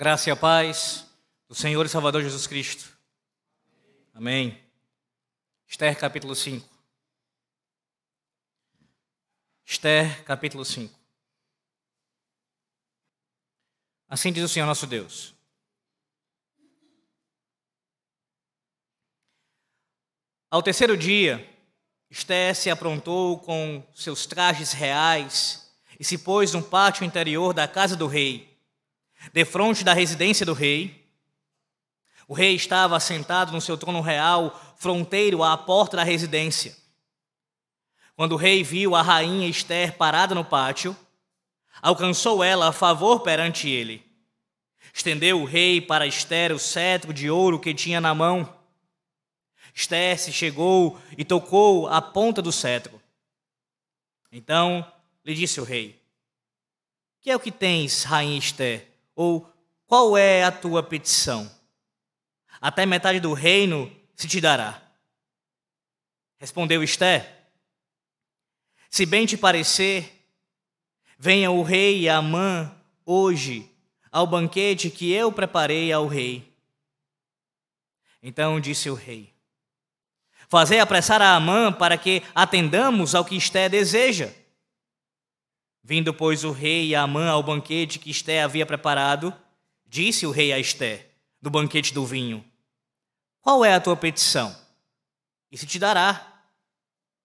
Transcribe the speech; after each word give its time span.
graça 0.00 0.30
e 0.30 0.32
a 0.32 0.36
paz 0.36 1.06
do 1.46 1.54
Senhor 1.54 1.84
e 1.84 1.88
Salvador 1.90 2.22
Jesus 2.22 2.46
Cristo. 2.46 2.88
Amém. 4.14 4.58
Esther 5.68 5.94
capítulo 5.98 6.34
5. 6.34 6.66
Esther 9.62 10.24
capítulo 10.24 10.64
5. 10.64 10.98
Assim 14.08 14.32
diz 14.32 14.42
o 14.42 14.48
Senhor 14.48 14.64
nosso 14.64 14.86
Deus. 14.86 15.34
Ao 20.50 20.62
terceiro 20.62 20.96
dia, 20.96 21.46
Esther 22.08 22.56
se 22.56 22.70
aprontou 22.70 23.38
com 23.38 23.86
seus 23.94 24.24
trajes 24.24 24.72
reais 24.72 25.70
e 25.98 26.04
se 26.06 26.16
pôs 26.16 26.54
no 26.54 26.62
pátio 26.62 27.04
interior 27.04 27.52
da 27.52 27.68
casa 27.68 27.94
do 27.94 28.06
rei, 28.06 28.49
defronte 29.32 29.84
da 29.84 29.92
residência 29.92 30.46
do 30.46 30.52
rei. 30.52 31.08
O 32.26 32.34
rei 32.34 32.54
estava 32.54 32.96
assentado 32.96 33.52
no 33.52 33.60
seu 33.60 33.76
trono 33.76 34.00
real, 34.00 34.74
fronteiro 34.76 35.42
à 35.42 35.56
porta 35.56 35.96
da 35.96 36.04
residência. 36.04 36.76
Quando 38.14 38.32
o 38.32 38.36
rei 38.36 38.62
viu 38.62 38.94
a 38.94 39.02
rainha 39.02 39.48
Esther 39.48 39.96
parada 39.96 40.34
no 40.34 40.44
pátio, 40.44 40.96
alcançou 41.82 42.44
ela 42.44 42.68
a 42.68 42.72
favor 42.72 43.20
perante 43.20 43.68
ele. 43.68 44.04
Estendeu 44.92 45.40
o 45.40 45.44
rei 45.44 45.80
para 45.80 46.06
Esther 46.06 46.52
o 46.52 46.58
cetro 46.58 47.12
de 47.12 47.30
ouro 47.30 47.58
que 47.58 47.74
tinha 47.74 48.00
na 48.00 48.14
mão 48.14 48.60
Esther 49.74 50.18
se 50.18 50.32
chegou 50.32 51.00
e 51.16 51.24
tocou 51.24 51.88
a 51.88 52.02
ponta 52.02 52.42
do 52.42 52.52
cetro. 52.52 53.00
Então 54.30 54.86
lhe 55.24 55.34
disse 55.34 55.60
o 55.60 55.64
rei: 55.64 56.00
Que 57.20 57.30
é 57.30 57.36
o 57.36 57.40
que 57.40 57.50
tens, 57.50 58.04
rainha 58.04 58.38
Esther? 58.38 58.89
Ou 59.22 59.46
qual 59.86 60.16
é 60.16 60.44
a 60.44 60.50
tua 60.50 60.82
petição? 60.82 61.54
Até 62.58 62.86
metade 62.86 63.20
do 63.20 63.34
reino 63.34 63.94
se 64.16 64.26
te 64.26 64.40
dará. 64.40 64.80
Respondeu 66.38 66.82
Esther: 66.82 67.30
Se 68.88 69.04
bem 69.04 69.26
te 69.26 69.36
parecer, 69.36 70.26
venha 71.18 71.50
o 71.50 71.62
rei 71.62 72.00
e 72.00 72.08
a 72.08 72.22
mãe 72.22 72.74
hoje 73.04 73.70
ao 74.10 74.26
banquete 74.26 74.88
que 74.88 75.12
eu 75.12 75.30
preparei 75.30 75.92
ao 75.92 76.06
rei. 76.06 76.50
Então 78.22 78.58
disse 78.58 78.88
o 78.88 78.94
rei: 78.94 79.34
Fazei 80.48 80.80
apressar 80.80 81.20
a 81.20 81.34
Amã 81.36 81.70
para 81.70 81.98
que 81.98 82.22
atendamos 82.34 83.14
ao 83.14 83.26
que 83.26 83.36
Esté 83.36 83.68
deseja. 83.68 84.32
Vindo, 85.82 86.12
pois, 86.12 86.44
o 86.44 86.52
rei 86.52 86.88
e 86.88 86.94
Amã 86.94 87.28
ao 87.28 87.42
banquete 87.42 87.98
que 87.98 88.10
Esté 88.10 88.42
havia 88.42 88.66
preparado, 88.66 89.34
disse 89.86 90.26
o 90.26 90.30
rei 90.30 90.52
a 90.52 90.58
Esté, 90.58 91.10
do 91.40 91.50
banquete 91.50 91.92
do 91.92 92.04
vinho: 92.06 92.44
Qual 93.40 93.64
é 93.64 93.74
a 93.74 93.80
tua 93.80 93.96
petição? 93.96 94.56
E 95.50 95.58
se 95.58 95.66
te 95.66 95.78
dará. 95.78 96.26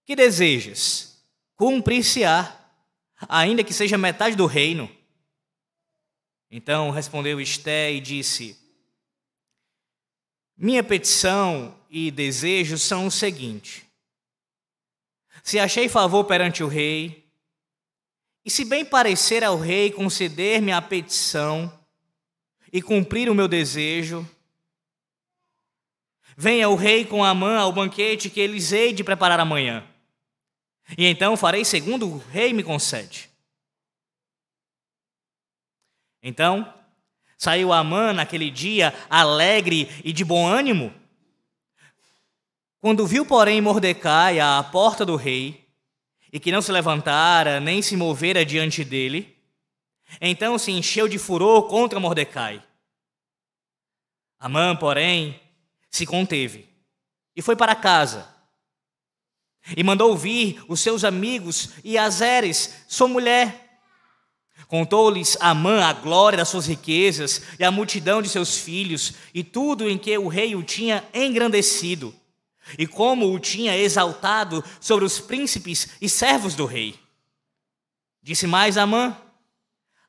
Que 0.06 0.16
desejas? 0.16 1.24
Cumprir-se-á, 1.56 2.56
ainda 3.28 3.64
que 3.64 3.74
seja 3.74 3.98
metade 3.98 4.36
do 4.36 4.46
reino. 4.46 4.90
Então 6.50 6.92
respondeu 6.92 7.42
Esté 7.42 7.92
e 7.92 8.00
disse: 8.00 8.58
Minha 10.56 10.84
petição 10.84 11.78
e 11.90 12.12
desejos 12.12 12.82
são 12.82 13.08
o 13.08 13.12
seguinte: 13.12 13.86
se 15.44 15.60
achei 15.60 15.88
favor 15.90 16.24
perante 16.26 16.64
o 16.64 16.68
rei, 16.68 17.25
e 18.46 18.50
se 18.52 18.64
bem 18.64 18.86
parecer 18.86 19.44
ao 19.44 19.58
rei 19.58 19.92
conceder-me 19.92 20.72
a 20.72 20.82
petição 20.82 21.72
e 22.72 22.82
cumprir 22.82 23.30
o 23.30 23.36
meu 23.36 23.48
desejo, 23.48 24.30
venha 26.38 26.70
o 26.70 26.76
rei 26.76 27.04
com 27.04 27.24
a 27.24 27.34
mão 27.34 27.60
ao 27.60 27.74
banquete 27.74 28.30
que 28.30 28.40
eles 28.40 28.72
hei 28.72 28.94
de 28.94 29.04
preparar 29.04 29.40
amanhã. 29.40 29.84
E 30.96 31.06
então 31.08 31.36
farei 31.36 31.66
segundo 31.66 32.08
o 32.08 32.18
rei 32.18 32.54
me 32.54 32.64
concede. 32.64 33.30
Então, 36.22 36.72
saiu 37.38 37.74
Amã 37.74 38.14
naquele 38.14 38.52
dia 38.52 38.94
alegre 39.10 39.90
e 40.04 40.14
de 40.14 40.24
bom 40.24 40.48
ânimo 40.48 40.94
quando 42.86 43.08
viu, 43.08 43.26
porém, 43.26 43.60
Mordecai 43.62 44.40
à 44.40 44.62
porta 44.62 45.04
do 45.04 45.16
rei, 45.16 45.65
e 46.36 46.40
que 46.40 46.52
não 46.52 46.62
se 46.62 46.70
levantara 46.70 47.62
nem 47.62 47.82
se 47.82 47.96
movera 47.96 48.46
diante 48.46 48.84
dele, 48.84 49.38
então 50.20 50.58
se 50.58 50.70
encheu 50.70 51.08
de 51.08 51.18
furor 51.18 51.70
contra 51.70 51.98
Mordecai. 51.98 52.62
Amã, 54.38 54.76
porém, 54.76 55.40
se 55.90 56.06
conteve 56.06 56.68
e 57.38 57.42
foi 57.42 57.56
para 57.56 57.74
casa. 57.74 58.28
E 59.78 59.82
mandou 59.82 60.18
vir 60.18 60.62
os 60.68 60.82
seus 60.82 61.06
amigos 61.06 61.70
e 61.86 61.98
Azeres, 61.98 62.84
sua 62.86 63.08
mulher. 63.08 63.80
Contou-lhes 64.68 65.38
Amã 65.40 65.86
a 65.86 65.94
glória 65.94 66.40
das 66.40 66.50
suas 66.50 66.68
riquezas 66.68 67.44
e 67.58 67.64
a 67.64 67.72
multidão 67.72 68.22
de 68.22 68.28
seus 68.28 68.58
filhos 68.58 69.14
e 69.34 69.42
tudo 69.42 69.90
em 69.90 69.98
que 69.98 70.18
o 70.18 70.28
rei 70.28 70.54
o 70.54 70.64
tinha 70.64 71.02
engrandecido 71.14 72.14
e 72.78 72.88
como 72.88 73.32
o 73.34 73.40
tinha 73.40 73.78
exaltado 73.78 74.64
sobre 74.80 75.06
os 75.06 75.20
príncipes 75.20 75.90
e 76.02 76.10
servos 76.10 76.56
do 76.56 76.66
rei. 76.66 77.00
Disse 78.22 78.48
mais 78.48 78.78
Amã, 78.78 79.16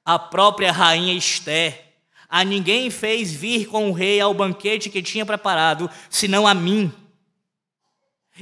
a 0.04 0.18
própria 0.18 0.72
rainha 0.72 1.14
Esté, 1.14 1.94
a 2.28 2.44
ninguém 2.44 2.90
fez 2.90 3.32
vir 3.32 3.66
com 3.66 3.90
o 3.90 3.92
rei 3.92 4.20
ao 4.20 4.32
banquete 4.32 4.90
que 4.90 5.02
tinha 5.02 5.26
preparado, 5.26 5.90
senão 6.08 6.46
a 6.46 6.54
mim. 6.54 6.92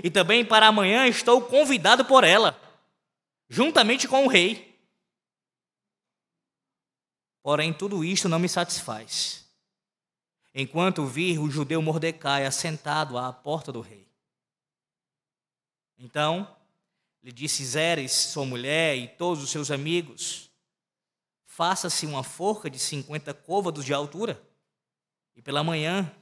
E 0.03 0.11
também 0.11 0.45
para 0.45 0.67
amanhã 0.67 1.07
estou 1.07 1.41
convidado 1.43 2.05
por 2.05 2.25
ela, 2.25 2.59
juntamente 3.49 4.09
com 4.09 4.25
o 4.25 4.29
rei. 4.29 4.75
Porém, 7.43 7.73
tudo 7.73 8.05
isto 8.05 8.29
não 8.29 8.39
me 8.39 8.49
satisfaz. 8.49 9.45
Enquanto 10.55 11.05
vir 11.05 11.39
o 11.39 11.51
judeu 11.51 11.83
Mordecai 11.83 12.47
assentado 12.47 13.19
à 13.19 13.33
porta 13.33 13.71
do 13.71 13.81
rei. 13.81 14.04
Então 16.05 16.55
lhe 17.23 17.33
disse 17.33 17.65
Zeres, 17.65 18.13
sua 18.13 18.45
mulher 18.45 18.95
e 18.95 19.09
todos 19.09 19.43
os 19.43 19.49
seus 19.49 19.71
amigos: 19.71 20.51
Faça-se 21.47 22.05
uma 22.05 22.23
forca 22.23 22.69
de 22.69 22.79
cinquenta 22.79 23.33
côvados 23.33 23.87
de 23.87 23.95
altura, 23.95 24.39
e 25.35 25.41
pela 25.41 25.65
manhã 25.65 26.15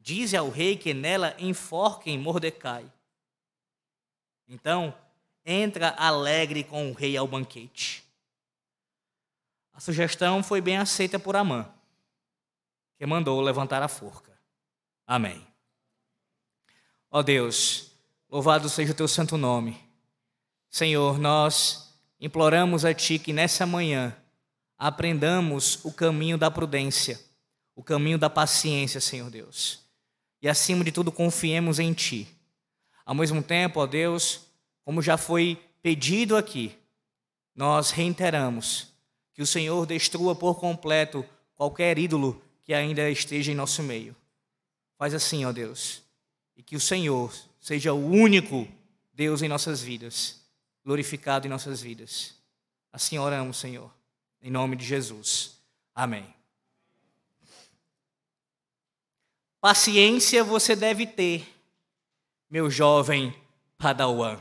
dize 0.00 0.34
ao 0.34 0.48
rei 0.48 0.74
que 0.74 0.94
nela 0.94 1.36
enforquem 1.38 2.18
Mordecai. 2.18 2.90
Então 4.48 4.96
entra 5.44 5.90
alegre 5.90 6.64
com 6.64 6.90
o 6.90 6.94
rei 6.94 7.14
ao 7.14 7.28
banquete. 7.28 8.02
A 9.74 9.80
sugestão 9.80 10.42
foi 10.42 10.62
bem 10.62 10.78
aceita 10.78 11.18
por 11.18 11.36
Amã, 11.36 11.70
que 12.96 13.04
mandou 13.04 13.38
levantar 13.42 13.82
a 13.82 13.88
forca. 13.88 14.32
Amém. 15.06 15.46
Ó 17.10 17.22
Deus, 17.22 17.95
Louvado 18.36 18.68
seja 18.68 18.92
o 18.92 18.94
teu 18.94 19.08
santo 19.08 19.38
nome. 19.38 19.80
Senhor, 20.68 21.18
nós 21.18 21.90
imploramos 22.20 22.84
a 22.84 22.92
Ti 22.92 23.18
que 23.18 23.32
nessa 23.32 23.64
manhã 23.64 24.14
aprendamos 24.76 25.82
o 25.86 25.90
caminho 25.90 26.36
da 26.36 26.50
prudência, 26.50 27.18
o 27.74 27.82
caminho 27.82 28.18
da 28.18 28.28
paciência, 28.28 29.00
Senhor 29.00 29.30
Deus. 29.30 29.80
E 30.42 30.50
acima 30.50 30.84
de 30.84 30.92
tudo, 30.92 31.10
confiemos 31.10 31.78
em 31.78 31.94
Ti. 31.94 32.28
Ao 33.06 33.14
mesmo 33.14 33.42
tempo, 33.42 33.80
ó 33.80 33.86
Deus, 33.86 34.42
como 34.84 35.00
já 35.00 35.16
foi 35.16 35.58
pedido 35.80 36.36
aqui, 36.36 36.76
nós 37.54 37.90
reiteramos 37.90 38.88
que 39.32 39.40
o 39.40 39.46
Senhor 39.46 39.86
destrua 39.86 40.36
por 40.36 40.60
completo 40.60 41.24
qualquer 41.54 41.98
ídolo 41.98 42.42
que 42.64 42.74
ainda 42.74 43.08
esteja 43.08 43.50
em 43.50 43.54
nosso 43.54 43.82
meio. 43.82 44.14
Faz 44.98 45.14
assim, 45.14 45.46
ó 45.46 45.52
Deus, 45.52 46.02
e 46.54 46.62
que 46.62 46.76
o 46.76 46.80
Senhor 46.80 47.32
seja 47.66 47.92
o 47.92 48.06
único 48.08 48.68
Deus 49.12 49.42
em 49.42 49.48
nossas 49.48 49.82
vidas, 49.82 50.40
glorificado 50.84 51.48
em 51.48 51.50
nossas 51.50 51.80
vidas. 51.80 52.32
Assim 52.92 53.18
oramos, 53.18 53.56
Senhor, 53.56 53.90
em 54.40 54.52
nome 54.52 54.76
de 54.76 54.84
Jesus. 54.84 55.56
Amém. 55.92 56.32
Paciência 59.60 60.44
você 60.44 60.76
deve 60.76 61.08
ter, 61.08 61.44
meu 62.48 62.70
jovem 62.70 63.34
Padawan. 63.76 64.38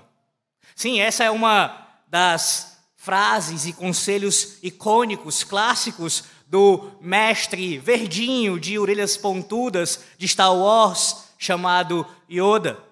Sim, 0.75 1.00
essa 1.00 1.24
é 1.24 1.31
uma 1.31 1.83
das 2.07 2.78
frases 2.95 3.66
e 3.66 3.74
conselhos 3.74 4.60
icônicos, 4.62 5.44
clássicos 5.44 6.25
do 6.45 6.92
mestre 7.01 7.80
verdinho 7.80 8.60
de 8.60 8.78
orelhas 8.78 9.18
pontudas 9.18 10.01
de 10.16 10.28
Star 10.28 10.56
Wars, 10.56 11.24
chamado 11.39 12.06
Yoda 12.30 12.86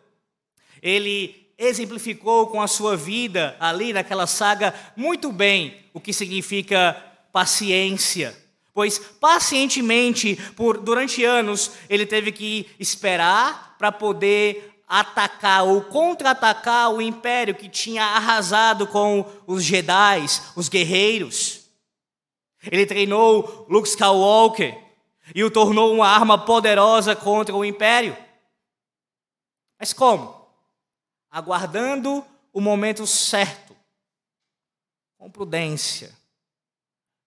ele 0.83 1.47
exemplificou 1.57 2.47
com 2.47 2.61
a 2.61 2.67
sua 2.67 2.97
vida 2.97 3.55
ali 3.57 3.93
naquela 3.93 4.27
saga 4.27 4.73
muito 4.97 5.31
bem 5.31 5.77
o 5.93 5.99
que 5.99 6.11
significa 6.11 7.01
paciência. 7.31 8.37
Pois 8.73 8.99
pacientemente, 8.99 10.35
por 10.55 10.77
durante 10.77 11.23
anos, 11.23 11.71
ele 11.89 12.05
teve 12.05 12.31
que 12.31 12.67
esperar 12.77 13.77
para 13.77 13.91
poder 13.91 14.71
atacar 14.87 15.63
ou 15.63 15.81
contra-atacar 15.81 16.91
o 16.91 17.01
império 17.01 17.55
que 17.55 17.69
tinha 17.69 18.03
arrasado 18.03 18.85
com 18.85 19.25
os 19.47 19.63
Jedi, 19.63 20.25
os 20.55 20.67
guerreiros. 20.67 21.61
Ele 22.69 22.85
treinou 22.85 23.65
Luke 23.69 23.87
Skywalker 23.87 24.77
e 25.33 25.43
o 25.43 25.51
tornou 25.51 25.93
uma 25.93 26.07
arma 26.07 26.37
poderosa 26.37 27.15
contra 27.15 27.55
o 27.55 27.63
império. 27.63 28.17
Mas 29.79 29.93
como? 29.93 30.42
Aguardando 31.33 32.23
o 32.53 32.61
momento 32.61 33.07
certo, 33.07 33.75
com 35.17 35.31
prudência, 35.31 36.15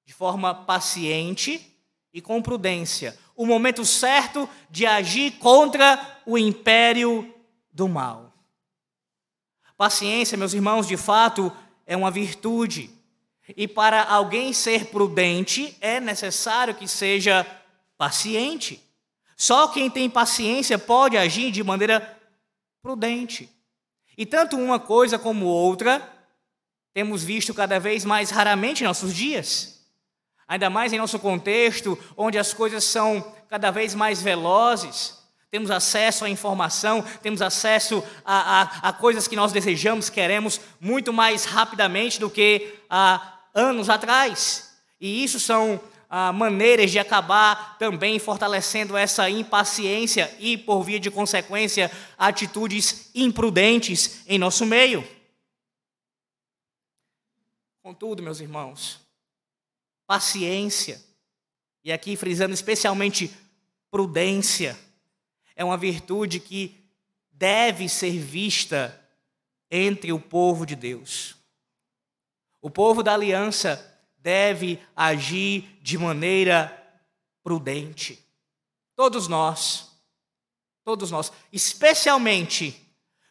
de 0.04 0.14
forma 0.14 0.54
paciente 0.54 1.76
e 2.12 2.20
com 2.20 2.40
prudência, 2.40 3.18
o 3.34 3.44
momento 3.44 3.84
certo 3.84 4.48
de 4.70 4.86
agir 4.86 5.32
contra 5.38 6.22
o 6.24 6.38
império 6.38 7.34
do 7.72 7.88
mal. 7.88 8.32
Paciência, 9.76 10.38
meus 10.38 10.54
irmãos, 10.54 10.86
de 10.86 10.96
fato 10.96 11.52
é 11.84 11.96
uma 11.96 12.12
virtude. 12.12 12.88
E 13.56 13.66
para 13.66 14.04
alguém 14.04 14.52
ser 14.52 14.86
prudente, 14.86 15.76
é 15.80 15.98
necessário 15.98 16.76
que 16.76 16.86
seja 16.86 17.44
paciente. 17.98 18.80
Só 19.36 19.66
quem 19.66 19.90
tem 19.90 20.08
paciência 20.08 20.78
pode 20.78 21.16
agir 21.16 21.50
de 21.50 21.64
maneira 21.64 22.16
prudente. 22.80 23.50
E 24.16 24.24
tanto 24.24 24.56
uma 24.56 24.78
coisa 24.78 25.18
como 25.18 25.46
outra, 25.46 26.00
temos 26.94 27.22
visto 27.22 27.52
cada 27.52 27.78
vez 27.78 28.04
mais 28.04 28.30
raramente 28.30 28.82
em 28.82 28.86
nossos 28.86 29.14
dias. 29.14 29.84
Ainda 30.48 30.70
mais 30.70 30.92
em 30.92 30.98
nosso 30.98 31.18
contexto, 31.18 31.98
onde 32.16 32.38
as 32.38 32.54
coisas 32.54 32.84
são 32.84 33.34
cada 33.48 33.70
vez 33.70 33.94
mais 33.94 34.22
velozes, 34.22 35.14
temos 35.50 35.70
acesso 35.70 36.24
à 36.24 36.28
informação, 36.28 37.04
temos 37.22 37.40
acesso 37.42 38.02
a, 38.24 38.62
a, 38.62 38.88
a, 38.88 38.92
coisas 38.92 39.28
que 39.28 39.36
nós 39.36 39.52
desejamos, 39.52 40.10
queremos 40.10 40.60
muito 40.80 41.12
mais 41.12 41.44
rapidamente 41.44 42.18
do 42.18 42.30
que 42.30 42.74
há 42.90 43.34
anos 43.54 43.88
atrás. 43.88 44.76
E 45.00 45.22
isso 45.22 45.38
são 45.38 45.80
ah, 46.18 46.32
maneiras 46.32 46.90
de 46.90 46.98
acabar 46.98 47.76
também 47.76 48.18
fortalecendo 48.18 48.96
essa 48.96 49.28
impaciência 49.28 50.34
e, 50.38 50.56
por 50.56 50.82
via 50.82 50.98
de 50.98 51.10
consequência, 51.10 51.92
atitudes 52.16 53.10
imprudentes 53.14 54.22
em 54.26 54.38
nosso 54.38 54.64
meio. 54.64 55.06
Contudo, 57.82 58.22
meus 58.22 58.40
irmãos, 58.40 58.98
paciência, 60.06 61.04
e 61.84 61.92
aqui 61.92 62.16
frisando 62.16 62.54
especialmente 62.54 63.30
prudência, 63.90 64.74
é 65.54 65.62
uma 65.62 65.76
virtude 65.76 66.40
que 66.40 66.82
deve 67.30 67.90
ser 67.90 68.18
vista 68.18 68.98
entre 69.70 70.14
o 70.14 70.18
povo 70.18 70.64
de 70.64 70.76
Deus. 70.76 71.36
O 72.62 72.70
povo 72.70 73.02
da 73.02 73.12
aliança 73.12 73.95
deve 74.26 74.80
agir 74.96 75.78
de 75.80 75.96
maneira 75.96 76.76
prudente. 77.44 78.18
Todos 78.96 79.28
nós, 79.28 79.92
todos 80.84 81.12
nós, 81.12 81.32
especialmente 81.52 82.74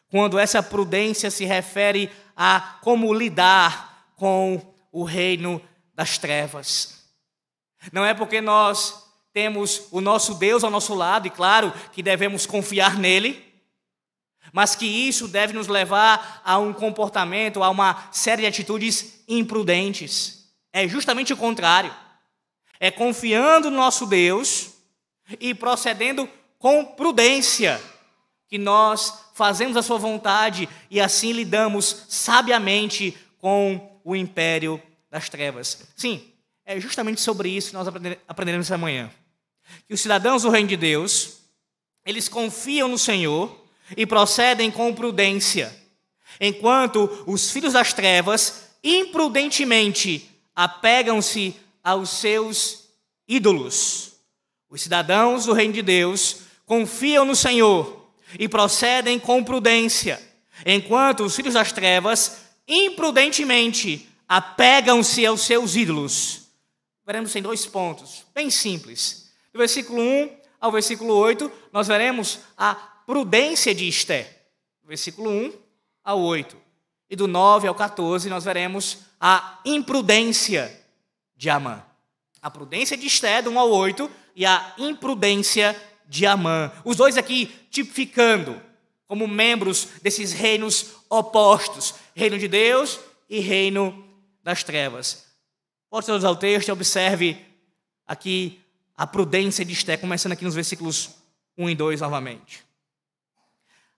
quando 0.08 0.38
essa 0.38 0.62
prudência 0.62 1.30
se 1.30 1.44
refere 1.44 2.10
a 2.34 2.78
como 2.80 3.12
lidar 3.12 4.08
com 4.16 4.74
o 4.90 5.04
reino 5.04 5.60
das 5.92 6.16
trevas. 6.16 7.04
Não 7.92 8.02
é 8.02 8.14
porque 8.14 8.40
nós 8.40 9.06
temos 9.34 9.88
o 9.90 10.00
nosso 10.00 10.36
Deus 10.36 10.64
ao 10.64 10.70
nosso 10.70 10.94
lado, 10.94 11.26
e 11.26 11.30
claro 11.30 11.74
que 11.92 12.02
devemos 12.02 12.46
confiar 12.46 12.96
nele, 12.96 13.44
mas 14.50 14.74
que 14.74 14.86
isso 14.86 15.28
deve 15.28 15.52
nos 15.52 15.68
levar 15.68 16.40
a 16.42 16.56
um 16.56 16.72
comportamento, 16.72 17.62
a 17.62 17.68
uma 17.68 18.08
série 18.10 18.40
de 18.40 18.48
atitudes 18.48 19.22
imprudentes. 19.28 20.35
É 20.76 20.86
justamente 20.86 21.32
o 21.32 21.36
contrário. 21.38 21.90
É 22.78 22.90
confiando 22.90 23.70
no 23.70 23.78
nosso 23.78 24.04
Deus 24.04 24.74
e 25.40 25.54
procedendo 25.54 26.28
com 26.58 26.84
prudência 26.84 27.80
que 28.46 28.58
nós 28.58 29.30
fazemos 29.32 29.74
a 29.78 29.82
sua 29.82 29.96
vontade 29.96 30.68
e 30.90 31.00
assim 31.00 31.32
lidamos 31.32 32.04
sabiamente 32.10 33.16
com 33.38 33.98
o 34.04 34.14
império 34.14 34.78
das 35.10 35.30
trevas. 35.30 35.88
Sim, 35.96 36.22
é 36.66 36.78
justamente 36.78 37.22
sobre 37.22 37.48
isso 37.48 37.70
que 37.70 37.74
nós 37.74 37.88
aprenderemos 38.28 38.66
essa 38.66 38.76
manhã 38.76 39.10
que 39.88 39.94
os 39.94 40.00
cidadãos 40.02 40.42
do 40.42 40.50
reino 40.50 40.68
de 40.68 40.76
Deus, 40.76 41.38
eles 42.04 42.28
confiam 42.28 42.86
no 42.86 42.98
Senhor 42.98 43.64
e 43.96 44.04
procedem 44.04 44.70
com 44.70 44.94
prudência, 44.94 45.74
enquanto 46.38 47.24
os 47.26 47.50
filhos 47.50 47.72
das 47.72 47.94
trevas 47.94 48.66
imprudentemente 48.84 50.35
apegam-se 50.56 51.54
aos 51.84 52.08
seus 52.08 52.88
ídolos. 53.28 54.14
Os 54.70 54.80
cidadãos 54.80 55.44
do 55.44 55.52
reino 55.52 55.74
de 55.74 55.82
Deus 55.82 56.38
confiam 56.64 57.26
no 57.26 57.36
Senhor 57.36 58.10
e 58.38 58.48
procedem 58.48 59.20
com 59.20 59.44
prudência, 59.44 60.20
enquanto 60.64 61.22
os 61.22 61.36
filhos 61.36 61.54
das 61.54 61.70
trevas 61.70 62.38
imprudentemente 62.66 64.08
apegam-se 64.26 65.24
aos 65.24 65.42
seus 65.42 65.76
ídolos. 65.76 66.46
Veremos 67.04 67.36
em 67.36 67.42
dois 67.42 67.64
pontos, 67.66 68.24
bem 68.34 68.50
simples. 68.50 69.30
Do 69.52 69.58
versículo 69.58 70.02
1 70.02 70.36
ao 70.60 70.72
versículo 70.72 71.14
8, 71.14 71.52
nós 71.72 71.86
veremos 71.86 72.40
a 72.56 72.74
prudência 72.74 73.72
de 73.72 73.86
Esté. 73.86 74.24
Do 74.82 74.88
versículo 74.88 75.30
1 75.30 75.52
ao 76.02 76.20
8. 76.20 76.56
E 77.08 77.14
do 77.14 77.28
9 77.28 77.68
ao 77.68 77.74
14, 77.74 78.28
nós 78.28 78.44
veremos 78.44 78.98
a 79.20 79.60
imprudência 79.64 80.84
de 81.36 81.50
Amã. 81.50 81.82
A 82.40 82.50
prudência 82.50 82.96
de 82.96 83.06
Esté, 83.06 83.42
do 83.42 83.50
1 83.50 83.58
ao 83.58 83.70
8, 83.70 84.10
e 84.34 84.44
a 84.46 84.74
imprudência 84.78 85.74
de 86.08 86.26
Amã. 86.26 86.70
Os 86.84 86.96
dois 86.96 87.16
aqui 87.16 87.46
tipificando 87.70 88.60
como 89.06 89.26
membros 89.26 89.88
desses 90.02 90.32
reinos 90.32 90.92
opostos: 91.08 91.94
reino 92.14 92.38
de 92.38 92.48
Deus 92.48 93.00
e 93.28 93.40
reino 93.40 94.04
das 94.42 94.62
trevas. 94.62 95.26
Volte 95.90 96.06
todos 96.06 96.24
ao 96.24 96.36
texto 96.36 96.68
e 96.68 96.72
observe 96.72 97.44
aqui 98.06 98.60
a 98.96 99.06
prudência 99.06 99.64
de 99.64 99.72
Esté, 99.72 99.96
começando 99.96 100.32
aqui 100.32 100.44
nos 100.44 100.54
versículos 100.54 101.10
1 101.56 101.70
e 101.70 101.74
2 101.74 102.00
novamente. 102.00 102.64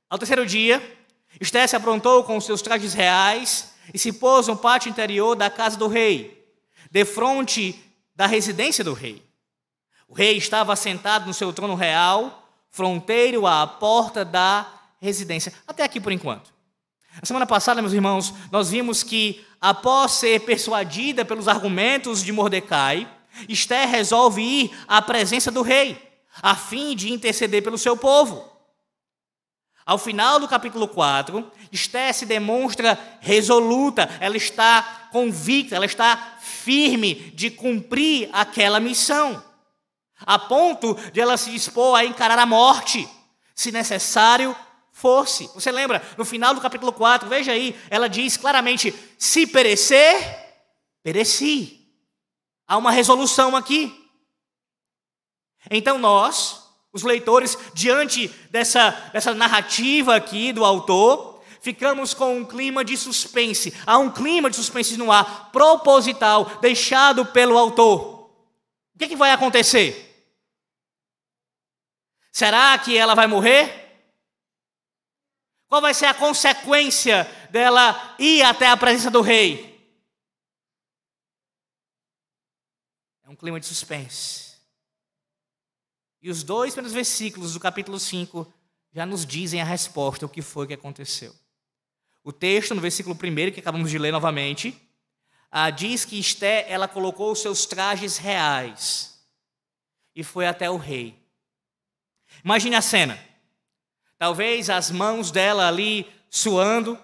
Ao 0.08 0.18
terceiro 0.18 0.46
dia, 0.46 0.96
Esté 1.40 1.66
se 1.66 1.76
aprontou 1.76 2.24
com 2.24 2.36
os 2.36 2.44
seus 2.44 2.62
trajes 2.62 2.94
reais 2.94 3.74
e 3.92 3.98
se 3.98 4.12
pôs 4.12 4.46
no 4.46 4.56
pátio 4.56 4.90
interior 4.90 5.34
da 5.34 5.50
casa 5.50 5.76
do 5.76 5.88
rei, 5.88 6.46
de 6.90 7.04
frente 7.04 7.78
da 8.14 8.26
residência 8.26 8.82
do 8.82 8.92
rei. 8.92 9.22
O 10.08 10.14
rei 10.14 10.36
estava 10.36 10.74
sentado 10.74 11.26
no 11.26 11.34
seu 11.34 11.52
trono 11.52 11.74
real, 11.74 12.48
fronteiro 12.70 13.46
à 13.46 13.66
porta 13.66 14.24
da 14.24 14.66
residência. 15.00 15.52
Até 15.66 15.82
aqui 15.82 16.00
por 16.00 16.12
enquanto. 16.12 16.52
Na 17.16 17.26
semana 17.26 17.46
passada, 17.46 17.82
meus 17.82 17.92
irmãos, 17.92 18.32
nós 18.50 18.70
vimos 18.70 19.02
que, 19.02 19.44
após 19.60 20.12
ser 20.12 20.40
persuadida 20.40 21.24
pelos 21.24 21.48
argumentos 21.48 22.22
de 22.22 22.32
Mordecai, 22.32 23.08
Esther 23.48 23.88
resolve 23.88 24.42
ir 24.42 24.70
à 24.86 25.02
presença 25.02 25.50
do 25.50 25.62
rei, 25.62 26.00
a 26.40 26.54
fim 26.54 26.94
de 26.94 27.12
interceder 27.12 27.62
pelo 27.62 27.76
seu 27.76 27.96
povo. 27.96 28.47
Ao 29.88 29.96
final 29.96 30.38
do 30.38 30.46
capítulo 30.46 30.86
4, 30.86 31.50
Esther 31.72 32.12
se 32.12 32.26
demonstra 32.26 32.98
resoluta, 33.20 34.06
ela 34.20 34.36
está 34.36 35.08
convicta, 35.10 35.74
ela 35.74 35.86
está 35.86 36.36
firme 36.42 37.14
de 37.14 37.50
cumprir 37.50 38.28
aquela 38.30 38.80
missão, 38.80 39.42
a 40.20 40.38
ponto 40.38 40.94
de 41.10 41.18
ela 41.18 41.38
se 41.38 41.50
dispor 41.50 41.96
a 41.96 42.04
encarar 42.04 42.38
a 42.38 42.44
morte, 42.44 43.08
se 43.54 43.72
necessário 43.72 44.54
fosse. 44.92 45.50
Você 45.54 45.72
lembra, 45.72 46.02
no 46.18 46.24
final 46.26 46.52
do 46.52 46.60
capítulo 46.60 46.92
4, 46.92 47.26
veja 47.26 47.52
aí, 47.52 47.74
ela 47.88 48.10
diz 48.10 48.36
claramente: 48.36 48.94
se 49.16 49.46
perecer, 49.46 50.22
pereci. 51.02 51.88
Há 52.66 52.76
uma 52.76 52.90
resolução 52.90 53.56
aqui. 53.56 54.06
Então 55.70 55.96
nós, 55.96 56.67
os 56.92 57.02
leitores, 57.02 57.56
diante 57.74 58.28
dessa, 58.50 58.90
dessa 59.12 59.34
narrativa 59.34 60.16
aqui 60.16 60.52
do 60.52 60.64
autor, 60.64 61.42
ficamos 61.60 62.14
com 62.14 62.38
um 62.38 62.44
clima 62.44 62.84
de 62.84 62.96
suspense. 62.96 63.74
Há 63.86 63.98
um 63.98 64.10
clima 64.10 64.48
de 64.50 64.56
suspense 64.56 64.96
no 64.96 65.12
ar, 65.12 65.50
proposital, 65.50 66.44
deixado 66.60 67.26
pelo 67.26 67.58
autor. 67.58 68.30
O 68.94 68.98
que, 68.98 69.04
é 69.04 69.08
que 69.08 69.16
vai 69.16 69.30
acontecer? 69.30 70.04
Será 72.32 72.76
que 72.78 72.96
ela 72.96 73.14
vai 73.14 73.26
morrer? 73.26 73.86
Qual 75.68 75.82
vai 75.82 75.92
ser 75.92 76.06
a 76.06 76.14
consequência 76.14 77.30
dela 77.50 78.14
ir 78.18 78.42
até 78.42 78.68
a 78.68 78.76
presença 78.76 79.10
do 79.10 79.20
rei? 79.20 79.68
clima 83.38 83.60
de 83.60 83.66
suspense. 83.66 84.47
E 86.20 86.30
os 86.30 86.42
dois 86.42 86.74
primeiros 86.74 86.94
versículos 86.94 87.54
do 87.54 87.60
capítulo 87.60 87.98
5 87.98 88.52
já 88.92 89.06
nos 89.06 89.24
dizem 89.24 89.60
a 89.60 89.64
resposta, 89.64 90.26
o 90.26 90.28
que 90.28 90.42
foi 90.42 90.66
que 90.66 90.74
aconteceu. 90.74 91.34
O 92.24 92.32
texto, 92.32 92.74
no 92.74 92.80
versículo 92.80 93.14
1, 93.14 93.52
que 93.52 93.60
acabamos 93.60 93.90
de 93.90 93.98
ler 93.98 94.12
novamente, 94.12 94.76
ah, 95.50 95.70
diz 95.70 96.04
que 96.04 96.18
Esté, 96.18 96.66
ela 96.70 96.88
colocou 96.88 97.32
os 97.32 97.40
seus 97.40 97.64
trajes 97.64 98.16
reais 98.16 99.18
e 100.14 100.24
foi 100.24 100.46
até 100.46 100.68
o 100.68 100.76
rei. 100.76 101.16
Imagine 102.44 102.76
a 102.76 102.82
cena. 102.82 103.18
Talvez 104.18 104.68
as 104.68 104.90
mãos 104.90 105.30
dela 105.30 105.68
ali 105.68 106.06
suando, 106.28 106.98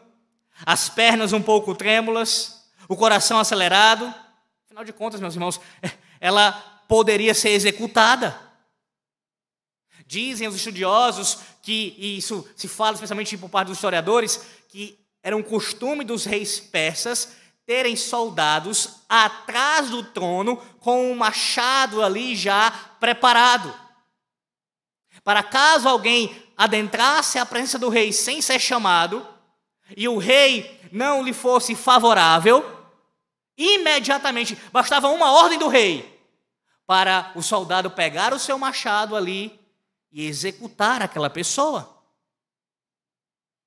as 0.67 0.89
pernas 0.89 1.33
um 1.33 1.41
pouco 1.41 1.75
trêmulas, 1.75 2.69
o 2.89 2.97
coração 2.97 3.39
acelerado. 3.39 4.13
Afinal 4.67 4.85
de 4.85 4.93
contas, 4.93 5.21
meus 5.21 5.35
irmãos, 5.35 5.61
ela 6.21 6.53
poderia 6.89 7.33
ser 7.35 7.51
executada. 7.51 8.39
Dizem 10.15 10.47
os 10.47 10.55
estudiosos 10.55 11.39
que, 11.61 11.93
e 11.99 12.19
isso 12.19 12.49
se 12.55 12.69
fala 12.69 12.95
especialmente 12.95 13.37
por 13.37 13.51
parte 13.51 13.67
dos 13.67 13.79
historiadores, 13.79 14.41
que 14.69 14.97
era 15.21 15.37
um 15.37 15.43
costume 15.43 16.05
dos 16.05 16.25
reis 16.25 16.61
persas 16.61 17.33
terem 17.67 17.97
soldados 17.97 19.01
atrás 19.09 19.91
do 19.91 20.05
trono 20.05 20.57
com 20.79 21.11
um 21.11 21.17
machado 21.17 22.01
ali 22.01 22.37
já 22.37 22.71
preparado. 23.01 23.75
Para 25.25 25.43
caso 25.43 25.89
alguém 25.89 26.45
adentrasse 26.57 27.37
a 27.37 27.45
presença 27.45 27.77
do 27.77 27.89
rei 27.89 28.13
sem 28.13 28.41
ser 28.41 28.61
chamado, 28.61 29.27
e 29.97 30.07
o 30.07 30.17
rei 30.17 30.81
não 30.93 31.25
lhe 31.25 31.33
fosse 31.33 31.75
favorável, 31.75 32.65
imediatamente 33.59 34.57
bastava 34.71 35.09
uma 35.09 35.33
ordem 35.33 35.59
do 35.59 35.67
rei 35.67 36.25
para 36.87 37.33
o 37.35 37.43
soldado 37.43 37.91
pegar 37.91 38.33
o 38.33 38.39
seu 38.39 38.57
machado 38.57 39.17
ali 39.17 39.64
e 40.15 40.25
executar 40.27 41.03
aquela 41.03 41.29
pessoa. 41.29 42.01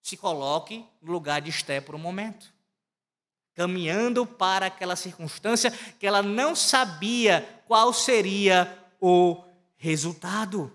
Se 0.01 0.15
coloque 0.15 0.85
no 1.01 1.11
lugar 1.11 1.41
de 1.41 1.49
Esté 1.49 1.81
por 1.81 1.93
um 1.93 1.99
momento, 1.99 2.53
caminhando 3.53 4.25
para 4.25 4.67
aquela 4.67 4.95
circunstância 4.95 5.69
que 5.99 6.07
ela 6.07 6.23
não 6.23 6.55
sabia 6.55 7.61
qual 7.67 7.93
seria 7.93 8.81
o 9.01 9.43
resultado. 9.75 10.73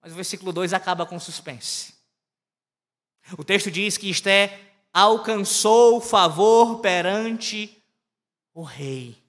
Mas 0.00 0.12
o 0.12 0.16
versículo 0.16 0.50
2 0.50 0.72
acaba 0.72 1.04
com 1.04 1.20
suspense. 1.20 1.94
O 3.36 3.44
texto 3.44 3.70
diz 3.70 3.98
que 3.98 4.08
Esté 4.08 4.72
alcançou 4.90 6.00
favor 6.00 6.80
perante 6.80 7.82
o 8.54 8.62
rei. 8.62 9.25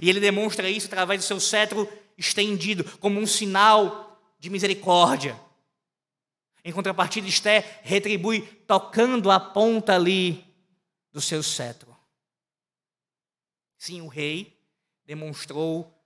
E 0.00 0.08
ele 0.08 0.20
demonstra 0.20 0.68
isso 0.68 0.86
através 0.86 1.20
do 1.20 1.26
seu 1.26 1.40
cetro 1.40 1.90
estendido, 2.16 2.84
como 2.98 3.18
um 3.18 3.26
sinal 3.26 4.20
de 4.38 4.50
misericórdia. 4.50 5.38
Em 6.64 6.72
contrapartida, 6.72 7.26
Esté 7.26 7.80
retribui 7.82 8.42
tocando 8.66 9.30
a 9.30 9.40
ponta 9.40 9.94
ali 9.94 10.44
do 11.10 11.20
seu 11.20 11.42
cetro. 11.42 11.96
Sim, 13.78 14.02
o 14.02 14.08
rei 14.08 14.60
demonstrou 15.06 15.98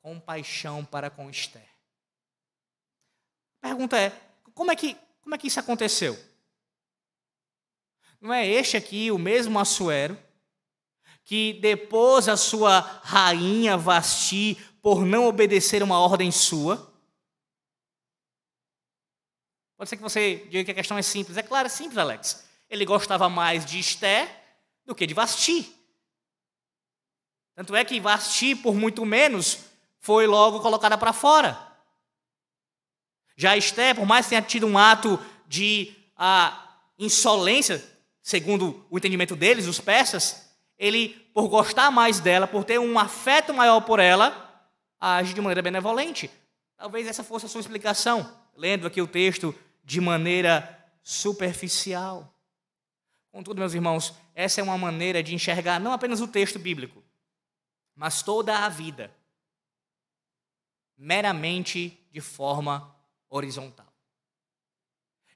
compaixão 0.00 0.84
para 0.84 1.10
com 1.10 1.28
Esté. 1.28 1.68
A 3.60 3.68
pergunta 3.68 3.98
é: 3.98 4.10
como 4.54 4.70
é 4.72 4.76
que, 4.76 4.96
como 5.20 5.34
é 5.34 5.38
que 5.38 5.46
isso 5.46 5.60
aconteceu? 5.60 6.18
Não 8.20 8.32
é 8.32 8.46
este 8.46 8.76
aqui 8.76 9.10
o 9.10 9.18
mesmo 9.18 9.58
Assuero 9.58 10.18
que 11.24 11.54
depois 11.54 12.28
a 12.28 12.36
sua 12.36 12.80
rainha 13.02 13.76
Vasti 13.76 14.56
por 14.80 15.04
não 15.04 15.26
obedecer 15.26 15.82
uma 15.82 15.98
ordem 15.98 16.30
sua? 16.30 16.92
Pode 19.76 19.90
ser 19.90 19.96
que 19.96 20.02
você 20.02 20.46
diga 20.50 20.64
que 20.64 20.70
a 20.70 20.74
questão 20.74 20.96
é 20.96 21.02
simples. 21.02 21.36
É 21.36 21.42
claro, 21.42 21.66
é 21.66 21.68
simples, 21.68 21.98
Alex. 21.98 22.44
Ele 22.68 22.84
gostava 22.84 23.28
mais 23.28 23.64
de 23.64 23.78
Esté 23.78 24.44
do 24.84 24.94
que 24.94 25.06
de 25.06 25.14
Vasti. 25.14 25.74
Tanto 27.54 27.74
é 27.74 27.84
que 27.84 28.00
Vasti, 28.00 28.54
por 28.54 28.74
muito 28.74 29.04
menos, 29.04 29.58
foi 29.98 30.26
logo 30.26 30.60
colocada 30.60 30.96
para 30.96 31.12
fora. 31.12 31.58
Já 33.36 33.56
Esté, 33.56 33.94
por 33.94 34.06
mais 34.06 34.26
que 34.26 34.30
tenha 34.30 34.42
tido 34.42 34.66
um 34.66 34.78
ato 34.78 35.18
de 35.46 35.94
ah, 36.16 36.78
insolência, 36.98 37.82
segundo 38.22 38.86
o 38.90 38.98
entendimento 38.98 39.34
deles, 39.34 39.66
os 39.66 39.80
persas, 39.80 40.51
ele, 40.82 41.10
por 41.32 41.46
gostar 41.46 41.92
mais 41.92 42.18
dela, 42.18 42.48
por 42.48 42.64
ter 42.64 42.80
um 42.80 42.98
afeto 42.98 43.54
maior 43.54 43.82
por 43.82 44.00
ela, 44.00 44.68
age 45.00 45.32
de 45.32 45.40
maneira 45.40 45.62
benevolente. 45.62 46.28
Talvez 46.76 47.06
essa 47.06 47.22
fosse 47.22 47.46
a 47.46 47.48
sua 47.48 47.60
explicação, 47.60 48.36
lendo 48.56 48.84
aqui 48.84 49.00
o 49.00 49.06
texto 49.06 49.54
de 49.84 50.00
maneira 50.00 50.84
superficial. 51.00 52.36
Contudo, 53.30 53.60
meus 53.60 53.74
irmãos, 53.74 54.12
essa 54.34 54.60
é 54.60 54.64
uma 54.64 54.76
maneira 54.76 55.22
de 55.22 55.32
enxergar 55.32 55.78
não 55.78 55.92
apenas 55.92 56.20
o 56.20 56.26
texto 56.26 56.58
bíblico, 56.58 57.00
mas 57.94 58.20
toda 58.20 58.58
a 58.58 58.68
vida, 58.68 59.14
meramente 60.98 61.96
de 62.10 62.20
forma 62.20 62.92
horizontal. 63.30 63.86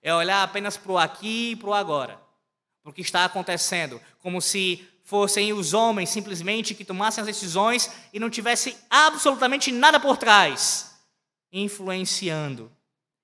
É 0.03 0.13
olhar 0.13 0.43
apenas 0.43 0.77
para 0.77 0.91
o 0.91 0.99
aqui 0.99 1.53
e 1.53 1.57
para 1.57 1.69
o 1.69 1.75
agora, 1.75 2.21
para 2.83 2.91
o 2.91 2.93
que 2.93 3.01
está 3.01 3.25
acontecendo, 3.25 4.03
como 4.19 4.41
se 4.41 4.96
fossem 5.07 5.53
os 5.53 5.73
homens 5.73 6.11
simplesmente 6.11 6.75
que 6.75 6.85
tomassem 6.85 7.23
as 7.23 7.29
decisões 7.29 7.89
e 8.13 8.19
não 8.19 8.29
tivessem 8.29 8.77
absolutamente 8.91 9.71
nada 9.71 10.01
por 10.01 10.17
trás, 10.17 10.97
influenciando 11.53 12.71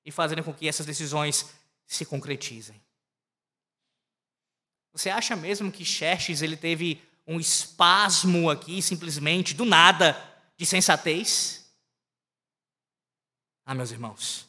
e 0.06 0.12
fazendo 0.12 0.44
com 0.44 0.54
que 0.54 0.68
essas 0.68 0.86
decisões 0.86 1.50
se 1.84 2.04
concretizem. 2.04 2.80
Você 4.92 5.10
acha 5.10 5.34
mesmo 5.34 5.72
que 5.72 5.84
Xerxes 5.84 6.40
ele 6.40 6.56
teve 6.56 7.02
um 7.26 7.40
espasmo 7.40 8.48
aqui, 8.48 8.80
simplesmente, 8.80 9.52
do 9.52 9.64
nada, 9.64 10.16
de 10.56 10.64
sensatez? 10.64 11.66
Ah, 13.66 13.74
meus 13.74 13.90
irmãos, 13.90 14.46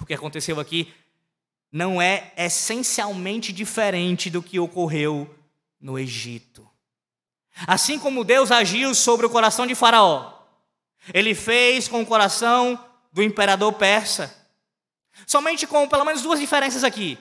o 0.00 0.04
que 0.04 0.14
aconteceu 0.14 0.58
aqui 0.58 0.92
não 1.70 2.02
é 2.02 2.32
essencialmente 2.36 3.52
diferente 3.52 4.28
do 4.28 4.42
que 4.42 4.58
ocorreu 4.58 5.32
no 5.84 5.98
Egito. 5.98 6.66
Assim 7.66 7.98
como 7.98 8.24
Deus 8.24 8.50
agiu 8.50 8.94
sobre 8.94 9.26
o 9.26 9.30
coração 9.30 9.66
de 9.66 9.74
Faraó, 9.74 10.32
ele 11.12 11.34
fez 11.34 11.86
com 11.86 12.00
o 12.00 12.06
coração 12.06 12.82
do 13.12 13.22
imperador 13.22 13.74
persa. 13.74 14.34
Somente 15.26 15.66
com 15.66 15.86
pelo 15.86 16.06
menos 16.06 16.22
duas 16.22 16.40
diferenças 16.40 16.82
aqui. 16.82 17.18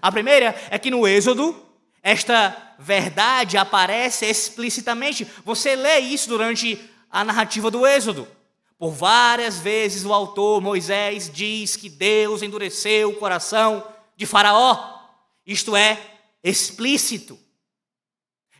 A 0.00 0.12
primeira 0.12 0.54
é 0.70 0.78
que 0.78 0.92
no 0.92 1.08
Êxodo, 1.08 1.60
esta 2.04 2.76
verdade 2.78 3.56
aparece 3.56 4.26
explicitamente. 4.26 5.26
Você 5.44 5.74
lê 5.74 5.98
isso 5.98 6.28
durante 6.28 6.78
a 7.10 7.24
narrativa 7.24 7.68
do 7.68 7.84
Êxodo. 7.84 8.28
Por 8.78 8.92
várias 8.92 9.58
vezes 9.58 10.04
o 10.04 10.12
autor 10.12 10.60
Moisés 10.60 11.28
diz 11.32 11.74
que 11.74 11.88
Deus 11.88 12.42
endureceu 12.42 13.10
o 13.10 13.16
coração 13.16 13.84
de 14.16 14.24
Faraó. 14.24 15.00
Isto 15.44 15.74
é 15.74 16.00
explícito. 16.44 17.43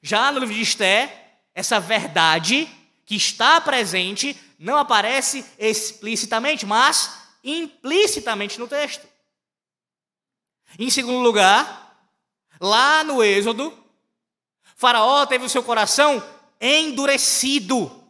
Já 0.06 0.30
no 0.30 0.38
livro 0.38 0.54
de 0.54 0.60
Esté, 0.60 1.40
essa 1.54 1.80
verdade 1.80 2.68
que 3.06 3.16
está 3.16 3.58
presente 3.58 4.38
não 4.58 4.76
aparece 4.76 5.42
explicitamente, 5.58 6.66
mas 6.66 7.22
implicitamente 7.42 8.60
no 8.60 8.68
texto. 8.68 9.08
Em 10.78 10.90
segundo 10.90 11.20
lugar, 11.20 12.06
lá 12.60 13.02
no 13.02 13.24
Êxodo, 13.24 13.72
Faraó 14.76 15.24
teve 15.24 15.46
o 15.46 15.48
seu 15.48 15.62
coração 15.62 16.22
endurecido 16.60 18.04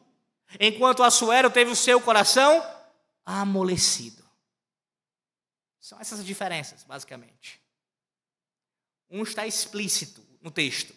enquanto 0.59 1.05
Assuero 1.05 1.49
teve 1.49 1.71
o 1.71 1.77
seu 1.77 2.01
coração 2.01 2.61
amolecido. 3.25 4.25
São 5.79 6.01
essas 6.01 6.19
as 6.19 6.27
diferenças, 6.27 6.83
basicamente. 6.83 7.61
Um 9.09 9.23
está 9.23 9.47
explícito 9.47 10.27
no 10.43 10.51
texto, 10.51 10.93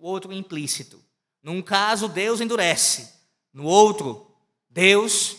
o 0.00 0.08
outro 0.08 0.32
implícito. 0.32 1.02
Num 1.42 1.62
caso, 1.62 2.08
Deus 2.08 2.40
endurece, 2.40 3.12
no 3.52 3.64
outro, 3.64 4.34
Deus 4.68 5.36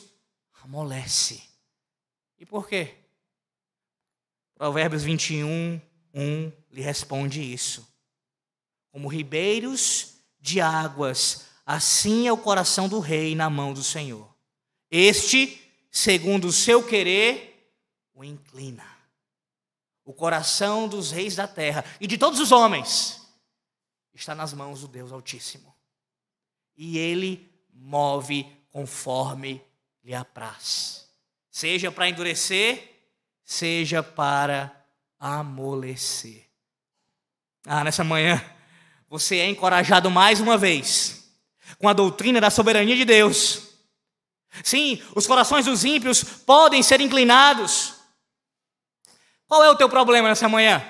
amolece. 0.64 1.44
E 2.40 2.46
por 2.46 2.68
quê? 2.68 2.96
Provérbios 4.56 5.04
21, 5.04 5.82
1 6.14 6.52
lhe 6.72 6.82
responde 6.82 7.42
isso. 7.42 7.88
Como 8.92 9.08
ribeiros 9.08 10.16
de 10.40 10.62
águas 10.62 11.52
Assim 11.66 12.28
é 12.28 12.34
o 12.34 12.38
coração 12.38 12.90
do 12.90 13.00
rei 13.00 13.34
na 13.34 13.50
mão 13.50 13.74
do 13.74 13.82
Senhor. 13.82 14.28
Este, 14.90 15.58
segundo 15.90 16.50
o 16.50 16.52
seu 16.52 16.86
querer, 16.86 17.74
o 18.14 18.26
inclina. 18.26 18.86
O 20.04 20.14
coração 20.14 20.86
dos 20.86 21.12
reis 21.12 21.36
da 21.36 21.48
terra 21.48 21.86
e 22.02 22.08
de 22.08 22.18
todos 22.18 22.42
os 22.42 22.52
homens 22.52 23.21
está 24.14 24.36
nas 24.36 24.54
mãos 24.54 24.82
do 24.82 24.88
Deus 24.88 25.12
Altíssimo. 25.12 25.76
e 26.76 26.98
ele 26.98 27.52
move 27.74 28.46
conforme 28.70 29.64
lhe 30.04 30.16
apraz. 30.16 31.08
Seja 31.50 31.92
para 31.92 32.10
endurecer, 32.10 33.06
seja 33.44 34.02
para 34.02 34.86
amolecer. 35.20 36.50
Ah, 37.66 37.84
nessa 37.84 38.04
manhã, 38.04 38.44
você 39.08 39.38
é 39.38 39.50
encorajado 39.50 40.10
mais 40.10 40.40
uma 40.40 40.58
vez 40.58 41.30
com 41.78 41.88
a 41.88 41.94
doutrina 41.94 42.42
da 42.42 42.50
soberania 42.50 42.96
de 42.96 43.06
Deus. 43.06 43.70
Sim, 44.64 45.02
os 45.16 45.28
corações 45.28 45.66
dos 45.66 45.86
ímpios 45.86 46.24
podem 46.24 46.82
ser 46.82 47.00
inclinados. 47.02 47.96
Qual 49.48 49.64
é 49.64 49.70
o 49.70 49.76
teu 49.76 49.90
problema 49.90 50.30
nessa 50.30 50.50
manhã? 50.50 50.82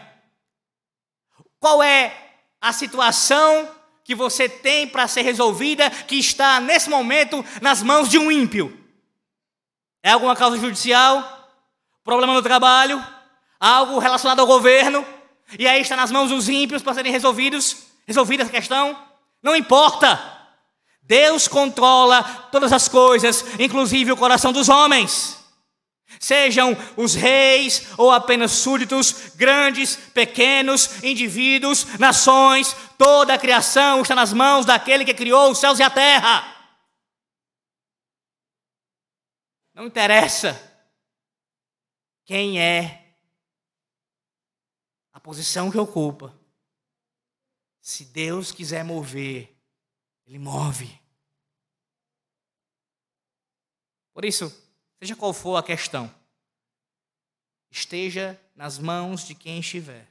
Qual 1.60 1.82
é 1.82 2.21
a 2.62 2.72
situação 2.72 3.70
que 4.04 4.14
você 4.14 4.48
tem 4.48 4.88
para 4.88 5.08
ser 5.08 5.24
resolvida 5.24 5.90
que 5.90 6.16
está 6.16 6.60
nesse 6.60 6.90
momento 6.90 7.44
nas 7.62 7.82
mãos 7.82 8.08
de 8.08 8.18
um 8.18 8.32
ímpio? 8.32 8.78
É 10.04 10.12
alguma 10.12 10.36
causa 10.36 10.58
judicial? 10.58 11.50
Problema 12.04 12.34
no 12.34 12.42
trabalho? 12.42 13.04
Algo 13.60 14.00
relacionado 14.00 14.40
ao 14.40 14.48
governo? 14.48 15.06
E 15.58 15.68
aí 15.68 15.82
está 15.82 15.96
nas 15.96 16.12
mãos 16.12 16.30
dos 16.30 16.48
ímpios 16.48 16.82
para 16.82 16.94
serem 16.94 17.12
resolvidos? 17.12 17.78
Resolvida 18.08 18.44
essa 18.44 18.52
questão? 18.52 18.98
Não 19.42 19.56
importa. 19.56 20.20
Deus 21.02 21.48
controla 21.48 22.24
todas 22.52 22.72
as 22.72 22.88
coisas, 22.88 23.44
inclusive 23.60 24.12
o 24.12 24.18
coração 24.18 24.54
dos 24.54 24.70
homens. 24.70 25.41
Sejam 26.22 26.78
os 26.96 27.16
reis 27.16 27.88
ou 27.98 28.12
apenas 28.12 28.52
súditos, 28.52 29.32
grandes, 29.36 29.96
pequenos, 29.96 31.04
indivíduos, 31.04 31.98
nações, 31.98 32.76
toda 32.96 33.34
a 33.34 33.40
criação 33.40 34.04
está 34.04 34.14
nas 34.14 34.32
mãos 34.32 34.64
daquele 34.64 35.04
que 35.04 35.16
criou 35.16 35.50
os 35.50 35.58
céus 35.58 35.80
e 35.80 35.84
a 35.84 35.90
terra. 35.90 36.46
Não 39.74 39.88
interessa 39.88 40.54
quem 42.24 42.62
é, 42.62 43.16
a 45.12 45.20
posição 45.20 45.72
que 45.72 45.78
ocupa. 45.80 46.40
Se 47.82 48.06
Deus 48.06 48.52
quiser 48.52 48.86
mover, 48.86 49.58
Ele 50.28 50.38
move. 50.38 51.02
Por 54.14 54.24
isso, 54.24 54.71
Seja 55.02 55.16
qual 55.16 55.34
for 55.34 55.56
a 55.56 55.64
questão, 55.64 56.14
esteja 57.72 58.40
nas 58.56 58.78
mãos 58.78 59.26
de 59.26 59.34
quem 59.34 59.60
estiver. 59.60 60.08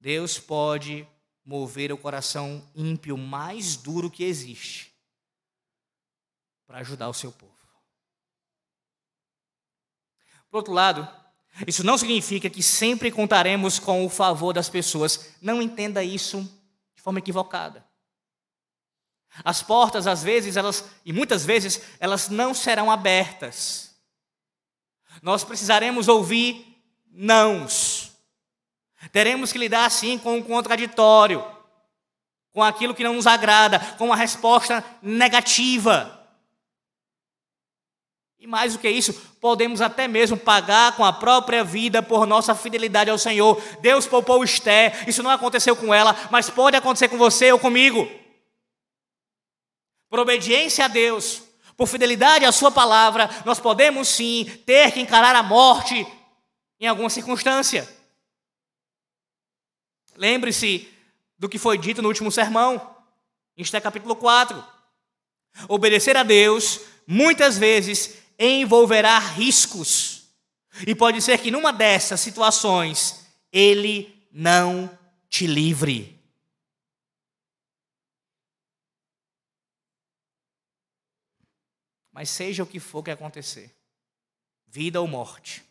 Deus 0.00 0.36
pode 0.36 1.06
mover 1.44 1.92
o 1.92 1.96
coração 1.96 2.68
ímpio 2.74 3.16
mais 3.16 3.76
duro 3.76 4.10
que 4.10 4.24
existe 4.24 4.92
para 6.66 6.78
ajudar 6.78 7.08
o 7.08 7.14
seu 7.14 7.30
povo. 7.30 7.54
Por 10.50 10.56
outro 10.56 10.72
lado, 10.72 11.08
isso 11.68 11.84
não 11.84 11.96
significa 11.96 12.50
que 12.50 12.64
sempre 12.64 13.12
contaremos 13.12 13.78
com 13.78 14.04
o 14.04 14.10
favor 14.10 14.52
das 14.52 14.68
pessoas. 14.68 15.36
Não 15.40 15.62
entenda 15.62 16.02
isso 16.02 16.42
de 16.96 17.00
forma 17.00 17.20
equivocada. 17.20 17.85
As 19.44 19.62
portas, 19.62 20.06
às 20.06 20.22
vezes, 20.22 20.56
elas, 20.56 20.84
e 21.04 21.12
muitas 21.12 21.44
vezes, 21.44 21.80
elas 22.00 22.28
não 22.28 22.54
serão 22.54 22.90
abertas. 22.90 23.94
Nós 25.22 25.44
precisaremos 25.44 26.08
ouvir 26.08 26.64
nãos. 27.12 28.12
Teremos 29.12 29.52
que 29.52 29.58
lidar, 29.58 29.90
sim, 29.90 30.18
com 30.18 30.38
o 30.38 30.44
contraditório, 30.44 31.44
com 32.52 32.62
aquilo 32.62 32.94
que 32.94 33.04
não 33.04 33.14
nos 33.14 33.26
agrada, 33.26 33.78
com 33.98 34.06
uma 34.06 34.16
resposta 34.16 34.82
negativa. 35.02 36.12
E 38.38 38.46
mais 38.46 38.72
do 38.72 38.78
que 38.78 38.88
isso, 38.88 39.12
podemos 39.40 39.80
até 39.80 40.08
mesmo 40.08 40.36
pagar 40.36 40.96
com 40.96 41.04
a 41.04 41.12
própria 41.12 41.62
vida 41.62 42.02
por 42.02 42.26
nossa 42.26 42.54
fidelidade 42.54 43.10
ao 43.10 43.18
Senhor. 43.18 43.60
Deus 43.80 44.06
poupou 44.06 44.44
Esther, 44.44 45.08
isso 45.08 45.22
não 45.22 45.30
aconteceu 45.30 45.76
com 45.76 45.92
ela, 45.92 46.16
mas 46.30 46.50
pode 46.50 46.76
acontecer 46.76 47.08
com 47.08 47.18
você 47.18 47.52
ou 47.52 47.58
comigo 47.58 48.08
por 50.08 50.18
obediência 50.18 50.84
a 50.84 50.88
Deus, 50.88 51.42
por 51.76 51.86
fidelidade 51.86 52.44
à 52.44 52.52
Sua 52.52 52.70
palavra, 52.70 53.28
nós 53.44 53.60
podemos 53.60 54.08
sim 54.08 54.44
ter 54.64 54.92
que 54.92 55.00
encarar 55.00 55.36
a 55.36 55.42
morte 55.42 56.06
em 56.80 56.86
alguma 56.86 57.10
circunstância. 57.10 57.88
Lembre-se 60.16 60.88
do 61.38 61.48
que 61.48 61.58
foi 61.58 61.76
dito 61.76 62.00
no 62.00 62.08
último 62.08 62.32
sermão, 62.32 62.96
em 63.56 63.62
Esté 63.62 63.80
capítulo 63.80 64.16
4. 64.16 64.64
Obedecer 65.68 66.16
a 66.16 66.22
Deus 66.22 66.80
muitas 67.06 67.58
vezes 67.58 68.14
envolverá 68.38 69.18
riscos, 69.18 70.24
e 70.86 70.94
pode 70.94 71.22
ser 71.22 71.38
que 71.38 71.50
numa 71.50 71.72
dessas 71.72 72.20
situações 72.20 73.26
Ele 73.52 74.14
não 74.32 74.90
te 75.28 75.46
livre. 75.46 76.15
Mas 82.16 82.30
seja 82.30 82.62
o 82.62 82.66
que 82.66 82.80
for 82.80 83.02
que 83.02 83.10
acontecer, 83.10 83.76
vida 84.66 84.98
ou 84.98 85.06
morte, 85.06 85.62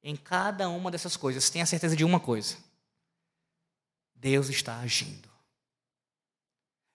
em 0.00 0.14
cada 0.14 0.68
uma 0.68 0.88
dessas 0.88 1.16
coisas, 1.16 1.50
tenha 1.50 1.66
certeza 1.66 1.96
de 1.96 2.04
uma 2.04 2.20
coisa: 2.20 2.56
Deus 4.14 4.48
está 4.48 4.78
agindo. 4.78 5.28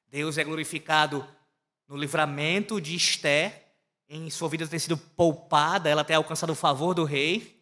Deus 0.08 0.38
é 0.38 0.46
glorificado 0.46 1.28
no 1.90 1.98
livramento 1.98 2.80
de 2.80 2.96
Esté, 2.96 3.66
em 4.08 4.30
sua 4.30 4.48
vida 4.48 4.66
ter 4.66 4.80
sido 4.80 4.98
poupada, 4.98 5.90
ela 5.90 6.06
ter 6.06 6.14
alcançado 6.14 6.52
o 6.52 6.56
favor 6.56 6.94
do 6.94 7.04
rei, 7.04 7.62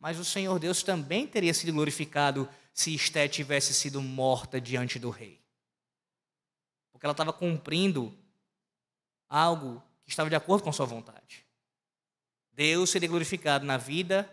mas 0.00 0.18
o 0.18 0.24
Senhor 0.24 0.58
Deus 0.58 0.82
também 0.82 1.28
teria 1.28 1.54
sido 1.54 1.72
glorificado 1.72 2.48
se 2.74 2.92
Esté 2.92 3.28
tivesse 3.28 3.72
sido 3.72 4.02
morta 4.02 4.60
diante 4.60 4.98
do 4.98 5.10
rei. 5.10 5.40
Porque 6.90 7.06
ela 7.06 7.12
estava 7.12 7.32
cumprindo 7.32 8.12
algo 9.28 9.80
que 10.08 10.12
estava 10.12 10.30
de 10.30 10.36
acordo 10.36 10.64
com 10.64 10.72
sua 10.72 10.86
vontade. 10.86 11.44
Deus 12.54 12.88
seria 12.88 13.10
glorificado 13.10 13.66
na 13.66 13.76
vida 13.76 14.26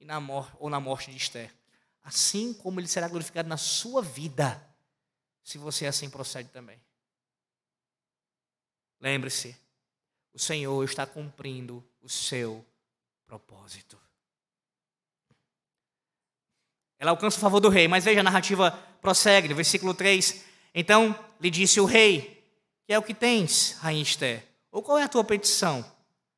e 0.00 0.04
na 0.04 0.18
morte, 0.18 0.52
ou 0.58 0.68
na 0.68 0.80
morte 0.80 1.12
de 1.12 1.16
Esther. 1.16 1.54
Assim 2.02 2.52
como 2.52 2.80
ele 2.80 2.88
será 2.88 3.06
glorificado 3.06 3.48
na 3.48 3.56
sua 3.56 4.02
vida, 4.02 4.60
se 5.44 5.58
você 5.58 5.86
assim 5.86 6.10
procede 6.10 6.48
também. 6.48 6.76
Lembre-se, 9.00 9.56
o 10.32 10.40
Senhor 10.40 10.82
está 10.82 11.06
cumprindo 11.06 11.88
o 12.02 12.08
seu 12.08 12.66
propósito. 13.24 13.96
Ela 16.98 17.12
alcança 17.12 17.36
o 17.36 17.40
favor 17.40 17.60
do 17.60 17.68
rei, 17.68 17.86
mas 17.86 18.04
veja, 18.04 18.18
a 18.18 18.24
narrativa 18.24 18.72
prossegue, 19.00 19.46
no 19.46 19.54
versículo 19.54 19.94
3. 19.94 20.44
Então 20.74 21.16
lhe 21.40 21.48
disse 21.48 21.78
o 21.78 21.84
rei: 21.84 22.44
Que 22.84 22.92
é 22.92 22.98
o 22.98 23.04
que 23.04 23.14
tens, 23.14 23.78
rainha 23.78 24.02
Esther? 24.02 24.49
Ou 24.70 24.82
qual 24.82 24.98
é 24.98 25.02
a 25.02 25.08
tua 25.08 25.24
petição? 25.24 25.84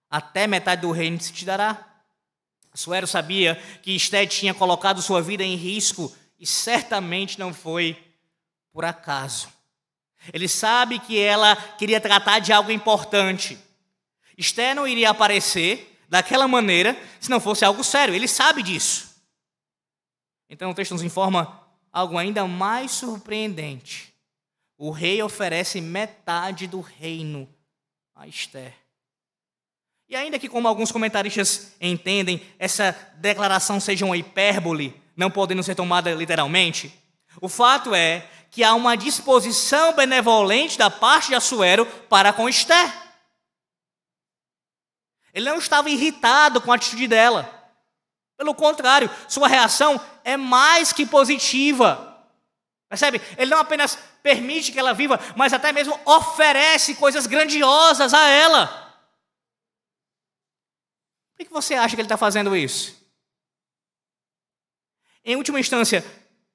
Até 0.09 0.47
metade 0.47 0.83
do 0.83 0.91
reino 0.91 1.21
se 1.21 1.33
te 1.33 1.45
dará. 1.45 1.89
Suero 2.75 3.07
sabia 3.07 3.57
que 3.83 3.95
Esté 3.95 4.27
tinha 4.27 4.55
colocado 4.55 5.03
sua 5.03 5.21
vida 5.21 5.45
em 5.45 5.57
risco 5.57 6.15
e 6.39 6.47
certamente 6.47 7.39
não 7.39 7.53
foi 7.53 8.03
por 8.73 8.85
acaso. 8.85 9.49
Ele 10.33 10.49
sabe 10.49 10.99
que 10.99 11.19
ela 11.19 11.57
queria 11.57 12.01
tratar 12.01 12.39
de 12.39 12.53
algo 12.53 12.71
importante. 12.71 13.59
Esté 14.37 14.75
não 14.75 14.87
iria 14.87 15.11
aparecer 15.11 16.01
daquela 16.09 16.49
maneira 16.49 16.97
se 17.21 17.31
não 17.31 17.41
fosse 17.41 17.65
algo 17.65 17.85
sério. 17.85 18.15
Ele 18.15 18.29
sabe 18.29 18.63
disso. 18.63 19.13
Então 20.49 20.71
o 20.71 20.75
texto 20.75 20.93
nos 20.93 21.03
informa 21.03 21.61
algo 21.93 22.17
ainda 22.17 22.47
mais 22.47 22.93
surpreendente. 22.93 24.15
O 24.79 24.91
rei 24.91 25.23
oferece 25.23 25.81
metade 25.81 26.67
do 26.67 26.81
reino 26.81 27.49
a 28.15 28.27
Esther. 28.27 28.75
E 30.09 30.17
ainda 30.17 30.39
que, 30.39 30.49
como 30.49 30.69
alguns 30.69 30.93
comentaristas 30.93 31.73
entendem, 31.81 32.47
essa 32.59 32.93
declaração 33.17 33.81
seja 33.81 34.05
uma 34.05 34.17
hipérbole, 34.17 34.95
não 35.17 35.31
podendo 35.31 35.63
ser 35.63 35.75
tomada 35.75 36.13
literalmente, 36.13 36.93
o 37.41 37.49
fato 37.49 37.95
é 37.95 38.29
que 38.51 38.63
há 38.63 38.75
uma 38.75 38.95
disposição 38.95 39.95
benevolente 39.95 40.77
da 40.77 40.91
parte 40.91 41.29
de 41.29 41.35
Assuero 41.35 41.87
para 42.09 42.33
com 42.33 42.49
Esther. 42.49 42.93
Ele 45.33 45.49
não 45.49 45.57
estava 45.57 45.89
irritado 45.89 46.61
com 46.61 46.71
a 46.71 46.75
atitude 46.75 47.09
dela. 47.09 47.49
Pelo 48.37 48.55
contrário, 48.55 49.11
sua 49.29 49.49
reação 49.49 49.99
é 50.23 50.37
mais 50.37 50.93
que 50.93 51.07
positiva. 51.07 52.13
Percebe? 52.89 53.23
Ele 53.39 53.51
não 53.51 53.59
apenas 53.59 53.99
permite 54.23 54.73
que 54.73 54.79
ela 54.79 54.95
viva, 54.95 55.19
mas 55.37 55.53
até 55.53 55.73
mesmo 55.73 55.99
oferece 56.05 56.95
coisas 56.95 57.27
grandiosas 57.27 58.15
a 58.15 58.29
ela. 58.29 58.67
Por 61.37 61.47
que 61.47 61.53
você 61.53 61.75
acha 61.75 61.97
que 61.97 62.01
ele 62.01 62.07
está 62.07 62.17
fazendo 62.17 62.57
isso? 62.57 63.01
Em 65.25 65.37
última 65.37 65.61
instância, 65.61 66.05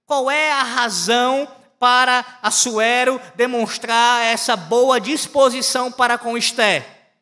qual 0.06 0.32
é 0.32 0.52
a 0.52 0.64
razão 0.64 1.48
para 1.80 2.40
Assuero 2.42 3.22
demonstrar 3.36 4.26
essa 4.26 4.56
boa 4.56 5.00
disposição 5.00 5.92
para 5.92 6.18
com 6.18 6.38
Esté. 6.38 7.14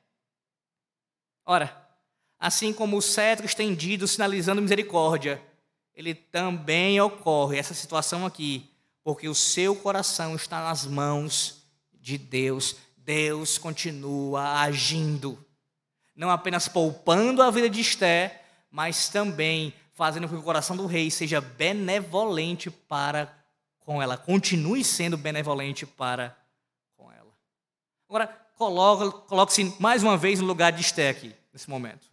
Ora, 1.46 1.76
assim 2.40 2.74
como 2.74 2.98
o 2.98 3.02
cetro 3.02 3.46
estendido 3.46 4.08
sinalizando 4.08 4.62
misericórdia, 4.62 5.42
ele 5.94 6.14
também 6.14 7.00
ocorre, 7.00 7.58
essa 7.58 7.74
situação 7.74 8.26
aqui, 8.26 8.70
porque 9.06 9.30
o 9.30 9.36
seu 9.36 9.76
coração 9.76 10.36
está 10.36 10.64
nas 10.64 10.84
mãos 10.88 11.64
de 11.94 12.18
Deus. 12.18 12.76
Deus 12.98 13.60
continua 13.60 14.60
agindo, 14.62 15.38
não 16.16 16.32
apenas 16.32 16.68
poupando 16.68 17.44
a 17.44 17.52
vida 17.52 17.70
de 17.70 17.82
Esté, 17.82 18.44
mas 18.72 19.08
também 19.08 19.72
fazendo 19.94 20.28
com 20.28 20.34
que 20.34 20.42
o 20.42 20.44
coração 20.44 20.76
do 20.76 20.88
rei 20.88 21.12
seja 21.12 21.40
benevolente 21.40 22.72
para 22.72 23.32
com 23.82 24.02
ela, 24.02 24.18
continue 24.18 24.84
sendo 24.84 25.16
benevolente 25.16 25.86
para 25.86 26.36
com 26.98 27.12
ela. 27.12 27.32
Agora, 28.10 28.28
coloque-se 28.58 29.76
mais 29.80 30.02
uma 30.02 30.18
vez 30.18 30.40
no 30.40 30.48
lugar 30.48 30.72
de 30.72 30.82
Esté 30.82 31.10
aqui, 31.10 31.36
nesse 31.54 31.70
momento. 31.70 32.08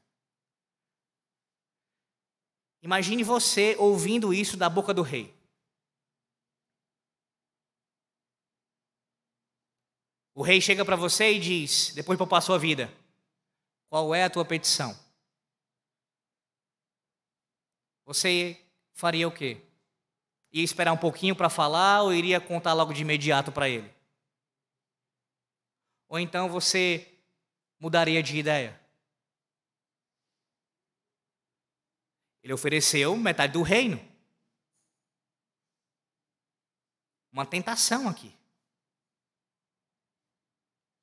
Imagine 2.82 3.24
você 3.24 3.76
ouvindo 3.78 4.34
isso 4.34 4.58
da 4.58 4.68
boca 4.68 4.92
do 4.92 5.00
rei. 5.00 5.34
O 10.34 10.42
rei 10.42 10.60
chega 10.60 10.84
para 10.84 10.96
você 10.96 11.32
e 11.32 11.40
diz, 11.40 11.92
depois 11.94 12.16
de 12.16 12.18
poupar 12.18 12.38
a 12.38 12.42
sua 12.42 12.58
vida, 12.58 12.92
qual 13.88 14.14
é 14.14 14.24
a 14.24 14.30
tua 14.30 14.44
petição? 14.44 14.98
Você 18.04 18.58
faria 18.94 19.28
o 19.28 19.32
quê? 19.32 19.60
Ia 20.50 20.64
esperar 20.64 20.92
um 20.92 20.98
pouquinho 20.98 21.36
para 21.36 21.50
falar 21.50 22.02
ou 22.02 22.14
iria 22.14 22.40
contar 22.40 22.72
logo 22.72 22.92
de 22.92 23.02
imediato 23.02 23.52
para 23.52 23.68
ele? 23.68 23.92
Ou 26.08 26.18
então 26.18 26.48
você 26.48 27.18
mudaria 27.78 28.22
de 28.22 28.36
ideia? 28.36 28.80
Ele 32.42 32.52
ofereceu 32.52 33.16
metade 33.16 33.52
do 33.52 33.62
reino. 33.62 34.00
Uma 37.30 37.46
tentação 37.46 38.08
aqui. 38.08 38.41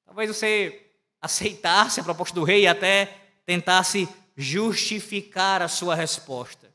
Talvez 0.10 0.36
você 0.36 0.92
aceitasse 1.22 2.00
a 2.00 2.04
proposta 2.04 2.34
do 2.34 2.44
rei 2.44 2.64
e 2.64 2.68
até 2.68 3.16
tentasse 3.46 4.10
justificar 4.36 5.62
a 5.62 5.68
sua 5.68 5.94
resposta. 5.94 6.74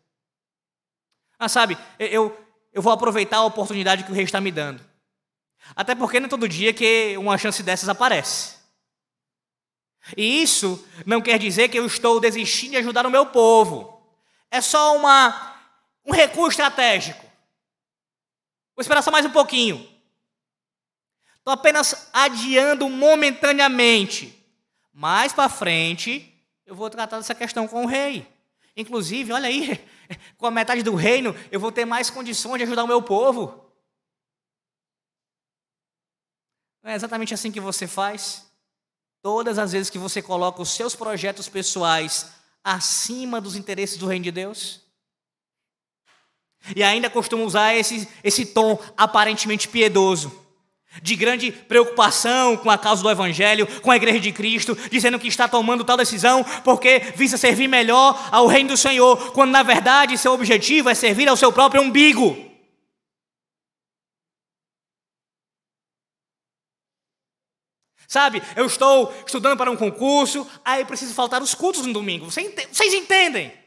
Ah, 1.36 1.48
sabe, 1.48 1.76
eu, 1.98 2.38
eu 2.72 2.80
vou 2.80 2.92
aproveitar 2.92 3.38
a 3.38 3.44
oportunidade 3.44 4.04
que 4.04 4.12
o 4.12 4.14
rei 4.14 4.22
está 4.22 4.40
me 4.40 4.52
dando. 4.52 4.80
Até 5.74 5.96
porque 5.96 6.20
não 6.20 6.28
é 6.28 6.30
todo 6.30 6.48
dia 6.48 6.72
que 6.72 7.16
uma 7.16 7.36
chance 7.36 7.60
dessas 7.60 7.88
aparece. 7.88 8.54
E 10.16 10.40
isso 10.40 10.86
não 11.04 11.20
quer 11.20 11.36
dizer 11.36 11.68
que 11.70 11.78
eu 11.80 11.86
estou 11.86 12.20
desistindo 12.20 12.70
de 12.70 12.76
ajudar 12.76 13.04
o 13.04 13.10
meu 13.10 13.26
povo. 13.26 14.00
É 14.48 14.60
só 14.60 14.96
uma, 14.96 15.56
um 16.06 16.12
recurso 16.12 16.50
estratégico. 16.50 17.26
Vou 18.76 18.82
esperar 18.82 19.02
só 19.02 19.10
mais 19.10 19.26
um 19.26 19.32
pouquinho. 19.32 19.92
Estou 21.44 21.52
apenas 21.52 22.08
adiando 22.10 22.88
momentaneamente. 22.88 24.42
Mais 24.90 25.30
para 25.30 25.46
frente, 25.50 26.34
eu 26.64 26.74
vou 26.74 26.88
tratar 26.88 27.18
dessa 27.18 27.34
questão 27.34 27.68
com 27.68 27.84
o 27.84 27.86
rei. 27.86 28.26
Inclusive, 28.74 29.30
olha 29.30 29.46
aí, 29.46 29.78
com 30.38 30.46
a 30.46 30.50
metade 30.50 30.82
do 30.82 30.94
reino, 30.94 31.36
eu 31.52 31.60
vou 31.60 31.70
ter 31.70 31.84
mais 31.84 32.08
condições 32.08 32.56
de 32.56 32.64
ajudar 32.64 32.84
o 32.84 32.86
meu 32.88 33.02
povo. 33.02 33.62
Não 36.82 36.90
é 36.90 36.94
exatamente 36.94 37.34
assim 37.34 37.52
que 37.52 37.60
você 37.60 37.86
faz? 37.86 38.50
Todas 39.20 39.58
as 39.58 39.72
vezes 39.72 39.90
que 39.90 39.98
você 39.98 40.22
coloca 40.22 40.62
os 40.62 40.70
seus 40.70 40.96
projetos 40.96 41.46
pessoais 41.46 42.32
acima 42.64 43.38
dos 43.38 43.54
interesses 43.54 43.98
do 43.98 44.06
reino 44.06 44.24
de 44.24 44.32
Deus? 44.32 44.80
E 46.74 46.82
ainda 46.82 47.10
costuma 47.10 47.44
usar 47.44 47.74
esse, 47.74 48.08
esse 48.24 48.46
tom 48.46 48.82
aparentemente 48.96 49.68
piedoso 49.68 50.42
de 51.02 51.16
grande 51.16 51.50
preocupação 51.52 52.56
com 52.56 52.70
a 52.70 52.78
causa 52.78 53.02
do 53.02 53.10
Evangelho, 53.10 53.66
com 53.80 53.90
a 53.90 53.96
Igreja 53.96 54.20
de 54.20 54.32
Cristo, 54.32 54.76
dizendo 54.90 55.18
que 55.18 55.28
está 55.28 55.48
tomando 55.48 55.84
tal 55.84 55.96
decisão 55.96 56.44
porque 56.62 57.00
visa 57.16 57.36
servir 57.36 57.68
melhor 57.68 58.28
ao 58.30 58.46
Reino 58.46 58.70
do 58.70 58.76
Senhor, 58.76 59.32
quando 59.32 59.50
na 59.50 59.62
verdade 59.62 60.18
seu 60.18 60.32
objetivo 60.32 60.88
é 60.88 60.94
servir 60.94 61.28
ao 61.28 61.36
seu 61.36 61.52
próprio 61.52 61.82
umbigo. 61.82 62.52
Sabe, 68.06 68.40
eu 68.54 68.66
estou 68.66 69.12
estudando 69.26 69.56
para 69.56 69.70
um 69.70 69.76
concurso, 69.76 70.46
aí 70.64 70.84
preciso 70.84 71.14
faltar 71.14 71.42
os 71.42 71.52
cultos 71.52 71.84
no 71.84 71.92
domingo. 71.92 72.26
Vocês 72.26 72.94
entendem? 72.94 73.63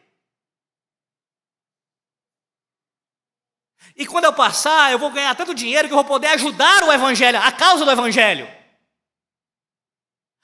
E 3.97 4.05
quando 4.05 4.25
eu 4.25 4.33
passar, 4.33 4.91
eu 4.91 4.99
vou 4.99 5.11
ganhar 5.11 5.33
tanto 5.35 5.55
dinheiro 5.55 5.87
que 5.87 5.93
eu 5.93 5.97
vou 5.97 6.05
poder 6.05 6.27
ajudar 6.27 6.83
o 6.83 6.93
Evangelho, 6.93 7.39
a 7.41 7.51
causa 7.51 7.83
do 7.83 7.89
Evangelho. 7.89 8.47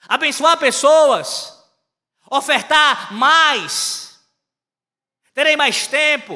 Abençoar 0.08 0.58
pessoas, 0.58 1.64
ofertar 2.28 3.12
mais, 3.14 4.20
terei 5.32 5.56
mais 5.56 5.86
tempo. 5.86 6.34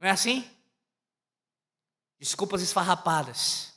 Não 0.00 0.08
é 0.08 0.10
assim? 0.10 0.50
Desculpas 2.18 2.62
esfarrapadas 2.62 3.75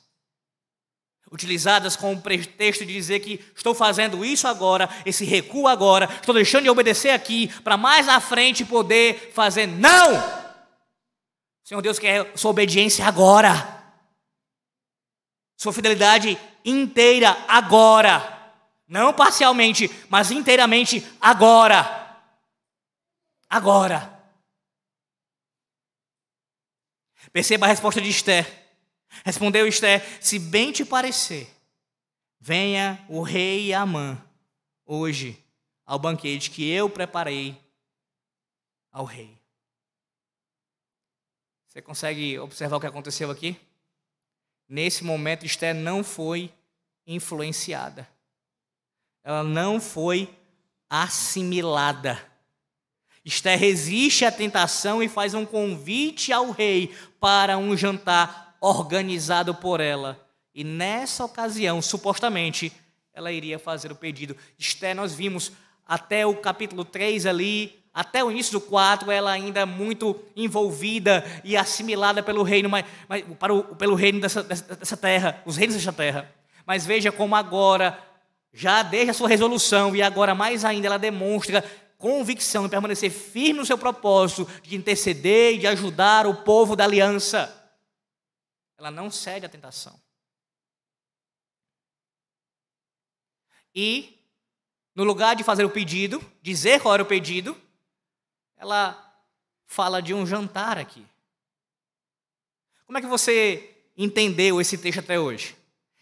utilizadas 1.30 1.94
com 1.96 2.12
o 2.12 2.20
pretexto 2.20 2.84
de 2.84 2.92
dizer 2.92 3.20
que 3.20 3.44
estou 3.54 3.74
fazendo 3.74 4.24
isso 4.24 4.48
agora, 4.48 4.88
esse 5.06 5.24
recuo 5.24 5.68
agora, 5.68 6.08
estou 6.12 6.34
deixando 6.34 6.64
de 6.64 6.70
obedecer 6.70 7.10
aqui, 7.10 7.48
para 7.62 7.76
mais 7.76 8.06
na 8.06 8.20
frente 8.20 8.64
poder 8.64 9.32
fazer. 9.32 9.66
Não! 9.66 10.18
O 10.18 11.68
Senhor 11.68 11.80
Deus 11.80 11.98
quer 11.98 12.36
sua 12.36 12.50
obediência 12.50 13.06
agora, 13.06 13.80
sua 15.56 15.72
fidelidade 15.72 16.36
inteira 16.64 17.36
agora, 17.46 18.38
não 18.88 19.12
parcialmente, 19.12 19.88
mas 20.08 20.30
inteiramente 20.32 21.06
agora. 21.20 21.98
Agora. 23.48 24.18
Perceba 27.32 27.66
a 27.66 27.68
resposta 27.68 28.00
de 28.00 28.08
Esther. 28.08 28.59
Respondeu 29.24 29.66
Esther: 29.66 30.02
Se 30.20 30.38
bem 30.38 30.72
te 30.72 30.84
parecer, 30.84 31.48
venha 32.38 33.04
o 33.08 33.22
rei 33.22 33.72
Amã 33.72 34.22
hoje 34.84 35.42
ao 35.84 35.98
banquete 35.98 36.50
que 36.50 36.68
eu 36.68 36.88
preparei 36.88 37.60
ao 38.92 39.04
rei. 39.04 39.38
Você 41.68 41.80
consegue 41.80 42.38
observar 42.38 42.76
o 42.76 42.80
que 42.80 42.86
aconteceu 42.86 43.30
aqui? 43.30 43.56
Nesse 44.68 45.04
momento, 45.04 45.46
Esther 45.46 45.74
não 45.74 46.02
foi 46.02 46.52
influenciada. 47.06 48.08
Ela 49.22 49.44
não 49.44 49.80
foi 49.80 50.32
assimilada. 50.88 52.20
Esther 53.24 53.58
resiste 53.58 54.24
à 54.24 54.32
tentação 54.32 55.02
e 55.02 55.08
faz 55.08 55.34
um 55.34 55.44
convite 55.44 56.32
ao 56.32 56.50
rei 56.50 56.94
para 57.20 57.58
um 57.58 57.76
jantar 57.76 58.49
organizado 58.60 59.54
por 59.54 59.80
ela. 59.80 60.20
E 60.54 60.62
nessa 60.62 61.24
ocasião, 61.24 61.80
supostamente, 61.80 62.72
ela 63.14 63.32
iria 63.32 63.58
fazer 63.58 63.90
o 63.90 63.96
pedido. 63.96 64.36
Esté, 64.58 64.94
nós 64.94 65.14
vimos 65.14 65.52
até 65.86 66.26
o 66.26 66.36
capítulo 66.36 66.84
3 66.84 67.26
ali, 67.26 67.80
até 67.92 68.22
o 68.22 68.30
início 68.30 68.52
do 68.52 68.60
4, 68.60 69.10
ela 69.10 69.32
ainda 69.32 69.66
muito 69.66 70.18
envolvida 70.36 71.24
e 71.42 71.56
assimilada 71.56 72.22
pelo 72.22 72.42
reino, 72.42 72.68
mas, 72.68 72.84
mas 73.08 73.24
para 73.38 73.52
o, 73.52 73.64
pelo 73.74 73.96
reino 73.96 74.20
dessa, 74.20 74.42
dessa 74.42 74.96
terra, 74.96 75.42
os 75.44 75.56
reinos 75.56 75.74
dessa 75.74 75.92
terra. 75.92 76.30
Mas 76.64 76.86
veja 76.86 77.10
como 77.10 77.34
agora, 77.34 77.98
já 78.52 78.82
desde 78.82 79.10
a 79.10 79.14
sua 79.14 79.28
resolução, 79.28 79.94
e 79.96 80.02
agora 80.02 80.34
mais 80.34 80.64
ainda, 80.64 80.86
ela 80.86 80.98
demonstra 80.98 81.64
convicção 81.98 82.64
em 82.64 82.68
permanecer 82.68 83.10
firme 83.10 83.58
no 83.58 83.66
seu 83.66 83.76
propósito 83.76 84.48
de 84.62 84.76
interceder 84.76 85.54
e 85.54 85.58
de 85.58 85.66
ajudar 85.66 86.26
o 86.26 86.36
povo 86.36 86.76
da 86.76 86.84
aliança. 86.84 87.59
Ela 88.80 88.90
não 88.90 89.10
cede 89.10 89.44
à 89.44 89.48
tentação. 89.48 90.00
E, 93.74 94.18
no 94.94 95.04
lugar 95.04 95.36
de 95.36 95.44
fazer 95.44 95.66
o 95.66 95.70
pedido, 95.70 96.18
dizer 96.40 96.80
qual 96.80 96.94
era 96.94 97.02
o 97.02 97.06
pedido, 97.06 97.54
ela 98.56 98.98
fala 99.66 100.00
de 100.00 100.14
um 100.14 100.26
jantar 100.26 100.78
aqui. 100.78 101.06
Como 102.86 102.96
é 102.96 103.02
que 103.02 103.06
você 103.06 103.76
entendeu 103.94 104.62
esse 104.62 104.78
texto 104.78 105.00
até 105.00 105.20
hoje? 105.20 105.54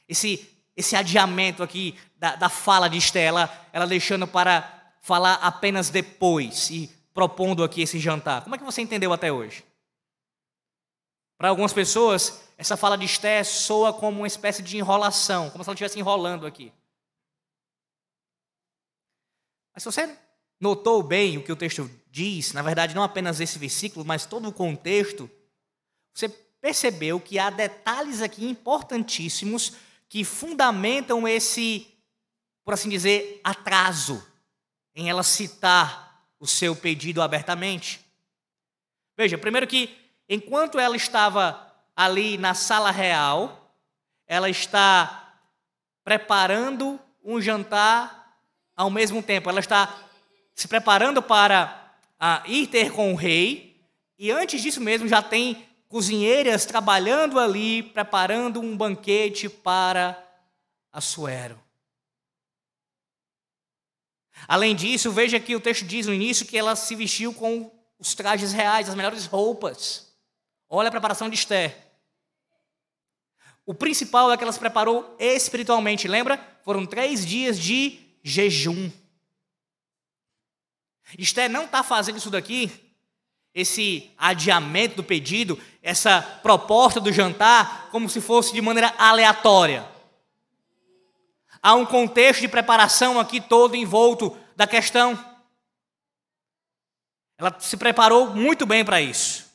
Esse, 0.09 0.49
esse 0.77 0.95
adiamento 0.95 1.65
aqui 1.65 1.99
da, 2.17 2.37
da 2.37 2.49
fala 2.49 2.89
de 2.89 2.97
Estela, 2.97 3.51
ela 3.73 3.89
deixando 3.89 4.27
para 4.27 4.95
falar 5.03 5.35
apenas 5.35 5.91
depois 5.91 6.71
e 6.71 6.89
propondo 7.13 7.65
aqui 7.65 7.83
esse 7.83 7.99
jantar. 7.99 8.45
Como 8.45 8.55
é 8.55 8.59
que 8.59 8.65
você 8.65 8.81
entendeu 8.81 9.13
até 9.13 9.33
hoje? 9.33 9.65
Para 11.39 11.51
algumas 11.51 11.73
pessoas, 11.73 12.43
essa 12.59 12.77
fala 12.77 12.99
de 12.99 13.05
Esté 13.05 13.45
soa 13.45 13.93
como 13.93 14.21
uma 14.21 14.27
espécie 14.27 14.61
de 14.61 14.77
enrolação, 14.77 15.49
como 15.51 15.63
se 15.63 15.71
ela 15.71 15.75
estivesse 15.75 15.99
enrolando 15.99 16.45
aqui. 16.45 16.73
Mas 19.73 19.85
se 19.85 19.87
você 19.87 20.19
notou 20.61 21.01
bem 21.01 21.39
o 21.39 21.45
que 21.45 21.53
o 21.53 21.57
texto 21.57 21.89
diz, 22.11 22.53
na 22.53 22.61
verdade, 22.61 22.97
não 22.97 23.05
apenas 23.05 23.39
esse 23.39 23.57
versículo, 23.57 24.05
mas 24.05 24.27
todo 24.27 24.49
o 24.49 24.53
contexto, 24.53 25.31
você 26.13 26.29
percebeu 26.29 27.21
que 27.21 27.39
há 27.39 27.51
detalhes 27.51 28.21
aqui 28.21 28.45
importantíssimos 28.45 29.75
que 30.09 30.25
fundamentam 30.25 31.29
esse, 31.29 31.87
por 32.65 32.75
assim 32.75 32.89
dizer, 32.89 33.41
atraso 33.45 34.27
em 34.93 35.09
ela 35.09 35.23
citar 35.23 36.27
o 36.41 36.47
seu 36.49 36.75
pedido 36.75 37.23
abertamente. 37.23 38.05
Veja, 39.17 39.39
primeiro 39.39 39.69
que 39.69 40.08
enquanto 40.29 40.79
ela 40.79 40.97
estava 40.97 41.73
ali 41.97 42.37
na 42.39 42.55
sala 42.55 42.91
real, 42.91 43.75
ela 44.27 44.49
está 44.49 45.35
preparando 46.05 47.01
um 47.25 47.41
jantar 47.41 48.37
ao 48.77 48.91
mesmo 48.91 49.23
tempo. 49.23 49.51
Ela 49.51 49.61
está 49.61 49.99
se 50.55 50.69
preparando 50.69 51.23
para 51.23 51.93
ah, 52.19 52.43
ir 52.47 52.67
ter 52.67 52.93
com 52.93 53.13
o 53.13 53.17
rei, 53.17 53.81
e 54.19 54.31
antes 54.31 54.61
disso 54.61 54.81
mesmo 54.81 55.07
já 55.07 55.23
tem 55.23 55.69
cozinheiras 55.89 56.65
trabalhando 56.65 57.39
ali, 57.39 57.83
preparando 57.83 58.61
um 58.61 58.77
banquete 58.77 59.49
para 59.49 60.25
Assuero. 60.93 61.61
Além 64.47 64.75
disso, 64.75 65.13
veja 65.13 65.39
que 65.39 65.55
o 65.55 65.61
texto 65.61 65.85
diz 65.85 66.07
no 66.07 66.15
início 66.15 66.47
que 66.47 66.57
ela 66.57 66.75
se 66.77 66.95
vestiu 66.95 67.35
com 67.35 67.71
os 67.99 68.15
trajes 68.15 68.53
reais, 68.53 68.89
as 68.89 68.95
melhores 68.95 69.27
roupas. 69.27 70.08
Olha 70.69 70.89
a 70.89 70.91
preparação 70.91 71.29
de 71.29 71.37
Esther. 71.37 71.77
O 73.65 73.75
principal 73.75 74.33
é 74.33 74.37
que 74.37 74.43
ela 74.43 74.53
se 74.53 74.59
preparou 74.59 75.17
espiritualmente, 75.19 76.09
lembra? 76.09 76.39
Foram 76.65 76.87
três 76.87 77.25
dias 77.25 77.59
de 77.59 77.99
jejum. 78.23 78.91
Esther 81.19 81.49
não 81.49 81.65
está 81.65 81.83
fazendo 81.83 82.19
isso 82.19 82.31
daqui, 82.31 82.71
esse 83.55 84.11
adiamento 84.19 84.97
do 84.97 85.05
pedido, 85.05 85.59
essa 85.83 86.21
proposta 86.21 87.01
do 87.01 87.13
jantar, 87.13 87.89
como 87.91 88.09
se 88.09 88.21
fosse 88.21 88.53
de 88.53 88.61
maneira 88.61 88.95
aleatória. 88.99 89.89
Há 91.63 91.75
um 91.75 91.87
contexto 91.87 92.41
de 92.41 92.49
preparação 92.49 93.19
aqui 93.19 93.41
todo 93.41 93.75
envolto 93.75 94.37
da 94.55 94.67
questão. 94.67 95.19
Ela 97.37 97.59
se 97.59 97.77
preparou 97.77 98.35
muito 98.35 98.67
bem 98.67 98.85
para 98.85 99.01
isso. 99.01 99.48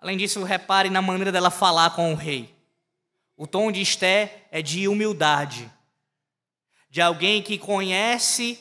Além 0.00 0.16
disso, 0.16 0.42
repare 0.44 0.90
na 0.90 1.02
maneira 1.02 1.32
dela 1.32 1.50
falar 1.50 1.90
com 1.90 2.12
o 2.12 2.16
rei. 2.16 2.54
O 3.36 3.46
tom 3.46 3.70
de 3.70 3.80
Esté 3.80 4.46
é 4.50 4.62
de 4.62 4.88
humildade, 4.88 5.70
de 6.90 7.00
alguém 7.00 7.42
que 7.42 7.58
conhece 7.58 8.58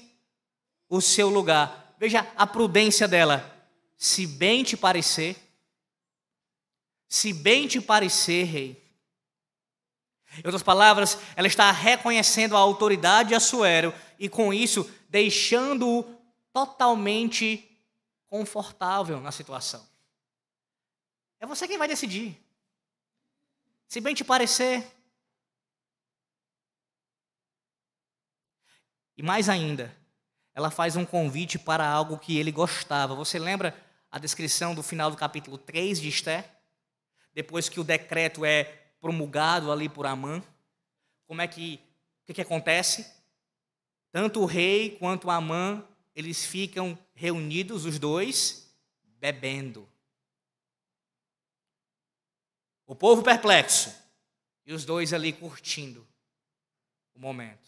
o 0.89 1.01
seu 1.01 1.29
lugar. 1.29 1.95
Veja 1.99 2.27
a 2.35 2.45
prudência 2.45 3.07
dela. 3.07 3.53
Se 3.97 4.27
bem 4.27 4.63
te 4.63 4.77
parecer, 4.77 5.35
se 7.07 7.33
bem 7.33 7.67
te 7.67 7.81
parecer, 7.81 8.43
rei, 8.43 8.87
em 10.35 10.45
outras 10.45 10.61
palavras, 10.61 11.17
ela 11.35 11.47
está 11.47 11.71
reconhecendo 11.71 12.55
a 12.55 12.59
autoridade 12.59 13.29
de 13.29 13.35
Assuero 13.35 13.93
e, 14.19 14.29
com 14.29 14.53
isso, 14.53 14.89
deixando-o 15.09 16.03
totalmente 16.53 17.67
confortável 18.27 19.19
na 19.19 19.31
situação. 19.31 19.96
É 21.39 21.45
você 21.45 21.67
quem 21.67 21.77
vai 21.77 21.87
decidir. 21.87 22.37
Se 23.87 24.01
bem 24.01 24.13
te 24.13 24.23
parecer. 24.23 24.85
E 29.15 29.23
mais 29.23 29.49
ainda, 29.49 29.95
ela 30.53 30.69
faz 30.69 30.95
um 30.95 31.05
convite 31.05 31.57
para 31.57 31.87
algo 31.87 32.19
que 32.19 32.37
ele 32.37 32.51
gostava. 32.51 33.15
Você 33.15 33.39
lembra 33.39 33.75
a 34.11 34.19
descrição 34.19 34.75
do 34.75 34.83
final 34.83 35.09
do 35.09 35.17
capítulo 35.17 35.57
3 35.57 36.01
de 36.01 36.09
Esther? 36.09 36.45
Depois 37.33 37.69
que 37.69 37.79
o 37.79 37.83
decreto 37.83 38.43
é 38.43 38.63
promulgado 38.99 39.71
ali 39.71 39.87
por 39.87 40.05
Amã. 40.05 40.43
Como 41.25 41.41
é 41.41 41.47
que 41.47 41.79
o 42.23 42.25
que, 42.27 42.33
que 42.33 42.41
acontece? 42.41 43.09
Tanto 44.11 44.41
o 44.41 44.45
rei 44.45 44.97
quanto 44.97 45.29
Amã, 45.29 45.83
eles 46.15 46.45
ficam 46.45 46.97
reunidos 47.13 47.85
os 47.85 47.99
dois 47.99 48.75
bebendo. 49.19 49.87
O 52.87 52.95
povo 52.95 53.21
perplexo 53.21 53.93
e 54.65 54.73
os 54.73 54.85
dois 54.85 55.11
ali 55.11 55.33
curtindo 55.33 56.07
o 57.13 57.19
momento. 57.19 57.67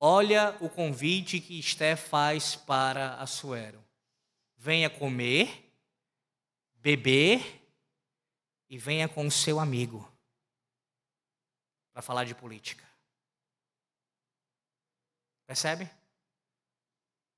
Olha 0.00 0.56
o 0.60 0.70
convite 0.70 1.40
que 1.40 1.58
Esté 1.58 1.94
faz 1.94 2.56
para 2.56 3.14
Assuero. 3.16 3.84
Venha 4.56 4.88
comer, 4.88 5.70
beber 6.74 7.62
e 8.70 8.78
venha 8.78 9.08
com 9.08 9.26
o 9.26 9.30
seu 9.30 9.60
amigo 9.60 10.10
para 11.92 12.00
falar 12.00 12.24
de 12.24 12.34
política. 12.34 12.88
Percebe? 15.46 15.90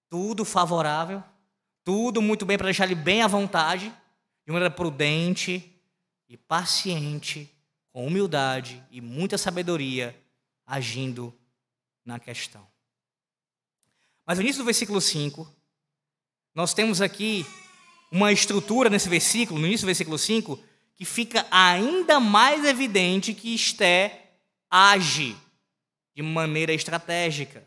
Tudo 0.08 0.44
favorável, 0.44 1.22
tudo 1.82 2.22
muito 2.22 2.46
bem 2.46 2.56
para 2.56 2.66
deixar 2.66 2.84
ele 2.84 2.94
bem 2.94 3.22
à 3.22 3.26
vontade, 3.26 3.90
de 4.44 4.52
maneira 4.52 4.74
prudente 4.74 5.69
e 6.30 6.36
paciente, 6.36 7.52
com 7.92 8.06
humildade 8.06 8.80
e 8.88 9.00
muita 9.00 9.36
sabedoria, 9.36 10.16
agindo 10.64 11.36
na 12.04 12.20
questão. 12.20 12.64
Mas 14.24 14.38
no 14.38 14.44
início 14.44 14.62
do 14.62 14.64
versículo 14.64 15.00
5, 15.00 15.52
nós 16.54 16.72
temos 16.72 17.00
aqui 17.00 17.44
uma 18.12 18.30
estrutura 18.30 18.88
nesse 18.88 19.08
versículo, 19.08 19.58
no 19.58 19.66
início 19.66 19.84
do 19.84 19.88
versículo 19.88 20.16
5, 20.16 20.56
que 20.94 21.04
fica 21.04 21.44
ainda 21.50 22.20
mais 22.20 22.64
evidente 22.64 23.34
que 23.34 23.52
Esté 23.52 24.30
age 24.70 25.36
de 26.14 26.22
maneira 26.22 26.72
estratégica. 26.72 27.66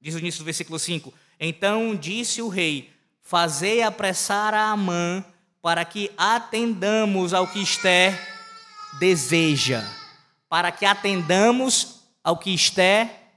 Diz 0.00 0.14
o 0.14 0.20
início 0.20 0.42
do 0.42 0.44
versículo 0.44 0.78
5: 0.78 1.12
Então 1.40 1.96
disse 1.96 2.40
o 2.40 2.48
rei: 2.48 2.88
Fazei 3.20 3.82
apressar 3.82 4.54
a 4.54 4.70
Amã 4.70 5.24
para 5.66 5.84
que 5.84 6.12
atendamos 6.16 7.34
ao 7.34 7.48
que 7.48 7.60
Esté 7.60 8.16
deseja. 9.00 9.82
Para 10.48 10.70
que 10.70 10.86
atendamos 10.86 12.02
ao 12.22 12.38
que 12.38 12.54
Esté 12.54 13.32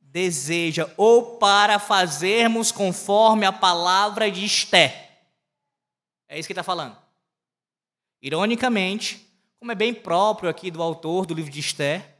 deseja, 0.00 0.88
ou 0.96 1.38
para 1.38 1.80
fazermos 1.80 2.70
conforme 2.70 3.44
a 3.44 3.50
palavra 3.50 4.30
de 4.30 4.44
Esté. 4.44 5.24
É 6.28 6.38
isso 6.38 6.46
que 6.46 6.52
está 6.52 6.62
falando. 6.62 6.96
Ironicamente, 8.22 9.28
como 9.58 9.72
é 9.72 9.74
bem 9.74 9.92
próprio 9.92 10.48
aqui 10.48 10.70
do 10.70 10.80
autor 10.80 11.26
do 11.26 11.34
livro 11.34 11.50
de 11.50 11.58
Esté, 11.58 12.14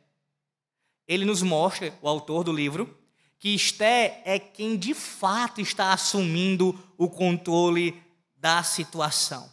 ele 1.06 1.24
nos 1.24 1.40
mostra, 1.40 1.96
o 2.02 2.08
autor 2.08 2.42
do 2.42 2.52
livro, 2.52 2.98
que 3.38 3.54
Esté 3.54 4.22
é 4.24 4.40
quem 4.40 4.76
de 4.76 4.92
fato 4.92 5.60
está 5.60 5.92
assumindo 5.92 6.76
o 6.98 7.08
controle 7.08 8.01
da 8.42 8.64
situação. 8.64 9.48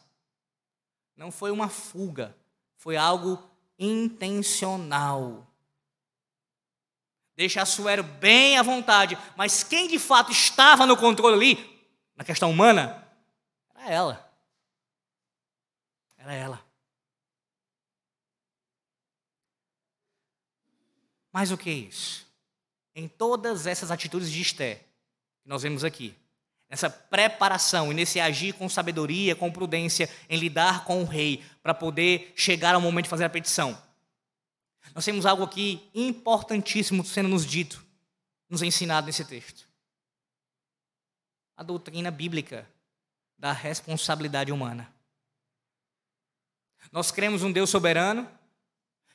Não 1.16 1.32
foi 1.32 1.52
uma 1.52 1.70
fuga, 1.70 2.36
foi 2.76 2.98
algo 2.98 3.48
intencional. 3.78 5.46
Deixa 7.36 7.62
Assuero 7.62 8.02
bem 8.02 8.58
à 8.58 8.64
vontade, 8.64 9.16
mas 9.38 9.64
quem 9.64 9.88
de 9.88 10.00
fato 10.00 10.32
estava 10.32 10.88
no 10.88 10.98
controle 10.98 11.36
ali, 11.36 11.86
na 12.16 12.24
questão 12.24 12.50
humana, 12.50 13.08
era 13.76 13.92
ela. 13.92 14.34
Era 16.18 16.34
ela. 16.34 16.66
Mais 21.32 21.52
o 21.52 21.58
que 21.58 21.70
isso? 21.70 22.28
Em 22.96 23.08
todas 23.08 23.68
essas 23.68 23.92
atitudes 23.92 24.32
de 24.32 24.42
Esté, 24.42 24.84
que 25.44 25.48
nós 25.48 25.62
vemos 25.62 25.84
aqui, 25.84 26.18
nessa 26.70 26.90
preparação 26.90 27.92
e 27.92 27.96
nesse 27.96 28.20
agir 28.20 28.54
com 28.54 28.70
sabedoria, 28.70 29.36
com 29.36 29.52
prudência, 29.52 30.10
em 30.30 30.38
lidar 30.38 30.86
com 30.86 31.02
o 31.02 31.06
rei, 31.06 31.44
para 31.64 31.74
poder 31.74 32.32
chegar 32.36 32.76
ao 32.76 32.82
momento 32.82 33.06
de 33.06 33.10
fazer 33.10 33.26
a 33.26 33.30
petição. 33.30 33.82
Nós 34.94 35.04
temos 35.04 35.26
algo 35.26 35.44
aqui 35.44 35.90
importantíssimo 35.94 37.04
sendo 37.04 37.30
nos 37.30 37.46
dito, 37.46 37.84
nos 38.50 38.62
ensinado 38.62 39.08
nesse 39.08 39.26
texto. 39.26 39.68
A 41.58 41.64
doutrina 41.64 42.12
bíblica 42.12 42.68
da 43.38 43.52
responsabilidade 43.52 44.52
humana. 44.52 44.94
Nós 46.92 47.12
cremos 47.12 47.44
um 47.44 47.52
Deus 47.52 47.70
soberano, 47.70 48.30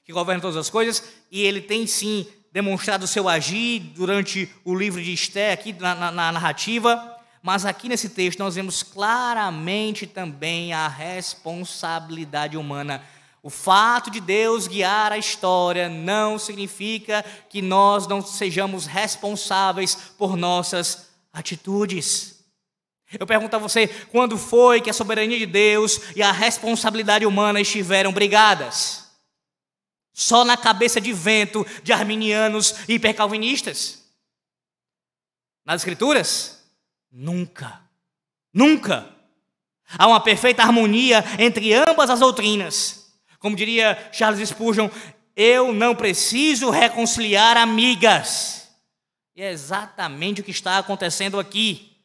que 0.05 0.13
governa 0.13 0.43
todas 0.43 0.57
as 0.57 0.71
coisas, 0.71 1.03
e 1.31 1.43
ele 1.43 1.61
tem 1.61 1.87
sim 1.87 2.27
demonstrado 2.53 3.05
o 3.05 3.09
seu 3.09 3.29
agir 3.29 3.81
durante 3.81 4.53
o 4.65 4.75
livro 4.75 5.03
de 5.03 5.13
Esté, 5.13 5.53
aqui 5.53 5.73
na, 5.73 5.95
na, 5.95 6.11
na 6.11 6.33
narrativa, 6.33 7.14
mas 7.45 7.67
aqui 7.67 7.91
nesse 7.91 8.09
texto 8.09 8.39
nós 8.39 8.55
vemos 8.55 8.83
claramente 8.83 10.07
também 10.07 10.73
a 10.73 10.89
responsabilidade 10.89 12.57
humana. 12.57 13.05
O 13.43 13.51
fato 13.51 14.11
de 14.11 14.19
Deus 14.19 14.67
guiar 14.67 15.13
a 15.13 15.19
história 15.19 15.87
não 15.91 16.39
significa 16.39 17.23
que 17.51 17.61
nós 17.61 18.07
não 18.07 18.23
sejamos 18.23 18.87
responsáveis 18.87 19.95
por 20.17 20.39
nossas 20.39 21.11
atitudes. 21.35 22.43
Eu 23.21 23.27
pergunto 23.27 23.55
a 23.55 23.59
você, 23.59 23.89
quando 23.89 24.39
foi 24.39 24.81
que 24.81 24.89
a 24.89 24.95
soberania 24.95 25.39
de 25.39 25.45
Deus 25.45 26.01
e 26.17 26.23
a 26.23 26.33
responsabilidade 26.33 27.27
humana 27.27 27.61
estiveram 27.61 28.11
brigadas? 28.11 29.05
Só 30.15 30.47
na 30.47 30.57
cabeça 30.57 30.99
de 30.99 31.13
vento 31.13 31.67
de 31.83 31.93
arminianos 31.93 32.75
e 32.89 32.95
hipercalvinistas? 32.95 34.03
Nas 35.67 35.83
Escrituras? 35.83 36.54
Nunca. 37.17 37.81
Nunca. 38.53 39.09
Há 39.97 40.09
uma 40.09 40.19
perfeita 40.19 40.63
harmonia 40.63 41.25
entre 41.39 41.73
ambas 41.73 42.11
as 42.11 42.19
doutrinas. 42.19 43.07
Como 43.39 43.55
diria 43.55 44.11
Charles 44.13 44.49
Spurgeon, 44.49 44.89
eu 45.37 45.73
não 45.73 45.95
preciso 45.95 46.71
reconciliar 46.71 47.57
amigas. 47.57 48.69
E 49.37 49.43
é 49.43 49.53
exatamente 49.53 50.41
o 50.41 50.45
que 50.45 50.51
está 50.51 50.79
acontecendo 50.79 51.39
aqui. 51.39 51.97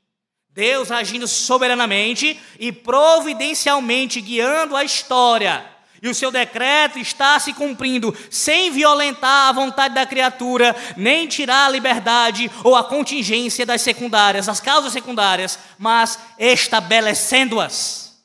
Deus 0.50 0.92
agindo 0.92 1.28
soberanamente 1.28 2.40
e 2.60 2.72
providencialmente 2.72 4.22
guiando 4.22 4.76
a 4.76 4.84
história 4.84 5.66
e 6.02 6.08
o 6.08 6.16
seu 6.16 6.32
decreto 6.32 7.00
está 7.00 7.40
se 7.40 7.54
cumprindo 7.54 8.16
sem 8.30 8.72
violentar 8.72 9.50
a 9.50 9.52
vontade 9.52 9.96
da 9.96 10.06
criatura, 10.06 10.76
nem 10.96 11.28
tirar 11.28 11.66
a 11.66 11.70
liberdade 11.70 12.50
ou 12.64 12.76
a 12.76 12.84
contingência 12.84 13.66
das 13.66 13.82
secundárias, 13.82 14.50
as 14.50 14.60
causas 14.60 14.94
secundárias, 14.94 15.60
mas 15.78 16.20
estabelecendo-as. 16.38 18.24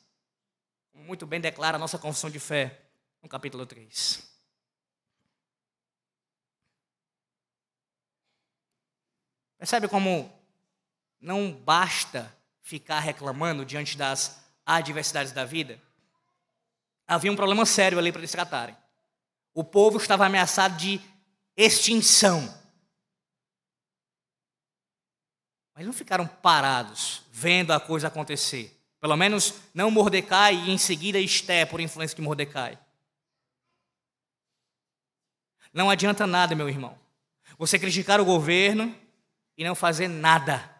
Muito 0.93 1.25
bem 1.25 1.39
declara 1.39 1.77
a 1.77 1.79
nossa 1.79 1.97
confissão 1.97 2.29
de 2.29 2.39
fé 2.39 2.81
no 3.21 3.29
capítulo 3.29 3.65
3. 3.65 4.25
Percebe 9.57 9.87
como 9.87 10.31
não 11.19 11.51
basta 11.51 12.31
ficar 12.61 12.99
reclamando 12.99 13.65
diante 13.65 13.97
das 13.97 14.43
adversidades 14.65 15.31
da 15.31 15.45
vida? 15.45 15.81
Havia 17.07 17.31
um 17.31 17.35
problema 17.35 17.65
sério 17.65 17.97
ali 17.97 18.11
para 18.11 18.21
eles 18.21 18.31
tratarem. 18.31 18.75
O 19.53 19.63
povo 19.63 19.97
estava 19.97 20.25
ameaçado 20.25 20.77
de 20.77 20.99
extinção. 21.55 22.53
Mas 25.73 25.85
não 25.85 25.93
ficaram 25.93 26.27
parados 26.27 27.23
vendo 27.31 27.71
a 27.71 27.79
coisa 27.79 28.07
acontecer. 28.07 28.75
Pelo 28.99 29.15
menos 29.15 29.53
não 29.73 29.91
Mordecai 29.91 30.55
e 30.55 30.71
em 30.71 30.77
seguida 30.77 31.19
Esté, 31.19 31.65
por 31.65 31.79
influência 31.79 32.15
de 32.15 32.21
Mordecai. 32.21 32.77
Não 35.73 35.89
adianta 35.89 36.25
nada, 36.25 36.55
meu 36.55 36.69
irmão. 36.69 36.97
Você 37.57 37.77
criticar 37.77 38.19
o 38.19 38.25
governo 38.25 38.95
e 39.57 39.63
não 39.63 39.75
fazer 39.75 40.07
nada. 40.07 40.73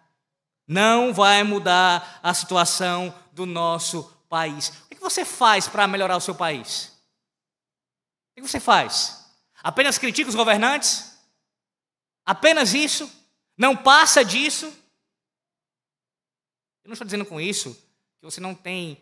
Não 0.68 1.14
vai 1.14 1.44
mudar 1.44 2.20
a 2.24 2.34
situação 2.34 3.14
do 3.32 3.46
nosso 3.46 4.15
país 4.36 4.86
você 5.06 5.24
faz 5.24 5.68
para 5.68 5.88
melhorar 5.88 6.18
o 6.18 6.22
seu 6.22 6.34
país? 6.34 6.92
O 8.32 8.36
que 8.36 8.42
você 8.42 8.60
faz? 8.60 9.24
Apenas 9.64 9.98
critica 9.98 10.30
os 10.30 10.36
governantes? 10.36 11.16
Apenas 12.26 12.74
isso? 12.74 13.10
Não 13.56 13.78
passa 13.78 14.26
disso? 14.26 14.66
Eu 16.84 16.90
não 16.90 16.94
estou 16.94 17.06
dizendo 17.06 17.26
com 17.26 17.40
isso 17.40 17.74
que 18.20 18.26
você 18.26 18.42
não 18.42 18.56
tem 18.56 19.02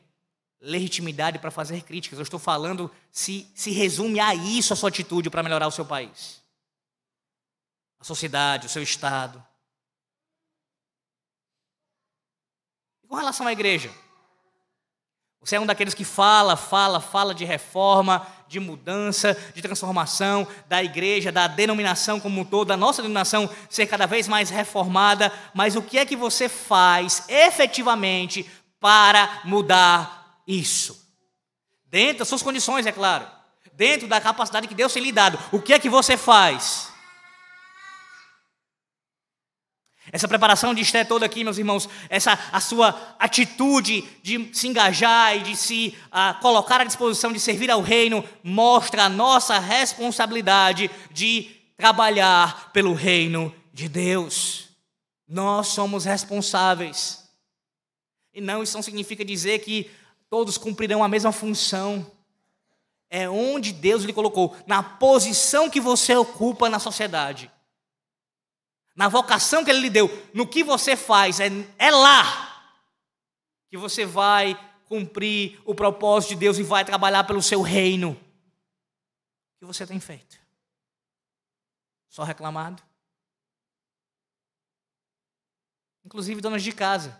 legitimidade 0.59 1.39
para 1.39 1.51
fazer 1.51 1.81
críticas. 1.83 2.19
Eu 2.19 2.23
estou 2.23 2.39
falando 2.39 2.91
se, 3.11 3.49
se 3.55 3.71
resume 3.71 4.19
a 4.19 4.35
isso 4.35 4.73
a 4.73 4.75
sua 4.75 4.89
atitude 4.89 5.29
para 5.29 5.43
melhorar 5.43 5.67
o 5.67 5.71
seu 5.71 5.85
país, 5.85 6.41
a 7.99 8.03
sociedade, 8.03 8.67
o 8.67 8.69
seu 8.69 8.83
Estado. 8.83 9.43
E 13.03 13.07
com 13.07 13.15
relação 13.15 13.47
à 13.47 13.51
igreja? 13.51 13.93
Você 15.43 15.55
é 15.55 15.59
um 15.59 15.65
daqueles 15.65 15.93
que 15.93 16.05
fala, 16.05 16.55
fala, 16.55 17.01
fala 17.01 17.33
de 17.33 17.43
reforma, 17.43 18.25
de 18.47 18.59
mudança, 18.59 19.35
de 19.53 19.61
transformação 19.61 20.47
da 20.69 20.83
igreja, 20.83 21.31
da 21.31 21.47
denominação 21.47 22.19
como 22.19 22.41
um 22.41 22.45
todo, 22.45 22.67
da 22.67 22.77
nossa 22.77 23.01
denominação 23.01 23.49
ser 23.69 23.87
cada 23.87 24.05
vez 24.05 24.27
mais 24.27 24.49
reformada, 24.49 25.31
mas 25.53 25.75
o 25.75 25.81
que 25.81 25.97
é 25.97 26.05
que 26.05 26.15
você 26.15 26.47
faz 26.47 27.25
efetivamente 27.27 28.49
para 28.79 29.41
mudar 29.43 30.39
isso? 30.47 31.03
Dentro 31.87 32.19
das 32.19 32.27
suas 32.27 32.43
condições, 32.43 32.85
é 32.85 32.91
claro. 32.91 33.27
Dentro 33.73 34.07
da 34.07 34.21
capacidade 34.21 34.67
que 34.67 34.75
Deus 34.75 34.93
tem 34.93 35.03
lhe 35.03 35.11
dado. 35.11 35.39
O 35.51 35.59
que 35.59 35.73
é 35.73 35.79
que 35.79 35.89
você 35.89 36.15
faz? 36.15 36.92
Essa 40.13 40.27
preparação 40.27 40.75
de 40.75 40.81
Esté 40.83 41.03
toda 41.03 41.25
aqui, 41.25 41.43
meus 41.43 41.57
irmãos, 41.57 41.89
essa 42.07 42.37
a 42.51 42.59
sua 42.59 43.15
atitude 43.17 44.03
de 44.21 44.47
se 44.53 44.67
engajar 44.67 45.35
e 45.35 45.39
de 45.39 45.55
se 45.55 45.97
uh, 46.09 46.39
colocar 46.39 46.79
à 46.79 46.83
disposição 46.83 47.33
de 47.33 47.39
servir 47.39 47.71
ao 47.71 47.81
reino, 47.81 48.23
mostra 48.43 49.05
a 49.05 49.09
nossa 49.09 49.57
responsabilidade 49.57 50.91
de 51.11 51.49
trabalhar 51.75 52.71
pelo 52.71 52.93
reino 52.93 53.51
de 53.73 53.89
Deus. 53.89 54.69
Nós 55.27 55.69
somos 55.69 56.05
responsáveis. 56.05 57.27
E 58.35 58.39
não, 58.39 58.61
isso 58.61 58.77
não 58.77 58.83
significa 58.83 59.25
dizer 59.25 59.61
que 59.61 59.89
todos 60.29 60.59
cumprirão 60.59 61.03
a 61.03 61.07
mesma 61.07 61.31
função. 61.31 62.05
É 63.09 63.27
onde 63.27 63.73
Deus 63.73 64.03
lhe 64.03 64.13
colocou, 64.13 64.55
na 64.67 64.83
posição 64.83 65.71
que 65.71 65.81
você 65.81 66.15
ocupa 66.15 66.69
na 66.69 66.77
sociedade 66.77 67.49
na 68.95 69.07
vocação 69.07 69.63
que 69.63 69.71
Ele 69.71 69.79
lhe 69.79 69.89
deu, 69.89 70.09
no 70.33 70.47
que 70.47 70.63
você 70.63 70.95
faz, 70.95 71.39
é, 71.39 71.47
é 71.77 71.91
lá 71.91 72.53
que 73.69 73.77
você 73.77 74.05
vai 74.05 74.55
cumprir 74.85 75.59
o 75.65 75.73
propósito 75.73 76.29
de 76.29 76.35
Deus 76.35 76.59
e 76.59 76.63
vai 76.63 76.85
trabalhar 76.85 77.23
pelo 77.23 77.41
seu 77.41 77.61
reino. 77.61 78.11
O 78.11 79.59
que 79.59 79.65
você 79.65 79.87
tem 79.87 79.99
feito? 79.99 80.37
Só 82.09 82.23
reclamado? 82.23 82.83
Inclusive 86.05 86.41
donas 86.41 86.61
de 86.61 86.71
casa. 86.71 87.19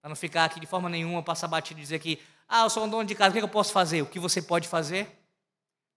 Para 0.00 0.08
não 0.08 0.16
ficar 0.16 0.46
aqui 0.46 0.58
de 0.58 0.66
forma 0.66 0.88
nenhuma, 0.88 1.22
passar 1.22 1.46
batido 1.46 1.78
e 1.78 1.82
dizer 1.82 2.00
que, 2.00 2.20
ah, 2.48 2.64
eu 2.64 2.70
sou 2.70 2.84
um 2.84 2.88
dono 2.88 3.04
de 3.04 3.14
casa, 3.14 3.30
o 3.30 3.38
que 3.38 3.44
eu 3.44 3.48
posso 3.48 3.72
fazer? 3.72 4.02
O 4.02 4.06
que 4.06 4.18
você 4.18 4.42
pode 4.42 4.66
fazer? 4.66 5.04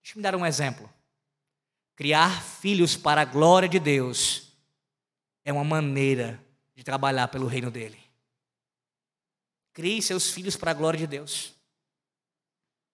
Deixa 0.00 0.14
eu 0.14 0.16
me 0.18 0.22
dar 0.22 0.36
um 0.36 0.46
exemplo. 0.46 0.88
Criar 1.96 2.42
filhos 2.42 2.94
para 2.94 3.22
a 3.22 3.24
glória 3.24 3.68
de 3.68 3.80
Deus 3.80 4.52
é 5.44 5.52
uma 5.52 5.64
maneira 5.64 6.38
de 6.74 6.84
trabalhar 6.84 7.28
pelo 7.28 7.46
reino 7.46 7.70
dele. 7.70 7.98
Crie 9.72 10.02
seus 10.02 10.30
filhos 10.30 10.56
para 10.56 10.70
a 10.70 10.74
glória 10.74 10.98
de 10.98 11.06
Deus, 11.06 11.54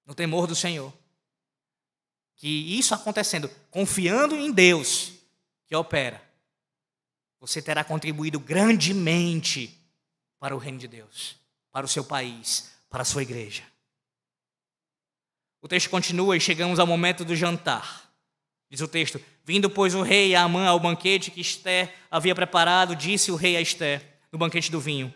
no 0.07 0.15
temor 0.15 0.47
do 0.47 0.55
Senhor. 0.55 0.93
Que 2.37 2.49
isso 2.79 2.95
acontecendo, 2.95 3.49
confiando 3.71 4.37
em 4.37 4.53
Deus 4.53 5.13
que 5.67 5.75
opera, 5.75 6.23
você 7.41 7.61
terá 7.61 7.83
contribuído 7.83 8.39
grandemente 8.39 9.77
para 10.39 10.55
o 10.55 10.59
reino 10.59 10.79
de 10.79 10.87
Deus, 10.87 11.37
para 11.73 11.87
o 11.87 11.89
seu 11.89 12.05
país, 12.05 12.71
para 12.89 13.03
a 13.03 13.05
sua 13.05 13.23
igreja. 13.23 13.65
O 15.61 15.67
texto 15.67 15.91
continua 15.91 16.37
e 16.37 16.41
chegamos 16.41 16.79
ao 16.79 16.87
momento 16.87 17.25
do 17.25 17.35
jantar. 17.35 18.02
Diz 18.73 18.81
o 18.81 18.89
texto: 18.89 19.21
Vindo, 19.45 19.69
pois, 19.69 19.95
o 19.95 20.01
rei 20.01 20.35
a 20.35 20.45
Amã 20.45 20.67
ao 20.67 20.81
banquete 20.81 21.31
que 21.31 21.43
Esté 21.43 21.95
havia 22.11 22.35
preparado, 22.35 22.97
disse 22.97 23.31
o 23.31 23.37
rei 23.37 23.55
a 23.55 23.61
Esté, 23.61 24.01
no 24.33 24.39
banquete 24.39 24.73
do 24.73 24.81
vinho: 24.81 25.13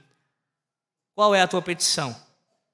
Qual 1.15 1.35
é 1.35 1.41
a 1.41 1.49
tua 1.49 1.63
petição? 1.63 2.15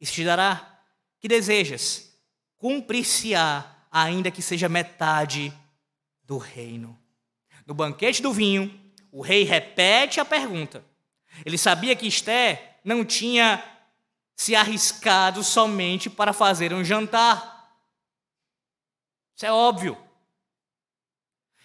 E 0.01 0.05
se 0.05 0.13
te 0.13 0.25
dará? 0.25 0.83
Que 1.21 1.29
desejas? 1.29 2.13
Cumprir-se-á, 2.59 3.65
ainda 3.93 4.29
que 4.29 4.43
seja 4.43 4.69
metade 4.69 5.53
do 6.25 6.37
reino. 6.37 6.99
No 7.65 7.75
banquete 7.75 8.21
do 8.21 8.33
vinho, 8.33 8.77
o 9.13 9.23
rei 9.23 9.45
repete 9.45 10.19
a 10.19 10.25
pergunta. 10.25 10.85
Ele 11.47 11.57
sabia 11.57 11.95
que 11.95 12.09
Esté 12.09 12.81
não 12.85 13.05
tinha 13.05 13.63
se 14.35 14.57
arriscado 14.57 15.45
somente 15.45 16.11
para 16.11 16.33
fazer 16.33 16.73
um 16.73 16.83
jantar. 16.83 17.71
Isso 19.37 19.47
é 19.47 19.53
óbvio. 19.53 19.97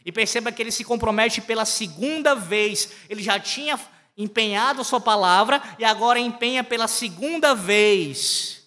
E 0.07 0.11
perceba 0.13 0.53
que 0.53 0.61
ele 0.61 0.71
se 0.71 0.85
compromete 0.85 1.41
pela 1.41 1.65
segunda 1.65 2.33
vez. 2.33 2.93
Ele 3.09 3.21
já 3.21 3.37
tinha 3.37 3.77
empenhado 4.15 4.79
a 4.79 4.83
sua 4.85 5.01
palavra 5.01 5.61
e 5.77 5.83
agora 5.83 6.17
empenha 6.17 6.63
pela 6.63 6.87
segunda 6.87 7.53
vez. 7.53 8.65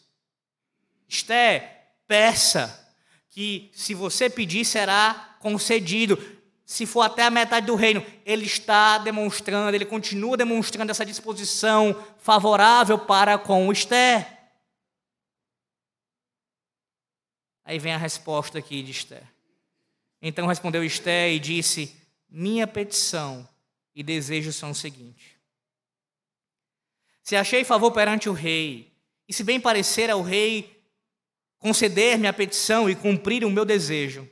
Esté, 1.09 1.87
peça 2.07 2.95
que 3.31 3.71
se 3.73 3.95
você 3.95 4.29
pedir 4.29 4.67
será 4.67 5.39
concedido. 5.41 6.19
se 6.67 6.85
for 6.85 7.01
até 7.01 7.23
a 7.23 7.31
metade 7.31 7.67
do 7.67 7.75
reino, 7.75 8.05
ele 8.27 8.45
está 8.45 8.99
demonstrando, 8.99 9.75
ele 9.75 9.87
continua 9.87 10.37
demonstrando 10.37 10.91
essa 10.91 11.07
disposição 11.07 11.97
favorável 12.19 12.99
para 12.99 13.39
com 13.39 13.73
Esther. 13.73 14.27
Aí 17.65 17.79
vem 17.79 17.95
a 17.95 17.99
resposta 17.99 18.59
aqui 18.59 18.83
de 18.83 18.91
Esther. 18.91 19.40
Então 20.21 20.47
respondeu 20.47 20.85
Esther 20.85 21.33
e 21.33 21.39
disse: 21.39 21.97
Minha 22.29 22.67
petição 22.67 23.49
e 23.95 24.03
desejo 24.03 24.53
são 24.53 24.71
o 24.71 24.75
seguinte: 24.75 25.39
Se 27.23 27.37
achei 27.37 27.65
favor 27.65 27.93
perante 27.93 28.29
o 28.29 28.33
rei, 28.33 28.93
e 29.29 29.33
se 29.33 29.45
bem 29.45 29.61
parecer 29.61 30.11
ao 30.11 30.23
rei 30.23 30.79
conceder-me 31.59 32.27
a 32.27 32.33
petição 32.33 32.89
e 32.89 32.97
cumprir 32.97 33.45
o 33.45 33.51
meu 33.51 33.65
desejo, 33.65 34.29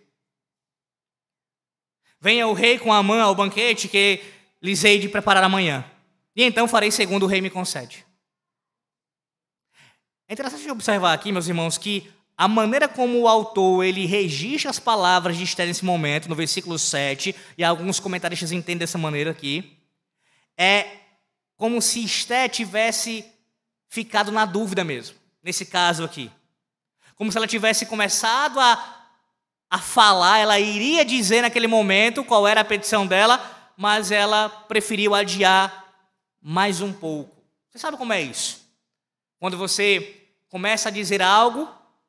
Venha 2.20 2.48
o 2.48 2.52
rei 2.52 2.78
com 2.78 2.92
a 2.92 3.02
mão 3.02 3.20
ao 3.20 3.34
banquete 3.34 3.86
que 3.88 4.20
lhes 4.60 4.82
hei 4.82 4.98
de 4.98 5.08
preparar 5.08 5.44
amanhã. 5.44 5.88
E 6.34 6.42
então 6.42 6.66
farei 6.66 6.90
segundo 6.90 7.24
o 7.24 7.26
rei 7.26 7.40
me 7.40 7.50
concede. 7.50 8.04
É 10.28 10.32
interessante 10.32 10.68
observar 10.70 11.12
aqui, 11.12 11.32
meus 11.32 11.46
irmãos, 11.46 11.78
que 11.78 12.12
a 12.38 12.48
maneira 12.48 12.88
como 12.88 13.18
o 13.18 13.28
autor 13.28 13.84
ele 13.84 14.06
registra 14.06 14.70
as 14.70 14.78
palavras 14.78 15.36
de 15.36 15.42
Esther 15.42 15.66
nesse 15.66 15.84
momento, 15.84 16.28
no 16.28 16.34
versículo 16.34 16.78
7, 16.78 17.34
e 17.58 17.64
alguns 17.64 17.98
comentaristas 18.00 18.52
entendem 18.52 18.78
dessa 18.78 18.96
maneira 18.96 19.32
aqui, 19.32 19.76
é 20.56 20.86
como 21.56 21.82
se 21.82 22.04
Esther 22.04 22.48
tivesse 22.48 23.24
ficado 23.88 24.30
na 24.30 24.46
dúvida 24.46 24.84
mesmo, 24.84 25.16
nesse 25.42 25.66
caso 25.66 26.04
aqui. 26.04 26.30
Como 27.16 27.32
se 27.32 27.36
ela 27.36 27.46
tivesse 27.48 27.84
começado 27.84 28.60
a 28.60 28.94
a 29.70 29.78
falar, 29.78 30.38
ela 30.38 30.58
iria 30.58 31.04
dizer 31.04 31.42
naquele 31.42 31.66
momento 31.66 32.24
qual 32.24 32.48
era 32.48 32.62
a 32.62 32.64
petição 32.64 33.06
dela, 33.06 33.38
mas 33.76 34.10
ela 34.10 34.48
preferiu 34.48 35.14
adiar 35.14 35.84
mais 36.40 36.80
um 36.80 36.92
pouco. 36.92 37.36
Você 37.70 37.78
sabe 37.78 37.96
como 37.96 38.12
é 38.12 38.22
isso? 38.22 38.66
Quando 39.38 39.58
você 39.58 40.26
começa 40.48 40.88
a 40.88 40.92
dizer 40.92 41.20
algo, 41.20 41.68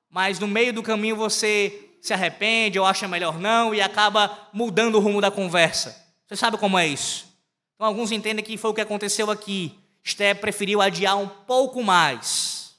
mas 0.09 0.39
no 0.39 0.47
meio 0.47 0.73
do 0.73 0.83
caminho 0.83 1.15
você 1.15 1.89
se 2.01 2.13
arrepende 2.13 2.79
ou 2.79 2.85
acha 2.85 3.07
melhor 3.07 3.37
não 3.39 3.75
e 3.75 3.81
acaba 3.81 4.49
mudando 4.53 4.95
o 4.95 4.99
rumo 4.99 5.21
da 5.21 5.29
conversa. 5.29 6.07
Você 6.27 6.35
sabe 6.35 6.57
como 6.57 6.77
é 6.77 6.87
isso? 6.87 7.27
Então, 7.75 7.87
alguns 7.87 8.11
entendem 8.11 8.43
que 8.43 8.57
foi 8.57 8.71
o 8.71 8.73
que 8.73 8.81
aconteceu 8.81 9.29
aqui. 9.31 9.77
Esté 10.03 10.33
preferiu 10.33 10.81
adiar 10.81 11.17
um 11.17 11.27
pouco 11.27 11.83
mais, 11.83 12.75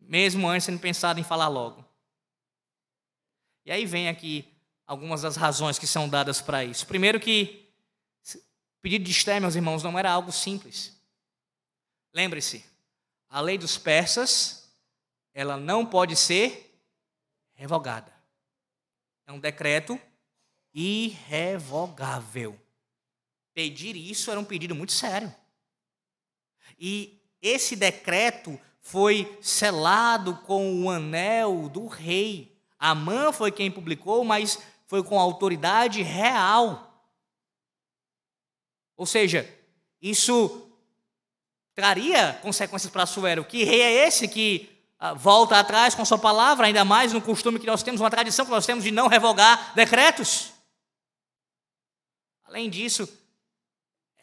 mesmo 0.00 0.48
antes 0.48 0.66
de 0.66 0.78
pensado 0.78 1.20
em 1.20 1.24
falar 1.24 1.48
logo. 1.48 1.84
E 3.64 3.72
aí 3.72 3.86
vem 3.86 4.08
aqui 4.08 4.44
algumas 4.86 5.22
das 5.22 5.36
razões 5.36 5.78
que 5.78 5.86
são 5.86 6.08
dadas 6.08 6.42
para 6.42 6.64
isso. 6.64 6.86
Primeiro 6.86 7.18
que 7.18 7.68
o 8.34 8.82
pedido 8.82 9.04
de 9.04 9.10
Esther, 9.10 9.40
meus 9.40 9.54
irmãos, 9.54 9.82
não 9.82 9.98
era 9.98 10.10
algo 10.10 10.30
simples. 10.30 10.94
Lembre-se, 12.12 12.64
a 13.28 13.40
lei 13.40 13.56
dos 13.56 13.78
persas, 13.78 14.63
ela 15.34 15.56
não 15.56 15.84
pode 15.84 16.14
ser 16.14 16.80
revogada. 17.54 18.12
É 19.26 19.32
um 19.32 19.40
decreto 19.40 20.00
irrevogável. 20.72 22.58
Pedir 23.52 23.96
isso 23.96 24.30
era 24.30 24.38
um 24.38 24.44
pedido 24.44 24.74
muito 24.74 24.92
sério. 24.92 25.34
E 26.78 27.20
esse 27.42 27.76
decreto 27.76 28.58
foi 28.80 29.38
selado 29.40 30.36
com 30.38 30.84
o 30.84 30.90
anel 30.90 31.68
do 31.68 31.86
rei. 31.86 32.56
Amã 32.78 33.32
foi 33.32 33.50
quem 33.50 33.70
publicou, 33.70 34.24
mas 34.24 34.58
foi 34.86 35.02
com 35.02 35.18
autoridade 35.18 36.02
real. 36.02 36.90
Ou 38.96 39.06
seja, 39.06 39.48
isso 40.00 40.70
traria 41.74 42.34
consequências 42.42 42.92
para 42.92 43.04
Assuero. 43.04 43.44
Que 43.44 43.64
rei 43.64 43.80
é 43.80 44.06
esse 44.06 44.28
que 44.28 44.73
volta 45.12 45.58
atrás 45.58 45.94
com 45.94 46.04
sua 46.04 46.18
palavra, 46.18 46.66
ainda 46.66 46.84
mais 46.84 47.12
no 47.12 47.20
costume 47.20 47.58
que 47.58 47.66
nós 47.66 47.82
temos, 47.82 48.00
uma 48.00 48.10
tradição 48.10 48.46
que 48.46 48.50
nós 48.50 48.64
temos 48.64 48.82
de 48.82 48.90
não 48.90 49.08
revogar 49.08 49.74
decretos? 49.74 50.52
Além 52.44 52.70
disso, 52.70 53.06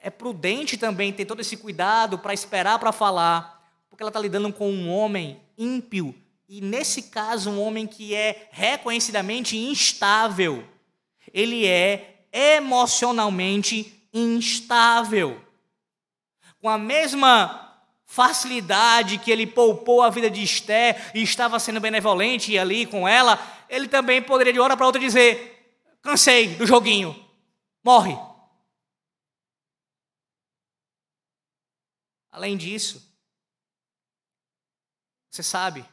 é 0.02 0.10
prudente 0.10 0.78
também 0.78 1.14
ter 1.14 1.26
todo 1.26 1.42
esse 1.42 1.58
cuidado 1.58 2.18
para 2.18 2.34
esperar 2.34 2.80
para 2.80 2.92
falar, 2.92 3.64
porque 3.90 4.02
ela 4.02 4.10
está 4.10 4.20
lidando 4.20 4.52
com 4.52 4.72
um 4.72 4.90
homem 4.90 5.40
ímpio 5.58 6.16
e 6.54 6.60
nesse 6.60 7.04
caso, 7.04 7.50
um 7.50 7.62
homem 7.62 7.88
que 7.88 8.14
é 8.14 8.50
reconhecidamente 8.52 9.56
instável. 9.56 10.68
Ele 11.34 11.66
é 11.66 12.26
emocionalmente 12.30 14.06
instável. 14.14 15.42
Com 16.60 16.68
a 16.68 16.78
mesma 16.78 17.71
facilidade 18.12 19.18
que 19.18 19.32
ele 19.32 19.48
poupou 19.48 20.02
a 20.02 20.10
vida 20.10 20.30
de 20.30 20.44
Esté 20.44 21.12
e 21.16 21.24
estava 21.24 21.58
sendo 21.60 21.80
benevolente 21.80 22.58
ali 22.58 22.86
com 22.86 23.08
ela, 23.08 23.40
ele 23.70 23.88
também 23.88 24.22
poderia 24.22 24.52
de 24.52 24.60
hora 24.60 24.76
para 24.76 24.86
outra 24.86 25.00
dizer: 25.00 25.80
cansei 26.02 26.56
do 26.56 26.68
joguinho, 26.68 27.16
morre. 27.82 28.18
Além 32.30 32.58
disso, 32.58 33.02
você 35.30 35.42
sabe, 35.42 35.86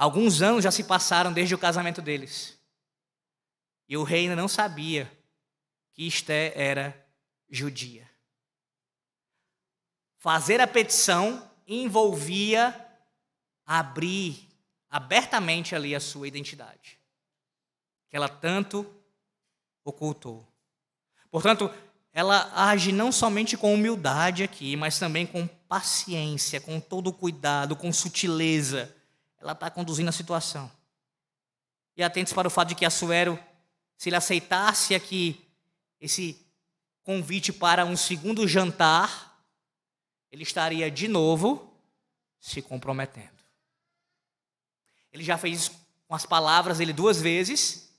Alguns 0.00 0.40
anos 0.40 0.64
já 0.64 0.70
se 0.70 0.84
passaram 0.84 1.30
desde 1.30 1.54
o 1.54 1.58
casamento 1.58 2.00
deles. 2.00 2.58
E 3.86 3.98
o 3.98 4.02
rei 4.02 4.22
ainda 4.22 4.34
não 4.34 4.48
sabia 4.48 5.12
que 5.92 6.06
Esté 6.06 6.54
era 6.56 7.06
judia. 7.50 8.09
Fazer 10.20 10.60
a 10.60 10.66
petição 10.66 11.50
envolvia 11.66 12.74
abrir 13.66 14.48
abertamente 14.88 15.74
ali 15.74 15.94
a 15.94 16.00
sua 16.00 16.28
identidade, 16.28 17.00
que 18.08 18.16
ela 18.16 18.28
tanto 18.28 18.86
ocultou. 19.84 20.46
Portanto, 21.28 21.68
ela 22.12 22.52
age 22.54 22.92
não 22.92 23.10
somente 23.10 23.56
com 23.56 23.74
humildade 23.74 24.44
aqui, 24.44 24.76
mas 24.76 24.98
também 24.98 25.26
com 25.26 25.46
paciência, 25.46 26.60
com 26.60 26.78
todo 26.78 27.12
cuidado, 27.12 27.74
com 27.74 27.92
sutileza 27.92 28.94
ela 29.40 29.52
está 29.52 29.70
conduzindo 29.70 30.08
a 30.08 30.12
situação. 30.12 30.70
E 31.96 32.02
atentos 32.02 32.32
para 32.32 32.46
o 32.46 32.50
fato 32.50 32.68
de 32.68 32.74
que 32.74 32.84
Assuero, 32.84 33.38
se 33.96 34.08
ele 34.08 34.16
aceitasse 34.16 34.94
aqui 34.94 35.40
esse 36.00 36.46
convite 37.02 37.52
para 37.52 37.84
um 37.84 37.96
segundo 37.96 38.46
jantar, 38.46 39.29
ele 40.30 40.42
estaria 40.42 40.90
de 40.90 41.08
novo 41.08 41.72
se 42.38 42.62
comprometendo. 42.62 43.40
Ele 45.12 45.24
já 45.24 45.36
fez 45.36 45.70
com 46.06 46.14
as 46.14 46.24
palavras 46.24 46.78
dele 46.78 46.92
duas 46.92 47.20
vezes, 47.20 47.90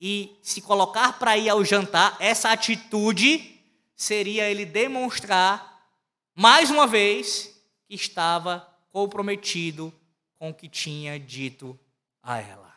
e 0.00 0.36
se 0.42 0.60
colocar 0.60 1.18
para 1.18 1.36
ir 1.36 1.48
ao 1.48 1.64
jantar, 1.64 2.16
essa 2.20 2.50
atitude 2.50 3.60
seria 3.96 4.50
ele 4.50 4.64
demonstrar 4.64 5.88
mais 6.34 6.70
uma 6.70 6.86
vez 6.86 7.58
que 7.86 7.94
estava 7.94 8.60
comprometido 8.90 9.92
com 10.36 10.50
o 10.50 10.54
que 10.54 10.68
tinha 10.68 11.18
dito 11.18 11.78
a 12.22 12.38
ela. 12.38 12.74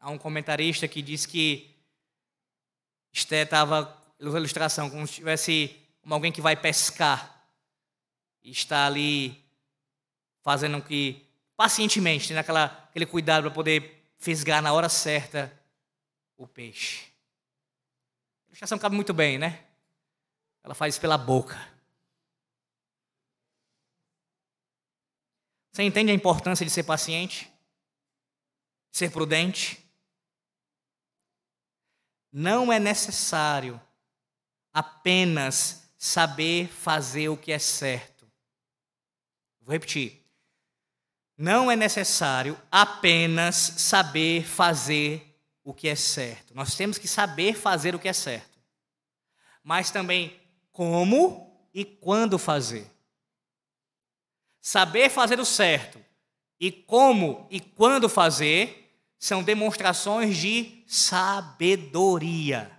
Há 0.00 0.10
um 0.10 0.18
comentarista 0.18 0.86
que 0.86 1.00
diz 1.00 1.24
que 1.24 1.74
Esté 3.12 3.42
estava, 3.42 3.96
ilustração, 4.20 4.90
como 4.90 5.06
se 5.06 5.14
tivesse 5.14 5.85
como 6.06 6.14
alguém 6.14 6.30
que 6.30 6.40
vai 6.40 6.54
pescar 6.54 7.50
e 8.40 8.52
está 8.52 8.86
ali 8.86 9.44
fazendo 10.40 10.80
que, 10.80 11.28
pacientemente, 11.56 12.28
tendo 12.28 12.38
aquela, 12.38 12.66
aquele 12.66 13.06
cuidado 13.06 13.42
para 13.42 13.50
poder 13.50 14.08
fisgar 14.16 14.62
na 14.62 14.72
hora 14.72 14.88
certa 14.88 15.52
o 16.36 16.46
peixe. 16.46 17.06
A 18.44 18.50
ilustração 18.50 18.78
cabe 18.78 18.94
muito 18.94 19.12
bem, 19.12 19.36
né? 19.36 19.66
Ela 20.62 20.76
faz 20.76 20.96
pela 20.96 21.18
boca. 21.18 21.58
Você 25.72 25.82
entende 25.82 26.12
a 26.12 26.14
importância 26.14 26.64
de 26.64 26.70
ser 26.70 26.84
paciente? 26.84 27.52
Ser 28.92 29.10
prudente? 29.10 29.84
Não 32.30 32.72
é 32.72 32.78
necessário 32.78 33.80
apenas 34.72 35.84
saber 35.96 36.68
fazer 36.68 37.28
o 37.28 37.36
que 37.36 37.52
é 37.52 37.58
certo. 37.58 38.26
Vou 39.60 39.72
repetir. 39.72 40.22
Não 41.36 41.70
é 41.70 41.76
necessário 41.76 42.60
apenas 42.70 43.56
saber 43.56 44.44
fazer 44.44 45.36
o 45.62 45.74
que 45.74 45.88
é 45.88 45.94
certo. 45.94 46.54
Nós 46.54 46.74
temos 46.74 46.98
que 46.98 47.08
saber 47.08 47.54
fazer 47.54 47.94
o 47.94 47.98
que 47.98 48.08
é 48.08 48.12
certo. 48.12 48.58
Mas 49.62 49.90
também 49.90 50.40
como 50.72 51.68
e 51.74 51.84
quando 51.84 52.38
fazer. 52.38 52.90
Saber 54.60 55.10
fazer 55.10 55.40
o 55.40 55.44
certo 55.44 56.02
e 56.58 56.70
como 56.70 57.46
e 57.50 57.60
quando 57.60 58.08
fazer 58.08 58.86
são 59.18 59.42
demonstrações 59.42 60.36
de 60.36 60.84
sabedoria. 60.86 62.75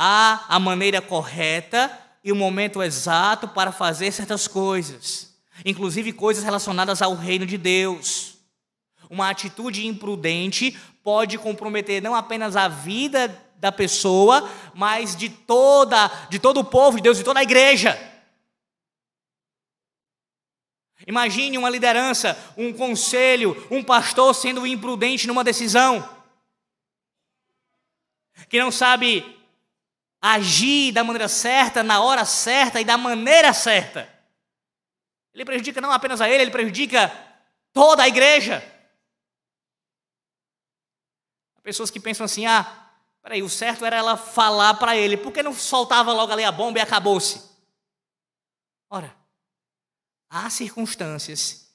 Há 0.00 0.44
a 0.48 0.60
maneira 0.60 1.02
correta 1.02 1.90
e 2.22 2.30
o 2.30 2.36
momento 2.36 2.80
exato 2.80 3.48
para 3.48 3.72
fazer 3.72 4.12
certas 4.12 4.46
coisas, 4.46 5.34
inclusive 5.64 6.12
coisas 6.12 6.44
relacionadas 6.44 7.02
ao 7.02 7.16
reino 7.16 7.44
de 7.44 7.58
Deus. 7.58 8.38
Uma 9.10 9.28
atitude 9.28 9.88
imprudente 9.88 10.78
pode 11.02 11.36
comprometer 11.36 12.00
não 12.00 12.14
apenas 12.14 12.54
a 12.54 12.68
vida 12.68 13.44
da 13.56 13.72
pessoa, 13.72 14.48
mas 14.72 15.16
de 15.16 15.28
toda, 15.28 16.08
de 16.30 16.38
todo 16.38 16.60
o 16.60 16.64
povo 16.64 16.98
de 16.98 17.02
Deus, 17.02 17.18
de 17.18 17.24
toda 17.24 17.40
a 17.40 17.42
igreja. 17.42 17.98
Imagine 21.08 21.58
uma 21.58 21.70
liderança, 21.70 22.38
um 22.56 22.72
conselho, 22.72 23.66
um 23.68 23.82
pastor 23.82 24.32
sendo 24.32 24.64
imprudente 24.64 25.26
numa 25.26 25.42
decisão, 25.42 26.08
que 28.48 28.60
não 28.60 28.70
sabe 28.70 29.37
agir 30.20 30.92
da 30.92 31.04
maneira 31.04 31.28
certa, 31.28 31.82
na 31.82 32.00
hora 32.00 32.24
certa 32.24 32.80
e 32.80 32.84
da 32.84 32.96
maneira 32.96 33.52
certa. 33.52 34.08
Ele 35.32 35.44
prejudica 35.44 35.80
não 35.80 35.92
apenas 35.92 36.20
a 36.20 36.28
ele, 36.28 36.42
ele 36.42 36.50
prejudica 36.50 37.12
toda 37.72 38.02
a 38.02 38.08
igreja. 38.08 38.62
Pessoas 41.62 41.90
que 41.90 42.00
pensam 42.00 42.24
assim: 42.24 42.46
ah, 42.46 42.90
peraí, 43.22 43.42
o 43.42 43.48
certo 43.48 43.84
era 43.84 43.96
ela 43.96 44.16
falar 44.16 44.74
para 44.74 44.96
ele, 44.96 45.16
por 45.16 45.32
que 45.32 45.42
não 45.42 45.52
soltava 45.52 46.12
logo 46.12 46.32
ali 46.32 46.42
a 46.42 46.50
bomba 46.50 46.78
e 46.78 46.82
acabou-se? 46.82 47.46
Ora, 48.90 49.14
há 50.30 50.48
circunstâncias 50.48 51.68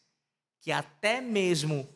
que 0.59 0.71
até 0.71 1.21
mesmo 1.21 1.87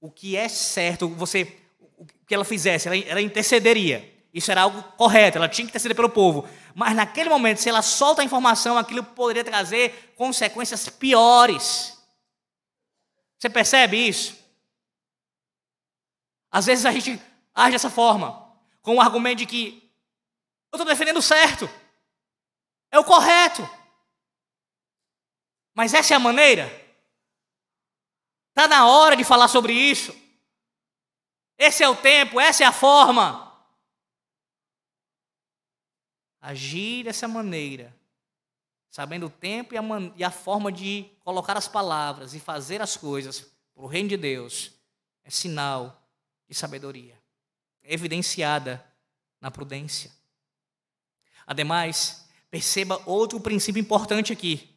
o 0.00 0.10
que 0.10 0.36
é 0.36 0.48
certo, 0.48 1.08
você, 1.08 1.56
o 1.96 2.04
que 2.26 2.34
ela 2.34 2.44
fizesse, 2.44 2.88
ela, 2.88 2.96
ela 2.96 3.22
intercederia. 3.22 4.13
Isso 4.34 4.50
era 4.50 4.62
algo 4.62 4.82
correto, 4.96 5.38
ela 5.38 5.48
tinha 5.48 5.64
que 5.64 5.70
interceder 5.70 5.94
pelo 5.94 6.10
povo. 6.10 6.48
Mas 6.74 6.96
naquele 6.96 7.28
momento, 7.28 7.58
se 7.58 7.68
ela 7.68 7.82
solta 7.82 8.20
a 8.20 8.24
informação, 8.24 8.76
aquilo 8.76 9.04
poderia 9.04 9.44
trazer 9.44 10.12
consequências 10.16 10.88
piores. 10.88 11.96
Você 13.38 13.48
percebe 13.48 13.96
isso? 13.96 14.36
Às 16.50 16.66
vezes 16.66 16.84
a 16.84 16.90
gente 16.90 17.22
age 17.54 17.72
dessa 17.72 17.88
forma, 17.88 18.52
com 18.82 18.96
o 18.96 19.00
argumento 19.00 19.38
de 19.38 19.46
que 19.46 19.88
eu 20.72 20.76
estou 20.76 20.86
defendendo 20.86 21.18
o 21.18 21.22
certo, 21.22 21.70
é 22.90 22.98
o 22.98 23.04
correto. 23.04 23.68
Mas 25.72 25.94
essa 25.94 26.12
é 26.12 26.16
a 26.16 26.20
maneira? 26.20 26.66
Está 28.48 28.66
na 28.66 28.88
hora 28.88 29.16
de 29.16 29.22
falar 29.22 29.46
sobre 29.46 29.72
isso. 29.72 30.12
Esse 31.56 31.84
é 31.84 31.88
o 31.88 31.94
tempo, 31.94 32.40
essa 32.40 32.64
é 32.64 32.66
a 32.66 32.72
forma. 32.72 33.43
Agir 36.46 37.04
dessa 37.04 37.26
maneira, 37.26 37.96
sabendo 38.90 39.24
o 39.26 39.30
tempo 39.30 39.72
e 39.72 39.78
a, 39.78 39.82
e 40.14 40.22
a 40.22 40.30
forma 40.30 40.70
de 40.70 41.06
colocar 41.20 41.56
as 41.56 41.66
palavras 41.66 42.34
e 42.34 42.38
fazer 42.38 42.82
as 42.82 42.98
coisas 42.98 43.50
para 43.74 43.82
o 43.82 43.86
reino 43.86 44.10
de 44.10 44.18
Deus, 44.18 44.72
é 45.24 45.30
sinal 45.30 46.06
de 46.46 46.54
sabedoria, 46.54 47.18
é 47.82 47.94
evidenciada 47.94 48.84
na 49.40 49.50
prudência. 49.50 50.12
Ademais, 51.46 52.28
perceba 52.50 53.00
outro 53.06 53.40
princípio 53.40 53.80
importante 53.80 54.30
aqui. 54.30 54.68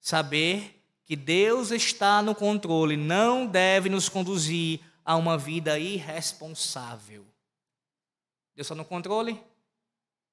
Saber 0.00 0.84
que 1.04 1.14
Deus 1.14 1.70
está 1.70 2.20
no 2.22 2.34
controle 2.34 2.96
não 2.96 3.46
deve 3.46 3.88
nos 3.88 4.08
conduzir 4.08 4.80
a 5.04 5.14
uma 5.14 5.38
vida 5.38 5.78
irresponsável. 5.78 7.24
Deus 8.56 8.66
está 8.66 8.74
no 8.74 8.84
controle, 8.84 9.40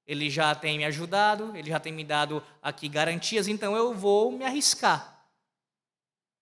Ele 0.06 0.28
já 0.28 0.54
tem 0.54 0.78
me 0.78 0.84
ajudado, 0.84 1.56
Ele 1.56 1.70
já 1.70 1.78
tem 1.78 1.92
me 1.92 2.04
dado 2.04 2.44
aqui 2.60 2.88
garantias, 2.88 3.48
então 3.48 3.76
eu 3.76 3.94
vou 3.94 4.32
me 4.32 4.44
arriscar. 4.44 5.26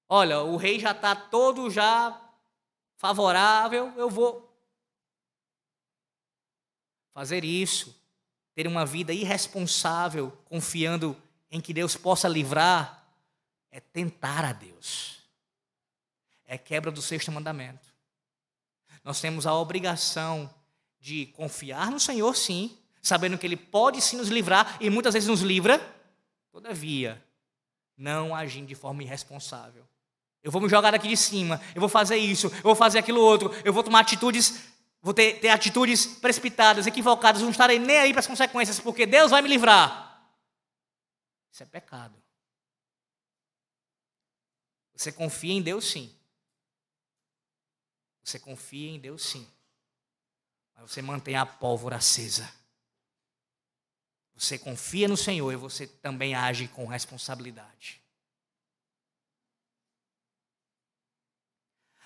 Olha, 0.09 0.41
o 0.41 0.57
rei 0.57 0.81
já 0.81 0.91
está 0.91 1.15
todo 1.15 1.71
já 1.71 2.21
favorável, 2.97 3.93
eu 3.97 4.11
vou 4.11 4.51
fazer 7.13 7.45
isso, 7.45 7.95
ter 8.55 8.67
uma 8.67 8.85
vida 8.85 9.13
irresponsável, 9.13 10.31
confiando 10.47 11.17
em 11.51 11.61
que 11.61 11.73
Deus 11.73 11.97
possa 11.97 12.29
livrar 12.29 13.01
é 13.71 13.81
tentar 13.81 14.45
a 14.45 14.53
Deus. 14.53 15.21
É 16.45 16.59
quebra 16.59 16.91
do 16.91 17.01
sexto 17.01 17.31
mandamento. 17.31 17.87
Nós 19.05 19.21
temos 19.21 19.47
a 19.47 19.55
obrigação 19.55 20.53
de 20.99 21.27
confiar 21.27 21.91
no 21.91 22.01
Senhor, 22.01 22.37
sim, 22.37 22.77
sabendo 23.03 23.39
que 23.39 23.47
Ele 23.47 23.57
pode 23.57 24.01
sim 24.01 24.17
nos 24.17 24.29
livrar 24.29 24.77
e 24.81 24.91
muitas 24.91 25.15
vezes 25.15 25.29
nos 25.29 25.41
livra, 25.41 25.81
todavia, 26.51 27.23
não 27.97 28.35
agindo 28.35 28.67
de 28.67 28.75
forma 28.75 29.03
irresponsável. 29.03 29.87
Eu 30.43 30.51
vou 30.51 30.61
me 30.61 30.69
jogar 30.69 30.91
daqui 30.91 31.09
de 31.09 31.17
cima, 31.17 31.61
eu 31.75 31.81
vou 31.81 31.89
fazer 31.89 32.17
isso, 32.17 32.47
eu 32.47 32.63
vou 32.63 32.75
fazer 32.75 32.99
aquilo 32.99 33.21
outro, 33.21 33.51
eu 33.65 33.73
vou 33.73 33.83
tomar 33.83 34.01
atitudes, 34.01 34.69
vou 35.03 35.13
ter, 35.13 35.39
ter 35.39 35.51
atitudes 35.51 36.07
precipitadas, 36.07 36.87
equivocadas, 36.87 37.43
não 37.43 37.51
estarei 37.51 37.79
nem 37.79 37.99
aí 37.99 38.13
para 38.13 38.21
as 38.21 38.27
consequências, 38.27 38.81
porque 38.81 39.05
Deus 39.05 39.31
vai 39.31 39.43
me 39.43 39.49
livrar. 39.49 40.31
Isso 41.53 41.63
é 41.63 41.67
pecado. 41.67 42.15
Você 44.95 45.13
confia 45.13 45.53
em 45.53 45.63
Deus, 45.63 45.87
sim. 45.87 46.15
Você 48.23 48.39
confia 48.39 48.91
em 48.91 48.99
Deus, 48.99 49.23
sim. 49.23 49.47
Mas 50.75 50.91
você 50.91 51.03
mantém 51.03 51.37
a 51.37 51.45
pólvora 51.45 51.97
acesa. 51.97 52.60
Você 54.41 54.59
confia 54.59 55.07
no 55.07 55.19
Senhor 55.19 55.53
e 55.53 55.57
você 55.57 55.87
também 55.87 56.35
age 56.35 56.67
com 56.67 56.87
responsabilidade. 56.87 58.01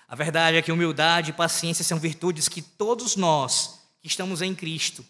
A 0.05 0.15
verdade 0.15 0.57
é 0.57 0.61
que 0.61 0.69
humildade 0.69 1.29
e 1.29 1.33
paciência 1.33 1.85
são 1.85 1.97
virtudes 1.97 2.49
que 2.49 2.61
todos 2.61 3.15
nós 3.15 3.79
que 4.01 4.07
estamos 4.09 4.41
em 4.41 4.53
Cristo 4.53 5.05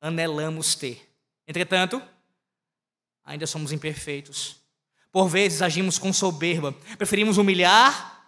anelamos 0.00 0.74
ter. 0.74 1.14
Entretanto, 1.46 2.02
ainda 3.22 3.46
somos 3.46 3.70
imperfeitos. 3.70 4.56
Por 5.12 5.28
vezes 5.28 5.62
agimos 5.62 6.00
com 6.00 6.12
soberba, 6.12 6.72
preferimos 6.98 7.38
humilhar 7.38 8.26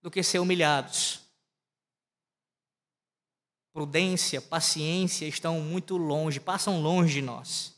do 0.00 0.08
que 0.08 0.22
ser 0.22 0.38
humilhados. 0.38 1.25
Prudência, 3.76 4.40
paciência 4.40 5.26
estão 5.26 5.60
muito 5.60 5.98
longe, 5.98 6.40
passam 6.40 6.80
longe 6.80 7.12
de 7.12 7.20
nós. 7.20 7.74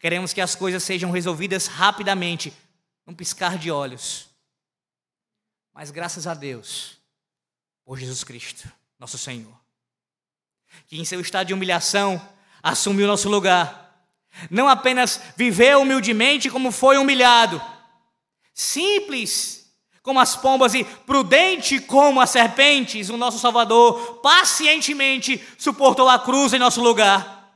Queremos 0.00 0.32
que 0.32 0.40
as 0.40 0.56
coisas 0.56 0.82
sejam 0.82 1.12
resolvidas 1.12 1.68
rapidamente, 1.68 2.52
num 3.06 3.14
piscar 3.14 3.56
de 3.56 3.70
olhos. 3.70 4.28
Mas 5.72 5.92
graças 5.92 6.26
a 6.26 6.34
Deus, 6.34 6.98
por 7.84 7.96
Jesus 7.96 8.24
Cristo, 8.24 8.68
nosso 8.98 9.16
Senhor, 9.16 9.56
que 10.88 10.98
em 10.98 11.04
seu 11.04 11.20
estado 11.20 11.46
de 11.46 11.54
humilhação 11.54 12.20
assumiu 12.60 13.06
nosso 13.06 13.28
lugar 13.28 14.04
não 14.50 14.66
apenas 14.68 15.20
viveu 15.36 15.82
humildemente 15.82 16.50
como 16.50 16.72
foi 16.72 16.98
humilhado, 16.98 17.62
simples 18.52 19.57
como 20.08 20.20
as 20.20 20.34
pombas 20.34 20.72
e 20.72 20.84
prudente 20.84 21.78
como 21.80 22.18
as 22.18 22.30
serpentes, 22.30 23.10
o 23.10 23.18
nosso 23.18 23.38
Salvador 23.38 24.20
pacientemente 24.22 25.38
suportou 25.58 26.08
a 26.08 26.18
cruz 26.18 26.54
em 26.54 26.58
nosso 26.58 26.80
lugar. 26.80 27.52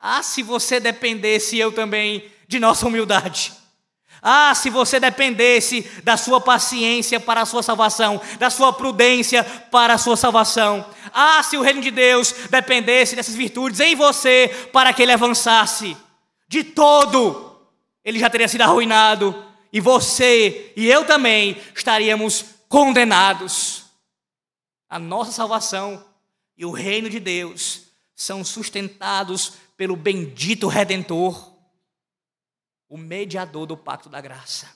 Ah, 0.00 0.22
se 0.22 0.40
você 0.40 0.78
dependesse, 0.78 1.58
eu 1.58 1.72
também, 1.72 2.30
de 2.46 2.60
nossa 2.60 2.86
humildade. 2.86 3.52
Ah, 4.22 4.54
se 4.54 4.70
você 4.70 5.00
dependesse 5.00 5.80
da 6.04 6.16
sua 6.16 6.40
paciência 6.40 7.18
para 7.18 7.40
a 7.40 7.44
sua 7.44 7.60
salvação, 7.60 8.20
da 8.38 8.48
sua 8.48 8.72
prudência 8.72 9.42
para 9.42 9.94
a 9.94 9.98
sua 9.98 10.16
salvação. 10.16 10.88
Ah, 11.12 11.42
se 11.42 11.56
o 11.56 11.62
reino 11.62 11.80
de 11.80 11.90
Deus 11.90 12.32
dependesse 12.48 13.16
dessas 13.16 13.34
virtudes 13.34 13.80
em 13.80 13.96
você 13.96 14.68
para 14.72 14.92
que 14.92 15.02
ele 15.02 15.10
avançasse. 15.10 15.96
De 16.46 16.62
todo, 16.62 17.60
ele 18.04 18.20
já 18.20 18.30
teria 18.30 18.46
sido 18.46 18.62
arruinado 18.62 19.45
e 19.76 19.80
você 19.80 20.72
e 20.74 20.86
eu 20.86 21.06
também 21.06 21.54
estaríamos 21.74 22.54
condenados. 22.66 23.84
A 24.88 24.98
nossa 24.98 25.30
salvação 25.30 26.02
e 26.56 26.64
o 26.64 26.70
reino 26.70 27.10
de 27.10 27.20
Deus 27.20 27.82
são 28.14 28.42
sustentados 28.42 29.58
pelo 29.76 29.94
bendito 29.94 30.66
redentor 30.66 31.54
o 32.88 32.96
mediador 32.96 33.66
do 33.66 33.76
pacto 33.76 34.08
da 34.08 34.18
graça. 34.18 34.74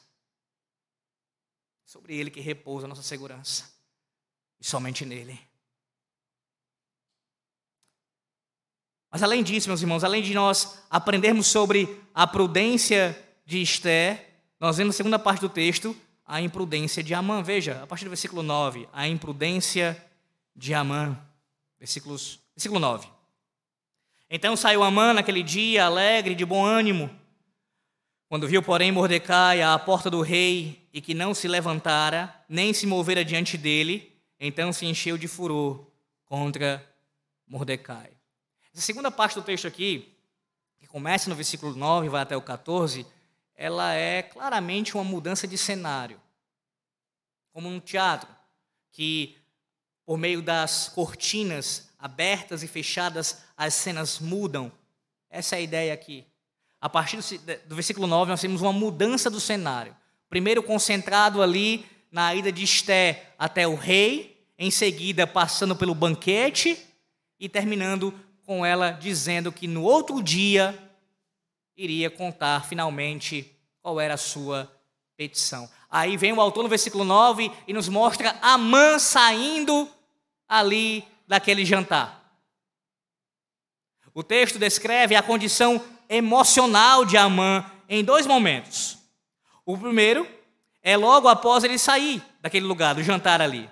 Sobre 1.87 2.15
ele 2.19 2.31
que 2.31 2.41
repousa 2.41 2.85
a 2.85 2.89
nossa 2.89 3.03
segurança. 3.03 3.73
E 4.61 4.67
somente 4.67 5.07
nele. 5.07 5.41
Mas 9.11 9.23
além 9.23 9.43
disso, 9.43 9.71
meus 9.71 9.81
irmãos, 9.81 10.05
além 10.05 10.23
de 10.23 10.35
nós 10.35 10.85
aprendermos 10.91 11.47
sobre 11.47 12.05
a 12.15 12.27
prudência 12.27 13.19
de 13.47 13.63
Esther, 13.63 14.29
nós 14.61 14.77
vemos 14.77 14.95
na 14.95 14.97
segunda 14.97 15.19
parte 15.19 15.41
do 15.41 15.49
texto 15.49 15.97
a 16.27 16.39
imprudência 16.41 17.03
de 17.03 17.15
Amã. 17.15 17.43
Veja, 17.43 17.83
a 17.83 17.87
partir 17.87 18.05
do 18.05 18.11
versículo 18.11 18.43
9, 18.43 18.87
a 18.93 19.09
imprudência 19.09 19.97
de 20.55 20.75
Amã. 20.75 21.19
Versículos, 21.79 22.39
versículo 22.55 22.79
9. 22.79 23.09
Então 24.29 24.55
saiu 24.55 24.83
Amã 24.83 25.15
naquele 25.15 25.43
dia, 25.43 25.87
alegre, 25.87 26.35
de 26.35 26.45
bom 26.45 26.63
ânimo. 26.63 27.09
Quando 28.29 28.47
viu, 28.47 28.63
porém, 28.63 28.93
Mordecai 28.93 29.63
à 29.63 29.77
porta 29.79 30.11
do 30.11 30.21
rei 30.21 30.87
e 30.93 31.01
que 31.01 31.15
não 31.15 31.33
se 31.33 31.49
levantara, 31.49 32.33
nem 32.47 32.75
se 32.75 32.87
movera 32.87 33.25
diante 33.25 33.57
dele, 33.57 34.15
então 34.39 34.73
se 34.75 34.85
encheu 34.85 35.17
de 35.17 35.27
furor 35.27 35.87
contra 36.27 36.87
Mordecai. 37.49 38.11
Essa 38.73 38.83
segunda 38.83 39.11
parte 39.11 39.35
do 39.35 39.43
texto 39.43 39.67
aqui, 39.67 40.15
que 40.79 40.87
começa 40.87 41.31
no 41.31 41.35
versículo 41.35 41.75
9 41.75 42.07
e 42.07 42.11
vai 42.11 42.23
até 42.23 42.37
o 42.37 42.43
14, 42.43 43.05
ela 43.61 43.93
é 43.93 44.23
claramente 44.23 44.95
uma 44.95 45.05
mudança 45.05 45.47
de 45.47 45.59
cenário. 45.59 46.19
Como 47.53 47.69
um 47.69 47.79
teatro, 47.79 48.27
que 48.91 49.37
por 50.07 50.17
meio 50.17 50.41
das 50.41 50.89
cortinas 50.89 51.91
abertas 51.99 52.63
e 52.63 52.67
fechadas, 52.67 53.43
as 53.55 53.75
cenas 53.75 54.19
mudam. 54.19 54.73
Essa 55.29 55.57
é 55.57 55.59
a 55.59 55.61
ideia 55.61 55.93
aqui. 55.93 56.25
A 56.81 56.89
partir 56.89 57.19
do, 57.67 57.75
versículo 57.75 58.07
9, 58.07 58.31
nós 58.31 58.41
temos 58.41 58.63
uma 58.63 58.73
mudança 58.73 59.29
do 59.29 59.39
cenário. 59.39 59.95
Primeiro, 60.31 60.63
concentrado 60.63 61.43
ali 61.43 61.85
na 62.11 62.35
ida 62.35 62.51
de 62.51 62.65
Esté 62.65 63.35
até 63.39 63.69
o 63.69 63.75
rei, 63.75 64.43
em 64.59 64.71
seguida, 64.71 65.27
passando 65.27 65.77
pelo 65.77 65.95
banquete 65.95 66.79
e 67.39 67.47
terminando 67.47 68.19
com 68.47 68.65
ela 68.65 68.93
dizendo 68.93 69.53
que 69.53 69.69
no 69.69 69.83
outro 69.83 70.23
dia 70.23 70.90
iria 71.77 72.11
contar 72.11 72.65
finalmente 72.67 73.57
qual 73.83 74.01
era 74.01 74.15
a 74.15 74.19
sua 74.19 74.71
petição. 75.17 75.69
Aí 75.91 76.17
vem 76.17 76.33
o 76.33 76.41
autor 76.41 76.63
no 76.63 76.69
versículo 76.69 77.05
9 77.05 77.51
e 77.67 77.73
nos 77.73 77.89
mostra 77.89 78.39
Amã 78.41 78.99
saindo 78.99 79.89
ali 80.49 81.05
daquele 81.27 81.65
jantar. 81.65 82.21
O 84.15 84.23
texto 84.23 84.59
descreve 84.59 85.15
a 85.15 85.23
condição 85.23 85.83
emocional 86.09 87.05
de 87.05 87.17
Amã 87.17 87.65
em 87.89 88.05
dois 88.05 88.27
momentos. 88.27 88.99
O 89.65 89.77
primeiro 89.77 90.29
é 90.83 90.97
logo 90.97 91.29
após 91.29 91.65
ele 91.65 91.79
sair 91.79 92.23
daquele 92.41 92.67
lugar, 92.67 92.95
do 92.95 93.03
jantar 93.03 93.41
ali. 93.41 93.71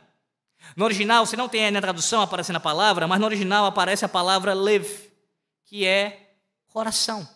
No 0.77 0.85
original, 0.85 1.25
você 1.25 1.37
não 1.37 1.49
tem 1.49 1.65
aí 1.65 1.71
na 1.71 1.81
tradução 1.81 2.21
aparecendo 2.21 2.57
a 2.57 2.61
palavra, 2.61 3.07
mas 3.07 3.19
no 3.19 3.27
original 3.27 3.65
aparece 3.65 4.05
a 4.05 4.09
palavra 4.09 4.55
lev, 4.55 4.87
que 5.65 5.87
é 5.87 6.35
coração 6.69 7.27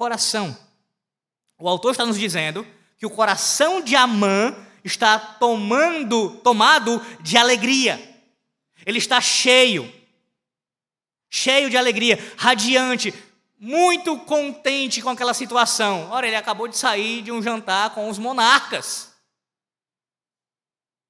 coração. 0.00 0.56
O 1.58 1.68
autor 1.68 1.90
está 1.90 2.06
nos 2.06 2.18
dizendo 2.18 2.66
que 2.96 3.04
o 3.04 3.10
coração 3.10 3.82
de 3.82 3.94
Amã 3.94 4.56
está 4.82 5.18
tomando, 5.18 6.38
tomado 6.38 6.98
de 7.20 7.36
alegria. 7.36 8.00
Ele 8.86 8.96
está 8.96 9.20
cheio, 9.20 9.92
cheio 11.28 11.68
de 11.68 11.76
alegria, 11.76 12.18
radiante, 12.38 13.12
muito 13.58 14.18
contente 14.20 15.02
com 15.02 15.10
aquela 15.10 15.34
situação. 15.34 16.10
Ora, 16.10 16.26
ele 16.26 16.36
acabou 16.36 16.66
de 16.66 16.78
sair 16.78 17.20
de 17.20 17.30
um 17.30 17.42
jantar 17.42 17.90
com 17.90 18.08
os 18.08 18.16
monarcas. 18.16 19.14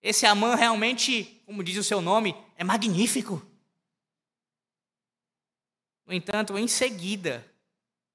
Esse 0.03 0.27
Amã 0.27 0.57
realmente, 0.57 1.41
como 1.47 1.63
diz 1.63 1.77
o 1.77 1.85
seu 1.85 2.01
nome, 2.01 2.35
é 2.57 2.65
magnífico. 2.65 3.41
No 6.05 6.13
entanto, 6.13 6.59
em 6.59 6.67
seguida, 6.67 7.49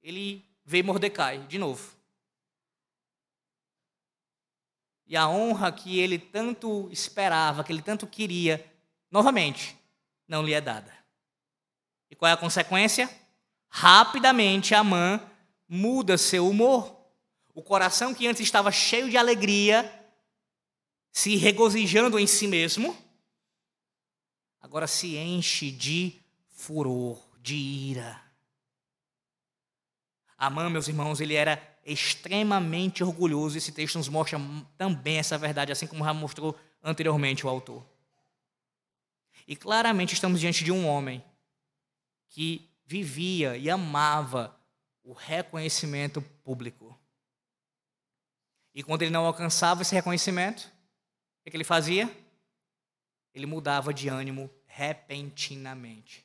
ele 0.04 0.44
veio 0.66 0.84
Mordecai 0.84 1.46
de 1.48 1.58
novo. 1.58 1.96
E 5.08 5.16
a 5.16 5.30
honra 5.30 5.72
que 5.72 6.00
ele 6.00 6.18
tanto 6.18 6.90
esperava, 6.92 7.64
que 7.64 7.72
ele 7.72 7.82
tanto 7.82 8.08
queria, 8.08 8.66
novamente, 9.12 9.78
não 10.28 10.44
lhe 10.44 10.54
é 10.54 10.60
dada. 10.60 10.92
E 12.10 12.16
qual 12.16 12.30
é 12.30 12.34
a 12.34 12.38
consequência? 12.38 13.08
Rapidamente 13.70 14.74
Amã 14.74 15.22
muda 15.68 16.18
seu 16.18 16.50
humor. 16.50 16.96
O 17.54 17.62
coração 17.62 18.14
que 18.14 18.28
antes 18.28 18.42
estava 18.42 18.72
cheio 18.72 19.10
de 19.10 19.16
alegria, 19.16 19.92
se 21.12 21.36
regozijando 21.36 22.18
em 22.18 22.26
si 22.26 22.48
mesmo, 22.48 22.98
agora 24.60 24.88
se 24.88 25.16
enche 25.16 25.72
de 25.72 26.20
furor, 26.50 27.22
de 27.40 27.56
ira. 27.56 28.25
Amã, 30.46 30.70
meus 30.70 30.88
irmãos, 30.88 31.20
ele 31.20 31.36
era 31.36 31.62
extremamente 31.86 33.04
orgulhoso. 33.04 33.58
Esse 33.58 33.72
texto 33.72 33.98
nos 33.98 34.10
mostra 34.10 34.40
também 34.78 35.18
essa 35.18 35.38
verdade, 35.38 35.72
assim 35.72 35.88
como 35.88 36.04
já 36.04 36.14
mostrou 36.14 36.58
anteriormente 36.84 37.46
o 37.46 37.50
autor. 37.50 37.86
E 39.48 39.56
claramente 39.56 40.14
estamos 40.14 40.40
diante 40.40 40.64
de 40.64 40.72
um 40.72 40.88
homem 40.88 41.24
que 42.30 42.68
vivia 42.86 43.56
e 43.58 43.70
amava 43.70 44.56
o 45.04 45.14
reconhecimento 45.14 46.22
público. 46.44 46.98
E 48.74 48.84
quando 48.84 49.04
ele 49.04 49.12
não 49.12 49.26
alcançava 49.26 49.84
esse 49.84 49.94
reconhecimento, 49.94 50.72
o 51.46 51.50
que 51.50 51.56
ele 51.56 51.64
fazia? 51.64 52.12
Ele 53.34 53.46
mudava 53.46 53.94
de 53.94 54.10
ânimo 54.10 54.50
repentinamente. 54.66 56.25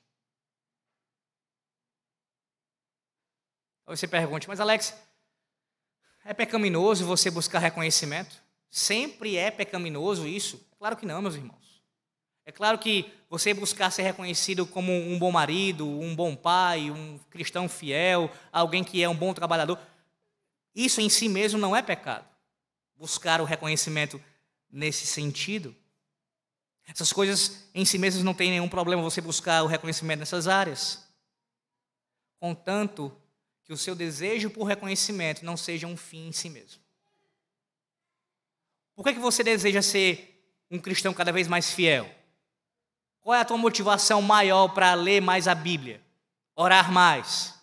Aí 3.91 3.97
você 3.97 4.07
pergunte, 4.07 4.47
mas 4.47 4.61
Alex, 4.61 4.95
é 6.25 6.33
pecaminoso 6.33 7.05
você 7.05 7.29
buscar 7.29 7.59
reconhecimento? 7.59 8.37
Sempre 8.71 9.37
é 9.37 9.51
pecaminoso 9.51 10.29
isso? 10.29 10.65
Claro 10.79 10.97
que 10.97 11.05
não, 11.05 11.21
meus 11.21 11.35
irmãos. 11.35 11.83
É 12.47 12.53
claro 12.53 12.79
que 12.79 13.13
você 13.29 13.53
buscar 13.53 13.91
ser 13.91 14.03
reconhecido 14.03 14.65
como 14.65 14.93
um 14.93 15.19
bom 15.19 15.33
marido, 15.33 15.89
um 15.89 16.15
bom 16.15 16.37
pai, 16.37 16.89
um 16.89 17.19
cristão 17.31 17.69
fiel, 17.69 18.31
alguém 18.53 18.85
que 18.85 19.03
é 19.03 19.09
um 19.09 19.17
bom 19.17 19.35
trabalhador, 19.35 19.77
isso 20.73 21.01
em 21.01 21.09
si 21.09 21.29
mesmo 21.29 21.59
não 21.59 21.75
é 21.75 21.83
pecado. 21.83 22.29
Buscar 22.95 23.41
o 23.41 23.45
reconhecimento 23.45 24.23
nesse 24.71 25.05
sentido. 25.05 25.75
Essas 26.87 27.13
coisas 27.13 27.69
em 27.75 27.85
si 27.85 27.99
mesmas 27.99 28.23
não 28.23 28.35
tem 28.35 28.51
nenhum 28.51 28.69
problema 28.69 29.03
você 29.03 29.21
buscar 29.21 29.65
o 29.65 29.67
reconhecimento 29.67 30.21
nessas 30.21 30.47
áreas. 30.47 31.05
Contanto 32.39 33.21
que 33.71 33.75
o 33.75 33.79
seu 33.79 33.95
desejo 33.95 34.51
por 34.51 34.65
reconhecimento 34.65 35.45
não 35.45 35.57
seja 35.57 35.87
um 35.87 35.97
fim 35.97 36.27
em 36.27 36.33
si 36.33 36.51
mesmo. 36.51 36.83
Por 38.97 39.05
que, 39.05 39.13
que 39.13 39.21
você 39.21 39.45
deseja 39.45 39.81
ser 39.81 40.45
um 40.69 40.77
cristão 40.77 41.15
cada 41.15 41.31
vez 41.31 41.47
mais 41.47 41.71
fiel? 41.71 42.13
Qual 43.21 43.33
é 43.33 43.41
a 43.41 43.45
tua 43.45 43.57
motivação 43.57 44.21
maior 44.21 44.71
para 44.71 44.95
ler 44.95 45.23
mais 45.23 45.47
a 45.47 45.55
Bíblia? 45.55 46.03
Orar 46.57 46.91
mais? 46.91 47.55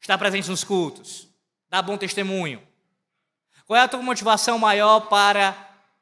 Estar 0.00 0.16
presente 0.16 0.48
nos 0.48 0.64
cultos? 0.64 1.28
Dar 1.68 1.82
bom 1.82 1.98
testemunho? 1.98 2.66
Qual 3.66 3.76
é 3.76 3.82
a 3.82 3.88
tua 3.88 4.00
motivação 4.00 4.58
maior 4.58 5.10
para 5.10 5.54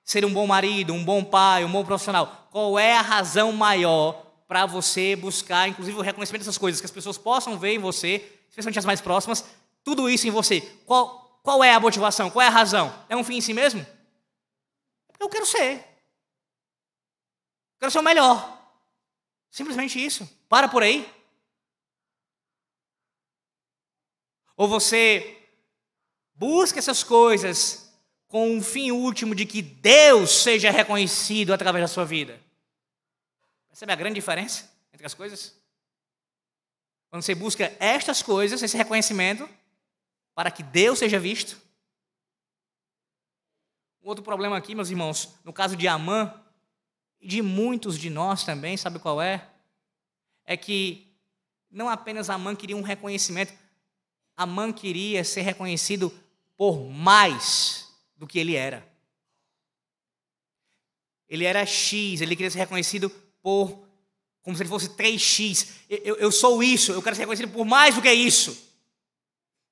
ser 0.05 0.25
um 0.25 0.33
bom 0.33 0.47
marido, 0.47 0.95
um 0.95 1.05
bom 1.05 1.25
pai, 1.25 1.65
um 1.65 1.73
bom 1.73 1.85
profissional? 1.85 2.47
Qual 2.53 2.79
é 2.79 2.97
a 2.97 3.03
razão 3.03 3.51
maior 3.51 4.25
para 4.47 4.67
você 4.67 5.17
buscar, 5.17 5.69
inclusive, 5.69 5.99
o 5.99 6.01
reconhecimento 6.01 6.43
dessas 6.43 6.59
coisas, 6.59 6.81
que 6.81 6.87
as 6.87 6.93
pessoas 6.93 7.19
possam 7.19 7.59
ver 7.59 7.73
em 7.73 7.79
você 7.81 8.38
especialmente 8.59 8.79
as 8.79 8.85
mais 8.85 9.01
próximas, 9.01 9.45
tudo 9.85 10.11
isso 10.11 10.27
em 10.27 10.31
você. 10.31 10.61
Qual, 10.85 11.41
qual 11.43 11.63
é 11.63 11.73
a 11.73 11.81
motivação? 11.81 12.31
Qual 12.31 12.43
é 12.43 12.47
a 12.47 12.51
razão? 12.51 12.95
É 13.09 13.17
um 13.17 13.25
fim 13.25 13.37
em 13.37 13.41
si 13.41 13.55
mesmo? 13.55 13.87
Eu 15.19 15.29
quero 15.29 15.47
ser. 15.47 15.85
Quero 17.79 17.91
ser 17.91 17.99
o 17.99 18.03
melhor. 18.03 18.57
Simplesmente 19.51 20.05
isso. 20.05 20.29
Para 20.49 20.69
por 20.69 20.83
aí. 20.83 21.11
Ou 24.57 24.69
você 24.69 25.39
busca 26.35 26.79
essas 26.79 27.03
coisas 27.03 27.93
com 28.27 28.51
um 28.51 28.63
fim 28.63 28.91
último 28.91 29.35
de 29.35 29.47
que 29.47 29.63
Deus 29.63 30.43
seja 30.43 30.71
reconhecido 30.71 31.53
através 31.53 31.83
da 31.83 31.89
sua 31.89 32.05
vida. 32.05 32.41
Percebe 33.69 33.93
a 33.93 33.97
grande 33.97 34.17
diferença 34.17 34.71
entre 34.93 35.07
as 35.07 35.15
coisas? 35.15 35.58
Quando 37.11 37.23
você 37.23 37.35
busca 37.35 37.75
estas 37.81 38.23
coisas, 38.23 38.63
esse 38.63 38.77
reconhecimento, 38.77 39.49
para 40.35 40.51
que 40.51 40.63
Deus 40.63 40.99
seja 40.99 41.19
visto. 41.19 41.61
Um 44.03 44.09
outro 44.09 44.23
problema 44.23 44.57
aqui, 44.57 44.75
meus 44.75 44.91
irmãos, 44.91 45.35
no 45.45 45.53
caso 45.53 45.75
de 45.77 45.89
Amã, 45.89 46.33
e 47.21 47.27
de 47.27 47.43
muitos 47.43 47.99
de 47.99 48.11
nós 48.11 48.45
também, 48.45 48.77
sabe 48.77 48.99
qual 48.99 49.21
é? 49.21 49.49
É 50.45 50.57
que 50.57 51.09
não 51.71 51.89
apenas 51.89 52.31
Amã 52.31 52.55
queria 52.55 52.77
um 52.77 52.83
reconhecimento, 52.83 53.53
Amã 54.37 54.73
queria 54.73 55.25
ser 55.25 55.41
reconhecido 55.43 56.13
por 56.57 56.79
mais 56.89 57.93
do 58.17 58.27
que 58.27 58.39
ele 58.39 58.55
era. 58.55 58.87
Ele 61.29 61.45
era 61.45 61.67
X, 61.67 62.21
ele 62.21 62.37
queria 62.37 62.51
ser 62.51 62.59
reconhecido 62.59 63.11
por 63.43 63.88
como 64.49 64.57
se 64.57 64.63
ele 64.63 64.71
fosse 64.71 64.89
3x. 64.89 65.69
Eu, 65.91 66.17
eu 66.17 66.33
sou 66.33 66.63
isso, 66.63 66.93
eu 66.93 67.03
quero 67.03 67.15
ser 67.15 67.21
reconhecido 67.21 67.53
por 67.53 67.67
mais 67.67 67.95
do 67.95 68.01
que 68.01 68.11
isso. 68.11 68.57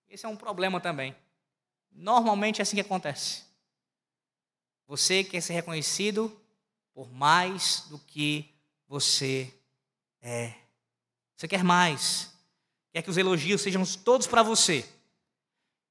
Esse 0.07 0.27
é 0.27 0.29
um 0.29 0.37
problema 0.37 0.79
também. 0.83 1.16
Normalmente 1.91 2.61
é 2.61 2.62
assim 2.62 2.77
que 2.77 2.83
acontece. 2.83 3.45
Você 4.87 5.24
quer 5.24 5.41
ser 5.41 5.55
reconhecido 5.55 6.31
por 6.93 7.11
mais 7.11 7.85
do 7.89 7.99
que 7.99 8.53
você 8.87 9.51
é. 10.20 10.53
Você 11.35 11.49
quer 11.49 11.64
mais. 11.64 12.31
Quer 12.93 13.01
que 13.01 13.09
os 13.09 13.16
elogios 13.16 13.62
sejam 13.62 13.83
todos 14.05 14.27
para 14.27 14.43
você. 14.43 14.87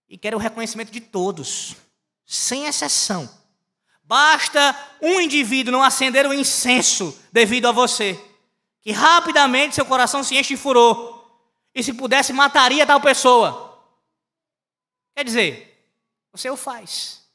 E 0.07 0.15
quer 0.15 0.35
o 0.35 0.37
reconhecimento 0.37 0.91
de 0.91 1.01
todos, 1.01 1.75
sem 2.23 2.67
exceção. 2.67 3.27
Basta 4.03 4.77
um 5.01 5.19
indivíduo 5.19 5.71
não 5.71 5.81
acender 5.81 6.27
o 6.27 6.33
incenso 6.35 7.19
devido 7.31 7.67
a 7.67 7.71
você, 7.71 8.23
que 8.85 8.91
rapidamente 8.91 9.73
seu 9.73 9.83
coração 9.83 10.23
se 10.23 10.35
enche 10.35 10.55
de 10.55 10.61
furor. 10.61 11.25
E 11.73 11.81
se 11.81 11.91
pudesse, 11.91 12.31
mataria 12.31 12.85
tal 12.85 13.01
pessoa. 13.01 13.83
Quer 15.15 15.25
dizer, 15.25 15.91
você 16.31 16.47
o 16.51 16.55
faz 16.55 17.27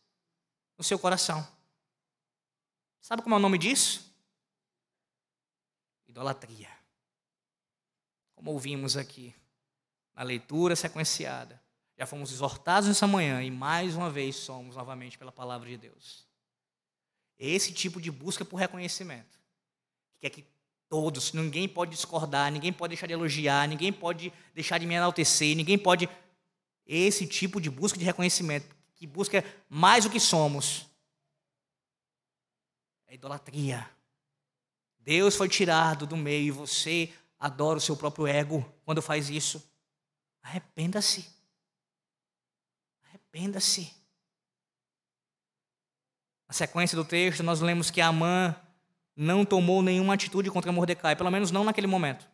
no 0.79 0.85
seu 0.85 0.97
coração. 0.97 1.45
Sabe 3.01 3.21
como 3.21 3.35
é 3.35 3.39
o 3.39 3.41
nome 3.41 3.59
disso? 3.59 4.15
Idolatria. 6.07 6.71
Como 8.37 8.53
ouvimos 8.53 8.97
aqui 8.97 9.35
na 10.15 10.23
leitura 10.23 10.77
sequenciada. 10.77 11.61
Já 11.99 12.07
fomos 12.07 12.31
exortados 12.31 12.89
nessa 12.89 13.09
manhã 13.09 13.43
e 13.43 13.51
mais 13.51 13.97
uma 13.97 14.09
vez 14.09 14.37
somos 14.37 14.77
novamente 14.77 15.19
pela 15.19 15.33
palavra 15.33 15.69
de 15.69 15.77
Deus. 15.77 16.25
Esse 17.37 17.73
tipo 17.73 18.01
de 18.01 18.13
busca 18.13 18.45
por 18.45 18.57
reconhecimento. 18.57 19.37
Que 20.21 20.29
é 20.29 20.31
que 20.31 20.60
todos, 20.91 21.33
ninguém 21.33 21.69
pode 21.69 21.93
discordar, 21.93 22.51
ninguém 22.51 22.73
pode 22.73 22.91
deixar 22.91 23.07
de 23.07 23.13
elogiar, 23.13 23.69
ninguém 23.69 23.93
pode 23.93 24.33
deixar 24.53 24.77
de 24.77 24.87
me 24.87 24.95
enaltecer, 24.95 25.57
ninguém 25.57 25.79
pode. 25.79 26.09
Esse 26.85 27.27
tipo 27.27 27.61
de 27.61 27.71
busca 27.71 27.97
de 27.97 28.05
reconhecimento, 28.05 28.75
que 28.97 29.07
busca 29.07 29.45
mais 29.69 30.05
o 30.05 30.11
que 30.11 30.19
somos, 30.19 30.87
é 33.07 33.15
idolatria. 33.15 33.89
Deus 34.99 35.37
foi 35.37 35.49
tirado 35.49 36.07
do 36.07 36.17
meio 36.17 36.49
e 36.49 36.51
você 36.51 37.13
adora 37.39 37.79
o 37.79 37.81
seu 37.81 37.97
próprio 37.97 38.27
ego 38.27 38.63
quando 38.85 39.01
faz 39.01 39.31
isso. 39.31 39.63
Arrependa-se. 40.43 41.31
Arrependa-se. 43.05 43.95
Na 46.49 46.55
sequência 46.55 46.97
do 46.97 47.05
texto, 47.05 47.45
nós 47.45 47.61
lemos 47.61 47.93
que 47.93 48.01
Amã 48.01 48.57
não 49.21 49.45
tomou 49.45 49.83
nenhuma 49.83 50.15
atitude 50.15 50.51
contra 50.51 50.73
Mordecai, 50.73 51.15
pelo 51.15 51.31
menos 51.31 51.51
não 51.51 51.63
naquele 51.63 51.87
momento. 51.87 52.27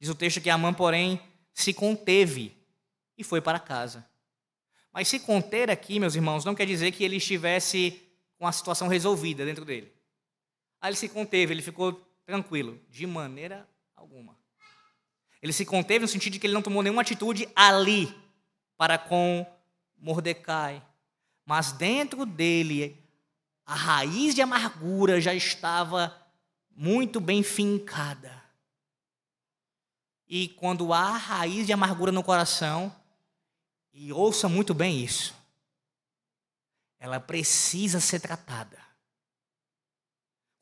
Diz 0.00 0.10
o 0.10 0.16
texto 0.16 0.40
que 0.40 0.50
Amã, 0.50 0.74
porém, 0.74 1.20
se 1.54 1.72
conteve 1.72 2.52
e 3.16 3.22
foi 3.22 3.40
para 3.40 3.60
casa. 3.60 4.04
Mas 4.92 5.06
se 5.06 5.20
conter 5.20 5.70
aqui, 5.70 6.00
meus 6.00 6.16
irmãos, 6.16 6.44
não 6.44 6.56
quer 6.56 6.66
dizer 6.66 6.90
que 6.90 7.04
ele 7.04 7.18
estivesse 7.18 8.02
com 8.36 8.48
a 8.48 8.52
situação 8.52 8.88
resolvida 8.88 9.44
dentro 9.44 9.64
dele. 9.64 9.92
Aí 10.80 10.88
ele 10.88 10.96
se 10.96 11.08
conteve, 11.08 11.54
ele 11.54 11.62
ficou 11.62 11.92
tranquilo, 12.26 12.80
de 12.88 13.06
maneira 13.06 13.68
alguma. 13.94 14.36
Ele 15.40 15.52
se 15.52 15.64
conteve 15.64 16.00
no 16.00 16.08
sentido 16.08 16.32
de 16.32 16.40
que 16.40 16.48
ele 16.48 16.54
não 16.54 16.62
tomou 16.62 16.82
nenhuma 16.82 17.02
atitude 17.02 17.48
ali 17.54 18.12
para 18.76 18.98
com 18.98 19.46
Mordecai. 19.96 20.82
Mas 21.46 21.70
dentro 21.70 22.26
dele, 22.26 22.99
a 23.70 23.74
raiz 23.74 24.34
de 24.34 24.42
amargura 24.42 25.20
já 25.20 25.32
estava 25.32 26.12
muito 26.72 27.20
bem 27.20 27.40
fincada. 27.40 28.42
E 30.26 30.48
quando 30.48 30.92
há 30.92 31.16
raiz 31.16 31.68
de 31.68 31.72
amargura 31.72 32.10
no 32.10 32.24
coração, 32.24 32.92
e 33.92 34.12
ouça 34.12 34.48
muito 34.48 34.74
bem 34.74 35.04
isso, 35.04 35.36
ela 36.98 37.20
precisa 37.20 38.00
ser 38.00 38.18
tratada. 38.18 38.76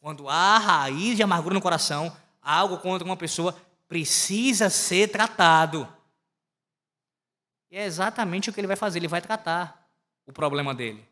Quando 0.00 0.28
há 0.28 0.58
raiz 0.58 1.16
de 1.16 1.22
amargura 1.22 1.54
no 1.54 1.62
coração, 1.62 2.14
algo 2.42 2.76
contra 2.76 3.06
uma 3.06 3.16
pessoa 3.16 3.58
precisa 3.88 4.68
ser 4.68 5.10
tratado. 5.10 5.88
E 7.70 7.78
é 7.78 7.86
exatamente 7.86 8.50
o 8.50 8.52
que 8.52 8.60
ele 8.60 8.66
vai 8.66 8.76
fazer, 8.76 8.98
ele 8.98 9.08
vai 9.08 9.22
tratar 9.22 9.90
o 10.26 10.32
problema 10.32 10.74
dele. 10.74 11.07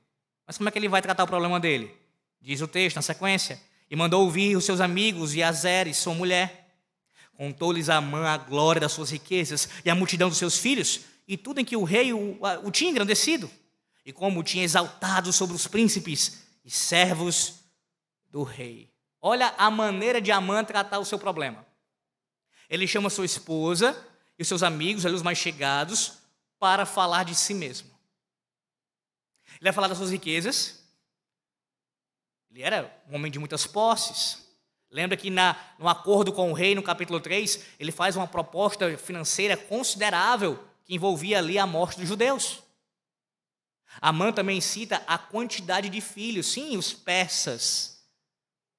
Mas 0.47 0.57
como 0.57 0.69
é 0.69 0.73
que 0.73 0.79
ele 0.79 0.89
vai 0.89 1.03
tratar 1.03 1.25
o 1.25 1.27
problema 1.27 1.59
dele? 1.59 1.95
Diz 2.41 2.61
o 2.61 2.69
texto 2.69 2.97
na 2.97 3.03
sequência: 3.03 3.61
E 3.91 3.97
mandou 3.97 4.23
ouvir 4.23 4.57
os 4.57 4.65
seus 4.65 4.81
amigos 4.81 5.35
e 5.35 5.43
Azeres, 5.43 5.97
sua 5.97 6.15
mulher. 6.15 6.65
Contou-lhes 7.37 7.89
a 7.91 8.01
mãe 8.01 8.27
a 8.27 8.37
glória 8.39 8.81
das 8.81 8.93
suas 8.93 9.11
riquezas 9.11 9.69
e 9.85 9.91
a 9.91 9.95
multidão 9.95 10.29
dos 10.29 10.39
seus 10.39 10.59
filhos, 10.59 11.01
e 11.29 11.37
tudo 11.37 11.61
em 11.61 11.65
que 11.65 11.77
o 11.77 11.85
rei 11.85 12.13
o, 12.13 12.39
o 12.63 12.71
tinha 12.71 12.91
engrandecido 12.91 13.51
e 14.07 14.13
como 14.13 14.45
tinha 14.45 14.63
exaltado 14.63 15.33
sobre 15.33 15.57
os 15.57 15.67
príncipes 15.67 16.41
e 16.65 16.71
servos 16.71 17.65
do 18.31 18.45
rei. 18.45 18.89
Olha 19.21 19.53
a 19.59 19.69
maneira 19.69 20.21
de 20.21 20.31
Amã 20.31 20.63
tratar 20.63 21.01
o 21.01 21.05
seu 21.05 21.19
problema. 21.19 21.67
Ele 22.71 22.87
chama 22.87 23.11
sua 23.11 23.25
esposa 23.25 23.97
e 24.39 24.43
os 24.43 24.49
seus 24.49 24.63
amigos, 24.63 25.05
ali 25.05 25.15
os 25.15 25.23
mais 25.23 25.39
chegados, 25.39 26.19
para 26.59 26.87
falar 26.87 27.25
de 27.25 27.35
si 27.35 27.53
mesmo. 27.53 27.96
Ele 29.57 29.65
vai 29.65 29.73
falar 29.73 29.89
das 29.89 29.99
suas 29.99 30.11
riquezas. 30.11 30.83
Ele 32.51 32.63
era 32.63 33.05
um 33.09 33.17
homem 33.17 33.31
de 33.31 33.39
muitas 33.39 33.67
posses. 33.67 34.47
Lembra 34.91 35.17
que 35.17 35.29
na, 35.29 35.57
no 35.79 35.89
acordo 35.89 36.33
com 36.33 36.51
o 36.51 36.55
rei, 36.55 36.75
no 36.75 36.83
capítulo 36.83 37.21
3, 37.21 37.61
ele 37.79 37.93
faz 37.93 38.17
uma 38.17 38.27
proposta 38.27 38.97
financeira 38.97 39.57
considerável 39.57 40.63
que 40.85 40.95
envolvia 40.95 41.39
ali 41.39 41.59
a 41.59 41.67
morte 41.67 41.99
dos 41.99 42.09
judeus. 42.09 42.63
Amã 44.01 44.33
também 44.33 44.61
cita 44.61 45.03
a 45.07 45.19
quantidade 45.19 45.89
de 45.89 46.01
filhos, 46.01 46.47
sim, 46.47 46.77
os 46.77 46.93
persas. 46.93 48.03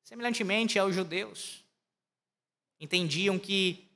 Semelhantemente 0.04 0.80
aos 0.80 0.96
judeus. 0.96 1.64
Entendiam 2.80 3.38
que 3.38 3.90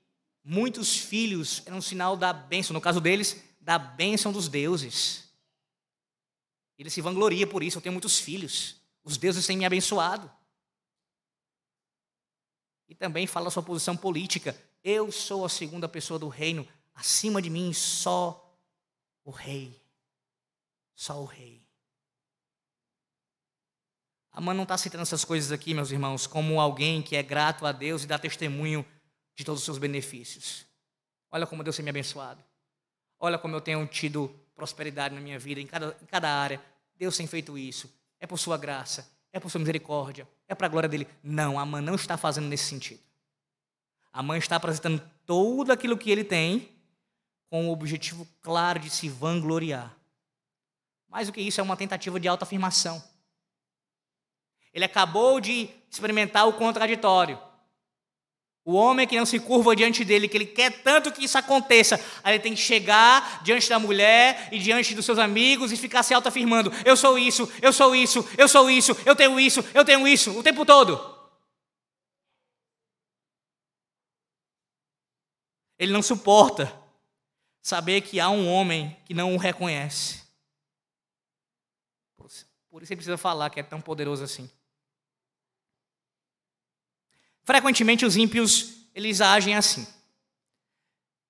muitos 0.43 0.97
filhos 0.97 1.61
eram 1.65 1.77
um 1.77 1.81
sinal 1.81 2.17
da 2.17 2.33
bênção, 2.33 2.73
no 2.73 2.81
caso 2.81 2.99
deles, 2.99 3.41
da 3.59 3.77
bênção 3.77 4.31
dos 4.31 4.47
deuses. 4.47 5.30
Ele 6.81 6.89
se 6.89 6.99
vangloria 6.99 7.45
por 7.45 7.61
isso, 7.61 7.77
eu 7.77 7.81
tenho 7.81 7.93
muitos 7.93 8.19
filhos. 8.19 8.81
Os 9.03 9.15
deuses 9.15 9.45
têm 9.45 9.55
me 9.55 9.65
abençoado. 9.65 10.31
E 12.89 12.95
também 12.95 13.27
fala 13.27 13.49
a 13.49 13.51
sua 13.51 13.61
posição 13.61 13.95
política. 13.95 14.59
Eu 14.83 15.11
sou 15.11 15.45
a 15.45 15.49
segunda 15.49 15.87
pessoa 15.87 16.17
do 16.17 16.27
reino, 16.27 16.67
acima 16.95 17.39
de 17.39 17.51
mim 17.51 17.71
só 17.71 18.51
o 19.23 19.29
rei. 19.29 19.79
Só 20.95 21.21
o 21.21 21.25
rei. 21.25 21.61
Amã 24.31 24.51
não 24.51 24.63
está 24.63 24.75
citando 24.75 25.03
essas 25.03 25.23
coisas 25.23 25.51
aqui, 25.51 25.75
meus 25.75 25.91
irmãos, 25.91 26.25
como 26.25 26.59
alguém 26.59 27.03
que 27.03 27.15
é 27.15 27.21
grato 27.21 27.63
a 27.67 27.71
Deus 27.71 28.03
e 28.03 28.07
dá 28.07 28.17
testemunho 28.17 28.83
de 29.35 29.43
todos 29.43 29.61
os 29.61 29.65
seus 29.65 29.77
benefícios. 29.77 30.65
Olha 31.29 31.45
como 31.45 31.63
Deus 31.63 31.75
tem 31.75 31.83
me 31.83 31.91
abençoado. 31.91 32.43
Olha 33.19 33.37
como 33.37 33.55
eu 33.55 33.61
tenho 33.61 33.85
tido 33.85 34.35
prosperidade 34.55 35.13
na 35.13 35.21
minha 35.21 35.37
vida, 35.37 35.61
em 35.61 35.67
cada, 35.67 35.95
em 36.01 36.05
cada 36.07 36.27
área. 36.27 36.70
Deus 37.01 37.17
tem 37.17 37.25
feito 37.25 37.57
isso. 37.57 37.91
É 38.19 38.27
por 38.27 38.37
sua 38.37 38.59
graça, 38.59 39.11
é 39.33 39.39
por 39.39 39.49
sua 39.49 39.57
misericórdia, 39.57 40.27
é 40.47 40.53
para 40.53 40.67
a 40.67 40.69
glória 40.69 40.87
dele. 40.87 41.07
Não, 41.23 41.57
Amã 41.57 41.81
não 41.81 41.95
está 41.95 42.15
fazendo 42.15 42.45
nesse 42.45 42.65
sentido. 42.65 43.01
Amã 44.13 44.37
está 44.37 44.57
apresentando 44.57 45.01
tudo 45.25 45.71
aquilo 45.71 45.97
que 45.97 46.11
ele 46.11 46.23
tem 46.23 46.69
com 47.49 47.67
o 47.67 47.71
objetivo 47.71 48.27
claro 48.39 48.77
de 48.77 48.91
se 48.91 49.09
vangloriar. 49.09 49.97
Mais 51.09 51.25
do 51.25 51.33
que 51.33 51.41
isso, 51.41 51.59
é 51.59 51.63
uma 51.63 51.75
tentativa 51.75 52.19
de 52.19 52.27
autoafirmação. 52.27 53.03
Ele 54.71 54.85
acabou 54.85 55.41
de 55.41 55.71
experimentar 55.89 56.47
o 56.47 56.53
contraditório. 56.53 57.41
O 58.63 58.73
homem 58.73 59.07
que 59.07 59.17
não 59.17 59.25
se 59.25 59.39
curva 59.39 59.75
diante 59.75 60.05
dele, 60.05 60.27
que 60.27 60.37
ele 60.37 60.45
quer 60.45 60.83
tanto 60.83 61.11
que 61.11 61.25
isso 61.25 61.37
aconteça, 61.37 61.99
aí 62.23 62.35
ele 62.35 62.43
tem 62.43 62.53
que 62.53 62.61
chegar 62.61 63.41
diante 63.43 63.67
da 63.67 63.79
mulher 63.79 64.49
e 64.51 64.59
diante 64.59 64.93
dos 64.93 65.03
seus 65.03 65.17
amigos 65.17 65.71
e 65.71 65.77
ficar 65.77 66.03
se 66.03 66.13
autoafirmando: 66.13 66.71
eu 66.85 66.95
sou 66.95 67.17
isso, 67.17 67.51
eu 67.59 67.73
sou 67.73 67.95
isso, 67.95 68.27
eu 68.37 68.47
sou 68.47 68.69
isso, 68.69 68.95
eu 69.03 69.15
tenho 69.15 69.39
isso, 69.39 69.65
eu 69.73 69.83
tenho 69.83 70.07
isso, 70.07 70.37
o 70.37 70.43
tempo 70.43 70.63
todo. 70.63 71.19
Ele 75.79 75.91
não 75.91 76.03
suporta 76.03 76.71
saber 77.63 78.01
que 78.01 78.19
há 78.19 78.29
um 78.29 78.47
homem 78.47 78.95
que 79.05 79.15
não 79.15 79.33
o 79.33 79.37
reconhece. 79.39 80.21
Por 82.69 82.83
isso 82.83 82.93
ele 82.93 82.97
precisa 82.97 83.17
falar 83.17 83.49
que 83.49 83.59
é 83.59 83.63
tão 83.63 83.81
poderoso 83.81 84.23
assim. 84.23 84.49
Frequentemente 87.43 88.05
os 88.05 88.15
ímpios, 88.15 88.87
eles 88.93 89.21
agem 89.21 89.55
assim. 89.55 89.87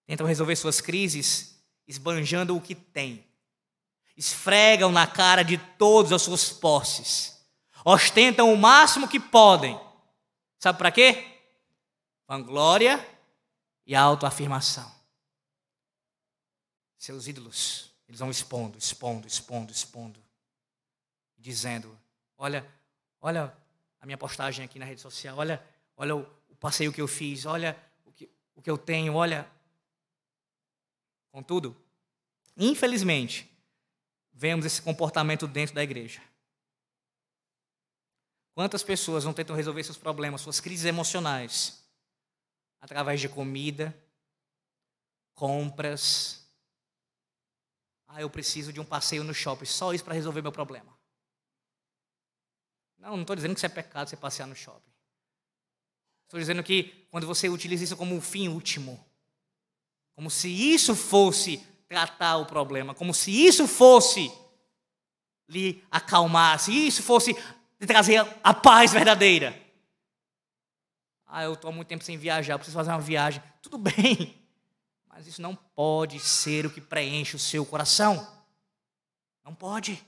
Tentam 0.05 0.27
resolver 0.27 0.55
suas 0.55 0.81
crises 0.81 1.61
esbanjando 1.87 2.55
o 2.55 2.61
que 2.61 2.75
têm. 2.75 3.25
Esfregam 4.15 4.91
na 4.91 5.07
cara 5.07 5.43
de 5.43 5.57
todos 5.57 6.11
as 6.11 6.21
suas 6.21 6.49
posses. 6.51 7.41
Ostentam 7.83 8.53
o 8.53 8.57
máximo 8.57 9.07
que 9.07 9.19
podem. 9.19 9.79
Sabe 10.59 10.77
para 10.77 10.91
quê? 10.91 11.39
Vanglória 12.27 13.05
e 13.85 13.95
autoafirmação. 13.95 14.89
Seus 16.97 17.27
ídolos, 17.27 17.91
eles 18.07 18.19
vão 18.19 18.29
expondo, 18.29 18.77
expondo, 18.77 19.27
expondo, 19.27 19.71
expondo 19.71 20.21
dizendo: 21.41 21.97
Olha, 22.37 22.65
olha 23.19 23.53
a 23.99 24.05
minha 24.05 24.17
postagem 24.17 24.63
aqui 24.63 24.79
na 24.79 24.85
rede 24.85 25.01
social, 25.01 25.37
olha, 25.37 25.61
olha 26.01 26.15
o, 26.15 26.55
passeio 26.59 26.91
que 26.91 26.99
eu 26.99 27.07
fiz, 27.07 27.45
olha 27.45 27.77
o 28.03 28.11
que, 28.11 28.29
o 28.55 28.61
que 28.61 28.69
eu 28.69 28.77
tenho, 28.77 29.13
olha. 29.13 29.49
Contudo, 31.31 31.79
infelizmente, 32.57 33.49
vemos 34.33 34.65
esse 34.65 34.81
comportamento 34.81 35.47
dentro 35.47 35.75
da 35.75 35.83
igreja. 35.83 36.21
Quantas 38.55 38.83
pessoas 38.83 39.23
não 39.23 39.33
tentam 39.33 39.55
resolver 39.55 39.83
seus 39.83 39.97
problemas, 39.97 40.41
suas 40.41 40.59
crises 40.59 40.85
emocionais, 40.85 41.83
através 42.81 43.21
de 43.21 43.29
comida, 43.29 43.95
compras. 45.35 46.47
Ah, 48.07 48.21
eu 48.21 48.29
preciso 48.29 48.73
de 48.73 48.79
um 48.79 48.85
passeio 48.85 49.23
no 49.23 49.33
shopping, 49.33 49.65
só 49.65 49.93
isso 49.93 50.03
para 50.03 50.15
resolver 50.15 50.41
meu 50.41 50.51
problema. 50.51 50.97
Não, 52.97 53.11
não 53.11 53.21
estou 53.21 53.35
dizendo 53.35 53.53
que 53.53 53.59
isso 53.59 53.65
é 53.67 53.69
pecado 53.69 54.09
você 54.09 54.17
passear 54.17 54.47
no 54.47 54.55
shopping. 54.55 54.90
Estou 56.31 56.39
dizendo 56.39 56.63
que 56.63 56.83
quando 57.11 57.27
você 57.27 57.49
utiliza 57.49 57.83
isso 57.83 57.97
como 57.97 58.15
um 58.15 58.21
fim 58.21 58.47
último, 58.47 59.05
como 60.15 60.31
se 60.31 60.47
isso 60.47 60.95
fosse 60.95 61.57
tratar 61.89 62.37
o 62.37 62.45
problema, 62.45 62.95
como 62.95 63.13
se 63.13 63.29
isso 63.29 63.67
fosse 63.67 64.31
lhe 65.49 65.83
acalmar, 65.91 66.57
se 66.57 66.71
isso 66.71 67.03
fosse 67.03 67.33
lhe 67.33 67.85
trazer 67.85 68.25
a 68.41 68.53
paz 68.53 68.93
verdadeira. 68.93 69.61
Ah, 71.25 71.43
eu 71.43 71.51
estou 71.51 71.69
há 71.69 71.73
muito 71.73 71.89
tempo 71.89 72.01
sem 72.01 72.17
viajar, 72.17 72.57
preciso 72.57 72.77
fazer 72.77 72.91
uma 72.91 73.01
viagem. 73.01 73.43
Tudo 73.61 73.75
bem, 73.91 74.41
mas 75.09 75.27
isso 75.27 75.41
não 75.41 75.53
pode 75.53 76.17
ser 76.21 76.65
o 76.65 76.71
que 76.71 76.79
preenche 76.79 77.35
o 77.35 77.39
seu 77.39 77.65
coração. 77.65 78.25
Não 79.43 79.53
pode. 79.53 80.01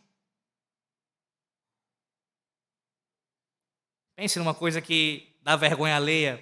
Pense 4.15 4.39
numa 4.39 4.53
coisa 4.53 4.79
que 4.79 5.32
dá 5.43 5.55
vergonha 5.55 5.95
alheia. 5.95 6.41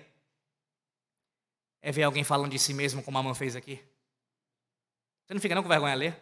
É 1.82 1.92
ver 1.92 2.04
alguém 2.04 2.24
falando 2.24 2.52
de 2.52 2.60
si 2.60 2.74
mesmo 2.74 3.02
como 3.02 3.18
a 3.18 3.24
mãe 3.24 3.34
fez 3.34 3.56
aqui. 3.56 3.84
Você 5.26 5.34
não 5.34 5.42
fica 5.42 5.56
não 5.56 5.64
com 5.64 5.70
vergonha 5.70 5.94
alheia? 5.94 6.20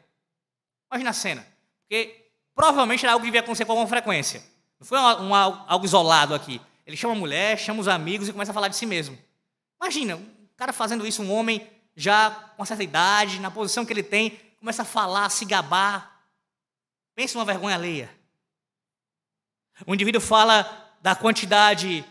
Imagina 0.89 1.09
a 1.09 1.13
cena. 1.13 1.45
Porque 1.81 2.31
provavelmente 2.55 3.05
era 3.05 3.13
algo 3.13 3.23
que 3.23 3.27
devia 3.27 3.41
acontecer 3.41 3.65
com 3.65 3.73
alguma 3.73 3.87
frequência. 3.87 4.41
Não 4.79 4.87
foi 4.87 4.97
algo 4.97 5.85
isolado 5.85 6.33
aqui. 6.33 6.61
Ele 6.85 6.95
chama 6.95 7.13
a 7.13 7.17
mulher, 7.17 7.59
chama 7.59 7.81
os 7.81 7.87
amigos 7.87 8.29
e 8.29 8.31
começa 8.31 8.51
a 8.51 8.53
falar 8.53 8.69
de 8.69 8.75
si 8.75 8.85
mesmo. 8.85 9.17
Imagina, 9.81 10.15
um 10.15 10.47
cara 10.55 10.71
fazendo 10.71 11.05
isso, 11.05 11.21
um 11.21 11.31
homem 11.31 11.69
já 11.95 12.31
com 12.31 12.61
uma 12.61 12.65
certa 12.65 12.83
idade, 12.83 13.39
na 13.39 13.51
posição 13.51 13.85
que 13.85 13.91
ele 13.91 14.03
tem, 14.03 14.39
começa 14.57 14.83
a 14.83 14.85
falar, 14.85 15.29
se 15.29 15.43
gabar. 15.43 16.23
Pense 17.13 17.35
numa 17.35 17.45
vergonha 17.45 17.75
alheia. 17.75 18.09
O 19.85 19.93
indivíduo 19.93 20.21
fala 20.21 20.63
da 21.01 21.15
quantidade, 21.15 22.05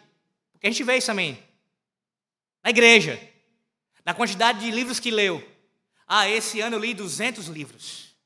porque 0.59 0.67
a 0.67 0.71
gente 0.73 0.83
vê 0.83 0.97
isso 0.97 1.07
também, 1.07 1.41
na 2.65 2.71
igreja, 2.71 3.17
da 4.05 4.13
quantidade 4.13 4.59
de 4.59 4.73
livros 4.73 4.99
que 4.99 5.09
leu. 5.09 5.41
Ah, 6.05 6.29
esse 6.29 6.61
ano 6.61 6.75
eu 6.75 6.81
li 6.81 6.95
200 6.95 7.47
livros. 7.47 8.17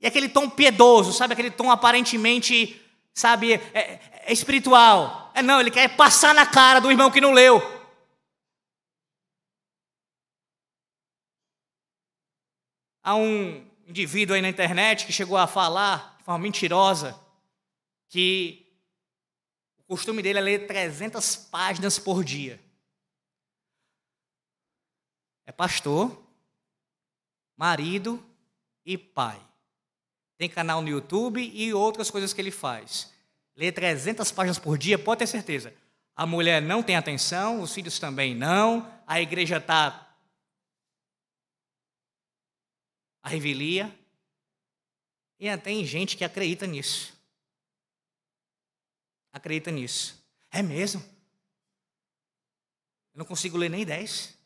E 0.00 0.06
aquele 0.06 0.28
tom 0.28 0.48
piedoso, 0.48 1.12
sabe? 1.12 1.32
Aquele 1.32 1.50
tom 1.50 1.68
aparentemente, 1.68 2.80
sabe, 3.12 3.54
é, 3.54 4.00
é 4.24 4.32
espiritual. 4.32 5.32
É 5.34 5.42
não, 5.42 5.60
ele 5.60 5.70
quer 5.70 5.96
passar 5.96 6.32
na 6.32 6.46
cara 6.46 6.78
do 6.78 6.92
irmão 6.92 7.10
que 7.10 7.20
não 7.20 7.32
leu. 7.32 7.60
Há 13.02 13.16
um 13.16 13.66
indivíduo 13.88 14.36
aí 14.36 14.42
na 14.42 14.48
internet 14.48 15.06
que 15.06 15.12
chegou 15.12 15.36
a 15.36 15.48
falar 15.48 16.14
de 16.18 16.24
forma 16.24 16.38
mentirosa 16.38 17.18
que 18.08 18.67
o 19.88 19.96
costume 19.96 20.22
dele 20.22 20.38
é 20.38 20.42
ler 20.42 20.66
300 20.66 21.34
páginas 21.34 21.98
por 21.98 22.22
dia. 22.22 22.60
É 25.46 25.50
pastor, 25.50 26.22
marido 27.56 28.22
e 28.84 28.98
pai. 28.98 29.40
Tem 30.36 30.46
canal 30.46 30.82
no 30.82 30.90
YouTube 30.90 31.40
e 31.40 31.72
outras 31.72 32.10
coisas 32.10 32.34
que 32.34 32.40
ele 32.40 32.50
faz. 32.50 33.10
Lê 33.56 33.72
300 33.72 34.30
páginas 34.30 34.58
por 34.58 34.76
dia, 34.76 34.98
pode 34.98 35.20
ter 35.20 35.26
certeza. 35.26 35.74
A 36.14 36.26
mulher 36.26 36.60
não 36.60 36.82
tem 36.82 36.94
atenção, 36.94 37.62
os 37.62 37.72
filhos 37.72 37.98
também 37.98 38.34
não, 38.34 38.92
a 39.06 39.22
igreja 39.22 39.56
está 39.56 40.14
a 43.22 43.28
revelia. 43.30 43.98
E 45.40 45.56
tem 45.56 45.82
gente 45.86 46.14
que 46.14 46.24
acredita 46.24 46.66
nisso 46.66 47.17
acredita 49.32 49.70
nisso. 49.70 50.22
É 50.50 50.62
mesmo? 50.62 51.00
Eu 53.12 53.18
não 53.18 53.24
consigo 53.24 53.56
ler 53.56 53.68
nem 53.68 53.84
10. 53.84 54.38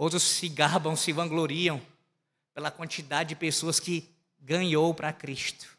Outros 0.00 0.22
se 0.22 0.48
gabam, 0.48 0.96
se 0.96 1.12
vangloriam 1.12 1.78
pela 2.54 2.70
quantidade 2.70 3.30
de 3.30 3.36
pessoas 3.36 3.78
que 3.78 4.08
ganhou 4.38 4.94
para 4.94 5.12
Cristo. 5.12 5.78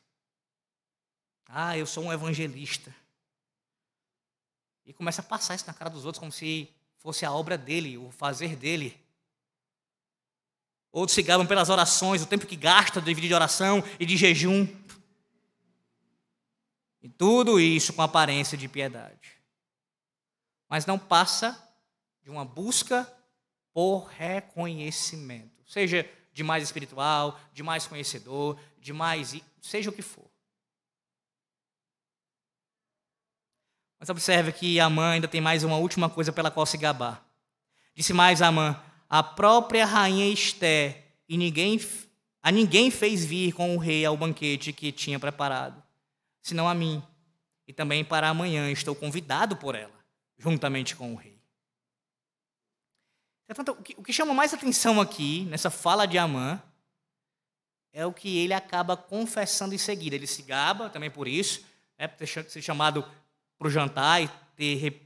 Ah, 1.47 1.75
eu 1.75 1.87
sou 1.87 2.03
um 2.03 2.13
evangelista. 2.13 2.95
E 4.85 4.93
começa 4.93 5.21
a 5.21 5.25
passar 5.25 5.55
isso 5.55 5.65
na 5.65 5.73
cara 5.73 5.89
dos 5.89 6.05
outros 6.05 6.19
como 6.19 6.31
se 6.31 6.71
fosse 6.97 7.25
a 7.25 7.31
obra 7.31 7.57
dele, 7.57 7.97
o 7.97 8.11
fazer 8.11 8.55
dele. 8.55 9.00
Outros 10.91 11.15
se 11.15 11.23
gabam 11.23 11.47
pelas 11.47 11.69
orações, 11.69 12.21
o 12.21 12.25
tempo 12.25 12.45
que 12.45 12.55
gasta 12.55 13.01
de 13.01 13.13
de 13.13 13.33
oração 13.33 13.83
e 13.99 14.05
de 14.05 14.17
jejum. 14.17 14.67
E 17.01 17.09
tudo 17.09 17.59
isso 17.59 17.93
com 17.93 18.01
aparência 18.01 18.57
de 18.57 18.67
piedade. 18.67 19.37
Mas 20.69 20.85
não 20.85 20.99
passa 20.99 21.57
de 22.21 22.29
uma 22.29 22.45
busca 22.45 23.11
por 23.73 24.05
reconhecimento. 24.07 25.63
Seja 25.65 26.07
de 26.33 26.43
mais 26.43 26.63
espiritual, 26.63 27.39
de 27.53 27.63
mais 27.63 27.87
conhecedor, 27.87 28.59
de 28.79 28.93
mais. 28.93 29.35
seja 29.61 29.89
o 29.89 29.93
que 29.93 30.01
for. 30.01 30.29
Mas 33.99 34.09
observe 34.09 34.51
que 34.51 34.79
Amã 34.79 35.11
ainda 35.11 35.27
tem 35.27 35.39
mais 35.39 35.63
uma 35.63 35.77
última 35.77 36.09
coisa 36.09 36.33
pela 36.33 36.51
qual 36.51 36.65
se 36.65 36.77
gabar. 36.77 37.23
Disse 37.93 38.13
mais 38.13 38.41
Amã: 38.41 38.81
a 39.11 39.21
própria 39.21 39.85
rainha 39.85 40.31
Esté, 40.31 41.03
e 41.27 41.35
ninguém, 41.35 41.77
a 42.41 42.49
ninguém 42.49 42.89
fez 42.89 43.25
vir 43.25 43.51
com 43.51 43.75
o 43.75 43.77
rei 43.77 44.05
ao 44.05 44.15
banquete 44.15 44.71
que 44.71 44.89
tinha 44.89 45.19
preparado, 45.19 45.83
senão 46.41 46.65
a 46.65 46.73
mim. 46.73 47.03
E 47.67 47.73
também 47.73 48.05
para 48.05 48.29
amanhã 48.29 48.71
estou 48.71 48.95
convidado 48.95 49.57
por 49.57 49.75
ela, 49.75 49.93
juntamente 50.37 50.95
com 50.95 51.11
o 51.11 51.17
rei. 51.17 51.37
Portanto, 53.47 53.77
o 53.97 54.01
que 54.01 54.13
chama 54.13 54.33
mais 54.33 54.53
atenção 54.53 55.01
aqui, 55.01 55.43
nessa 55.49 55.69
fala 55.69 56.05
de 56.05 56.17
Amã, 56.17 56.63
é 57.91 58.05
o 58.05 58.13
que 58.13 58.37
ele 58.37 58.53
acaba 58.53 58.95
confessando 58.95 59.75
em 59.75 59.77
seguida. 59.77 60.15
Ele 60.15 60.25
se 60.25 60.41
gaba 60.41 60.89
também 60.89 61.11
por 61.11 61.27
isso, 61.27 61.65
né, 61.99 62.07
por 62.07 62.17
ter 62.17 62.27
sido 62.27 62.63
chamado 62.63 63.05
para 63.59 63.67
o 63.67 63.71
jantar 63.71 64.23
e 64.23 64.29
ter 64.55 65.01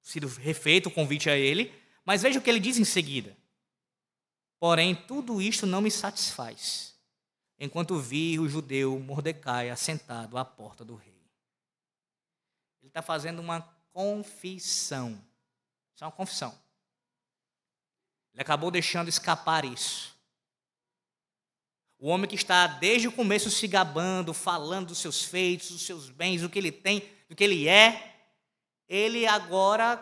sido 0.00 0.28
refeito 0.28 0.88
o 0.88 0.92
convite 0.92 1.28
a 1.28 1.36
ele. 1.36 1.83
Mas 2.04 2.22
veja 2.22 2.38
o 2.38 2.42
que 2.42 2.50
ele 2.50 2.60
diz 2.60 2.78
em 2.78 2.84
seguida. 2.84 3.36
Porém, 4.58 4.94
tudo 4.94 5.40
isto 5.40 5.66
não 5.66 5.80
me 5.80 5.90
satisfaz, 5.90 6.94
enquanto 7.58 7.98
vi 7.98 8.38
o 8.38 8.48
judeu 8.48 8.98
Mordecai 8.98 9.70
assentado 9.70 10.38
à 10.38 10.44
porta 10.44 10.84
do 10.84 10.94
rei. 10.94 11.12
Ele 12.80 12.88
está 12.88 13.02
fazendo 13.02 13.40
uma 13.40 13.62
confissão. 13.92 15.12
Isso 15.94 16.04
é 16.04 16.06
uma 16.06 16.12
confissão. 16.12 16.58
Ele 18.32 18.42
acabou 18.42 18.70
deixando 18.70 19.08
escapar 19.08 19.64
isso. 19.64 20.14
O 21.98 22.08
homem 22.08 22.28
que 22.28 22.34
está 22.34 22.66
desde 22.66 23.08
o 23.08 23.12
começo 23.12 23.50
se 23.50 23.66
gabando, 23.66 24.34
falando 24.34 24.88
dos 24.88 24.98
seus 24.98 25.22
feitos, 25.22 25.70
dos 25.70 25.86
seus 25.86 26.10
bens, 26.10 26.42
do 26.42 26.50
que 26.50 26.58
ele 26.58 26.72
tem, 26.72 27.08
do 27.28 27.36
que 27.36 27.44
ele 27.44 27.68
é, 27.68 28.14
ele 28.88 29.26
agora 29.26 29.96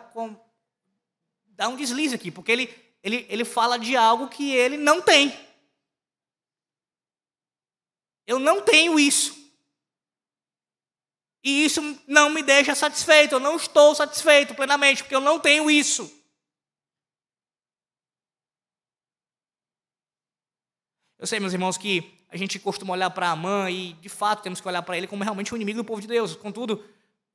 dá 1.55 1.67
um 1.67 1.75
deslize 1.75 2.15
aqui, 2.15 2.31
porque 2.31 2.51
ele, 2.51 2.73
ele, 3.01 3.25
ele 3.29 3.45
fala 3.45 3.77
de 3.77 3.95
algo 3.95 4.27
que 4.27 4.51
ele 4.51 4.77
não 4.77 5.01
tem. 5.01 5.33
Eu 8.25 8.39
não 8.39 8.61
tenho 8.61 8.99
isso. 8.99 9.41
E 11.43 11.65
isso 11.65 11.81
não 12.07 12.29
me 12.29 12.41
deixa 12.41 12.73
satisfeito, 12.73 13.35
eu 13.35 13.39
não 13.39 13.57
estou 13.57 13.93
satisfeito 13.93 14.55
plenamente, 14.55 15.03
porque 15.03 15.15
eu 15.15 15.21
não 15.21 15.39
tenho 15.39 15.69
isso. 15.69 16.09
Eu 21.19 21.27
sei, 21.27 21.39
meus 21.39 21.53
irmãos, 21.53 21.77
que 21.77 22.17
a 22.29 22.37
gente 22.37 22.57
costuma 22.59 22.93
olhar 22.93 23.09
para 23.09 23.29
Amã 23.29 23.69
e, 23.69 23.93
de 23.93 24.09
fato, 24.09 24.41
temos 24.41 24.59
que 24.59 24.67
olhar 24.67 24.81
para 24.81 24.97
ele 24.97 25.07
como 25.07 25.23
realmente 25.23 25.53
um 25.53 25.57
inimigo 25.57 25.77
do 25.77 25.85
povo 25.85 26.01
de 26.01 26.07
Deus. 26.07 26.35
Contudo, 26.35 26.83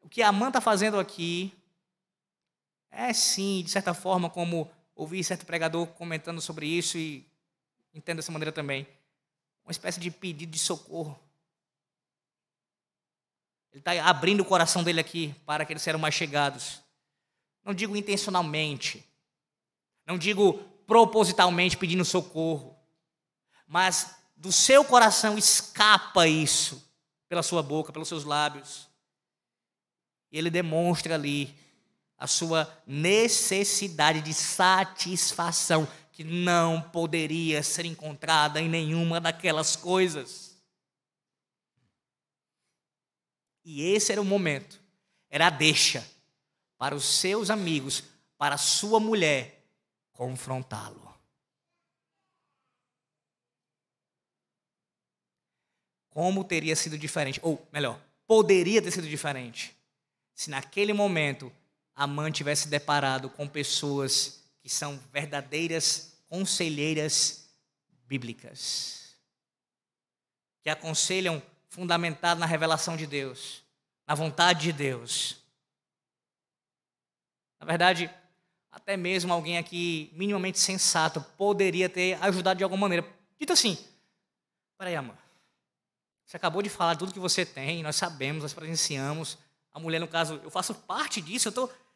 o 0.01 0.09
que 0.09 0.23
Amã 0.23 0.49
está 0.49 0.61
fazendo 0.61 0.99
aqui 0.99 1.53
é 2.91 3.13
sim, 3.13 3.63
de 3.63 3.71
certa 3.71 3.95
forma, 3.95 4.31
como 4.31 4.71
ouvi 4.95 5.23
certo 5.23 5.47
pregador 5.47 5.87
comentando 5.89 6.41
sobre 6.41 6.67
isso 6.67 6.99
e 6.99 7.27
entendo 7.95 8.17
dessa 8.17 8.33
maneira 8.33 8.53
também. 8.53 8.87
Uma 9.65 9.71
espécie 9.71 10.01
de 10.01 10.11
pedido 10.11 10.51
de 10.51 10.59
socorro. 10.59 11.19
Ele 13.71 13.81
está 13.81 13.93
abrindo 14.09 14.41
o 14.41 14.45
coração 14.45 14.83
dele 14.83 15.01
aqui 15.01 15.35
para 15.47 15.65
que 15.65 15.73
eles 15.73 15.83
sejam 15.83 16.01
mais 16.01 16.15
chegados. 16.15 16.83
Não 17.65 17.75
digo 17.75 17.97
intencionalmente, 17.97 19.07
não 20.07 20.17
digo 20.17 20.55
propositalmente 20.87 21.77
pedindo 21.77 22.05
socorro, 22.05 22.75
mas 23.67 24.17
do 24.35 24.51
seu 24.51 24.85
coração 24.85 25.37
escapa 25.37 26.27
isso 26.27 26.83
pela 27.29 27.43
sua 27.43 27.63
boca, 27.63 27.93
pelos 27.93 28.09
seus 28.09 28.25
lábios. 28.25 28.89
E 30.33 30.39
ele 30.39 30.51
demonstra 30.51 31.15
ali 31.15 31.55
a 32.19 32.27
sua 32.27 32.69
necessidade 32.87 34.21
de 34.21 34.35
satisfação 34.35 35.87
que 36.13 36.25
não 36.25 36.83
poderia 36.83 37.63
ser 37.63 37.85
encontrada 37.85 38.61
em 38.61 38.69
nenhuma 38.69 39.21
daquelas 39.21 39.77
coisas. 39.77 40.59
E 43.65 43.83
esse 43.83 44.11
era 44.11 44.21
o 44.21 44.25
momento, 44.25 44.81
era 45.31 45.47
a 45.47 45.51
deixa 45.51 46.05
para 46.77 46.95
os 46.95 47.05
seus 47.05 47.51
amigos, 47.51 48.03
para 48.37 48.57
a 48.57 48.59
sua 48.59 48.99
mulher 48.99 49.65
confrontá-lo. 50.13 51.07
Como 56.09 56.43
teria 56.43 56.75
sido 56.75 56.99
diferente, 56.99 57.39
ou 57.45 57.65
melhor, 57.73 58.01
poderia 58.27 58.83
ter 58.83 58.91
sido 58.91 59.07
diferente, 59.07 59.77
se 60.35 60.51
naquele 60.51 60.93
momento 60.93 61.53
a 61.99 62.07
mãe 62.07 62.31
tivesse 62.31 62.69
deparado 62.69 63.29
com 63.29 63.49
pessoas 63.49 64.45
que 64.61 64.69
são 64.69 65.01
verdadeiras 65.13 66.17
conselheiras 66.29 67.51
bíblicas, 68.07 69.17
que 70.63 70.71
aconselham 70.71 71.43
fundamentado 71.69 72.39
na 72.39 72.47
revelação 72.47 72.97
de 72.97 73.05
Deus, 73.05 73.65
na 74.07 74.15
vontade 74.15 74.61
de 74.61 74.73
Deus. 74.73 75.39
Na 77.59 77.67
verdade, 77.67 78.09
até 78.71 78.97
mesmo 78.97 79.33
alguém 79.33 79.59
aqui 79.59 80.09
minimamente 80.15 80.61
sensato 80.61 81.21
poderia 81.37 81.89
ter 81.89 82.17
ajudado 82.23 82.59
de 82.59 82.63
alguma 82.63 82.83
maneira. 82.83 83.05
Dito 83.41 83.53
assim, 83.53 83.77
peraí, 84.79 84.95
amor, 84.95 85.19
você 86.25 86.37
acabou 86.37 86.63
de 86.63 86.71
falar 86.71 86.95
tudo 86.95 87.13
que 87.13 87.19
você 87.19 87.45
tem, 87.45 87.83
nós 87.83 87.97
sabemos, 87.97 88.45
nós 88.45 88.55
presenciamos. 88.55 89.37
A 89.73 89.81
mulher, 89.81 89.99
no 89.99 90.07
caso, 90.07 90.41
eu 90.45 90.51
faço 90.51 90.77
parte 90.77 91.21
disso, 91.21 91.49
eu 91.49 91.51
estou. 91.51 91.88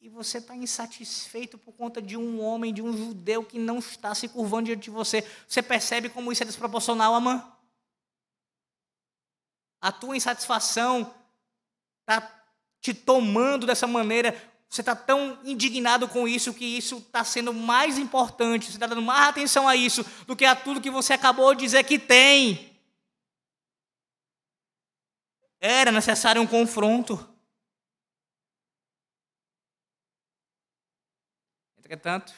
E, 0.00 0.08
você 0.08 0.38
está 0.38 0.56
insatisfeito 0.56 1.58
por 1.58 1.72
conta 1.74 2.00
de 2.00 2.16
um 2.16 2.40
homem, 2.40 2.72
de 2.72 2.80
um 2.80 2.96
judeu 2.96 3.44
que 3.44 3.58
não 3.58 3.78
está 3.78 4.14
se 4.14 4.28
curvando 4.28 4.64
diante 4.66 4.84
de 4.84 4.90
você. 4.90 5.26
Você 5.46 5.62
percebe 5.62 6.08
como 6.08 6.32
isso 6.32 6.42
é 6.42 6.46
desproporcional, 6.46 7.14
amor? 7.14 7.60
a 9.80 9.90
tua 9.90 10.16
insatisfação 10.16 11.14
está 12.00 12.30
te 12.80 12.92
tomando 12.92 13.66
dessa 13.66 13.86
maneira, 13.86 14.36
você 14.68 14.82
está 14.82 14.94
tão 14.94 15.38
indignado 15.44 16.06
com 16.06 16.28
isso 16.28 16.54
que 16.54 16.64
isso 16.64 16.98
está 16.98 17.24
sendo 17.24 17.52
mais 17.52 17.98
importante, 17.98 18.66
você 18.66 18.72
está 18.72 18.86
dando 18.86 19.02
mais 19.02 19.28
atenção 19.28 19.66
a 19.66 19.74
isso 19.74 20.04
do 20.26 20.36
que 20.36 20.44
a 20.44 20.54
tudo 20.54 20.80
que 20.80 20.90
você 20.90 21.14
acabou 21.14 21.54
de 21.54 21.64
dizer 21.64 21.84
que 21.84 21.98
tem. 21.98 22.70
Era 25.58 25.90
necessário 25.90 26.40
um 26.40 26.46
confronto. 26.46 27.28
Entretanto, 31.90 32.32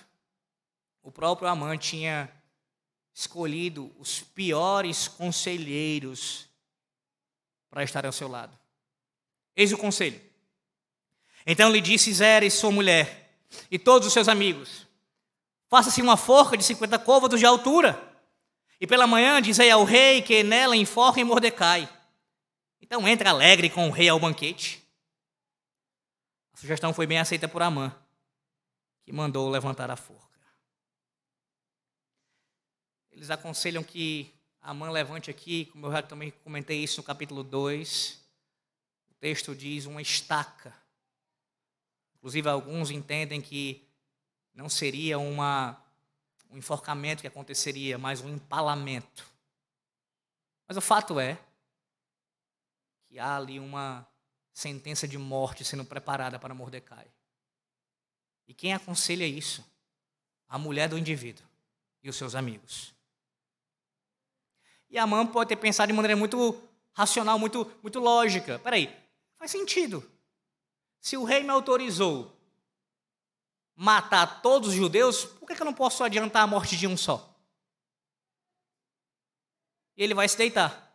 o 1.03 1.13
próprio 1.13 1.47
Amã 1.47 1.77
tinha 1.77 2.33
escolhido 3.13 3.95
os 3.99 4.19
piores 4.21 5.09
conselheiros 5.09 6.49
para 7.69 7.85
estar 7.85 8.07
ao 8.07 8.13
seu 8.13 8.29
lado. 8.29 8.59
Eis 9.55 9.71
o 9.71 9.77
conselho. 9.77 10.19
Então 11.47 11.71
lhe 11.71 11.83
disse 11.83 12.11
Zeres, 12.15 12.55
sua 12.55 12.73
mulher, 12.73 13.37
e 13.71 13.79
todos 13.79 14.09
os 14.09 14.15
seus 14.15 14.27
amigos: 14.27 14.87
Faça-se 15.69 16.01
uma 16.01 16.17
forca 16.17 16.57
de 16.57 16.65
cinquenta 16.65 16.99
côvados 16.99 17.39
de 17.39 17.45
altura, 17.45 18.03
e 18.81 18.87
pela 18.87 19.07
manhã 19.07 19.43
dizei 19.43 19.71
ao 19.71 19.85
rei 19.85 20.23
que 20.23 20.43
nela 20.43 20.75
enforquem 20.75 21.25
Mordecai. 21.25 21.87
Então 22.81 23.07
entra 23.07 23.29
alegre 23.29 23.69
com 23.69 23.87
o 23.87 23.93
rei 23.93 24.09
ao 24.09 24.19
banquete. 24.19 24.83
A 26.55 26.57
sugestão 26.57 26.95
foi 26.95 27.07
bem 27.07 27.19
aceita 27.19 27.47
por 27.47 27.61
Amã, 27.61 27.95
que 29.05 29.13
mandou 29.13 29.49
levantar 29.49 29.91
a 29.91 29.97
forca. 29.97 30.33
Eles 33.11 33.31
aconselham 33.31 33.83
que 33.83 34.33
a 34.61 34.73
mãe 34.73 34.91
levante 34.91 35.31
aqui, 35.31 35.67
como 35.67 35.87
eu 35.87 35.93
já 35.93 36.03
também 36.03 36.31
comentei 36.45 36.83
isso 36.83 37.01
no 37.01 37.05
capítulo 37.05 37.43
2. 37.43 38.21
O 39.11 39.15
texto 39.15 39.55
diz 39.55 39.87
uma 39.87 40.01
estaca. 40.01 40.75
Inclusive, 42.17 42.49
alguns 42.49 42.91
entendem 42.91 43.41
que 43.41 43.87
não 44.55 44.69
seria 44.69 45.19
uma, 45.19 45.83
um 46.51 46.57
enforcamento 46.57 47.21
que 47.21 47.27
aconteceria, 47.27 47.99
mas 47.99 48.21
um 48.21 48.29
empalamento. 48.29 49.27
Mas 50.69 50.77
o 50.77 50.81
fato 50.81 51.19
é 51.19 51.39
que 53.09 53.19
há 53.19 53.37
ali 53.37 53.59
uma 53.59 54.07
sentença 54.53 55.09
de 55.09 55.19
morte 55.19 55.65
sendo 55.65 55.85
preparada 55.85 56.39
para 56.39 56.55
Mordecai. 56.55 57.07
E 58.53 58.55
quem 58.55 58.75
aconselha 58.75 59.27
isso? 59.27 59.65
A 60.47 60.59
mulher 60.59 60.87
do 60.87 60.99
indivíduo 60.99 61.43
e 62.03 62.11
os 62.11 62.17
seus 62.17 62.35
amigos. 62.35 62.95
E 64.91 64.99
a 64.99 65.07
mãe 65.07 65.27
pode 65.27 65.49
ter 65.49 65.57
pensado 65.57 65.91
de 65.91 65.95
maneira 65.95 66.15
muito 66.15 66.63
racional, 66.93 67.39
muito, 67.39 67.65
muito 67.81 67.99
lógica. 67.99 68.59
Peraí, 68.59 68.95
faz 69.39 69.51
sentido. 69.51 70.07
Se 71.01 71.17
o 71.17 71.25
rei 71.25 71.43
me 71.43 71.49
autorizou 71.49 72.31
matar 73.75 74.43
todos 74.43 74.69
os 74.69 74.75
judeus, 74.75 75.25
por 75.25 75.47
que 75.47 75.59
eu 75.59 75.65
não 75.65 75.73
posso 75.73 76.05
adiantar 76.05 76.43
a 76.43 76.47
morte 76.47 76.77
de 76.77 76.87
um 76.87 76.95
só? 76.95 77.35
E 79.97 80.03
ele 80.05 80.13
vai 80.13 80.29
se 80.29 80.37
deitar. 80.37 80.95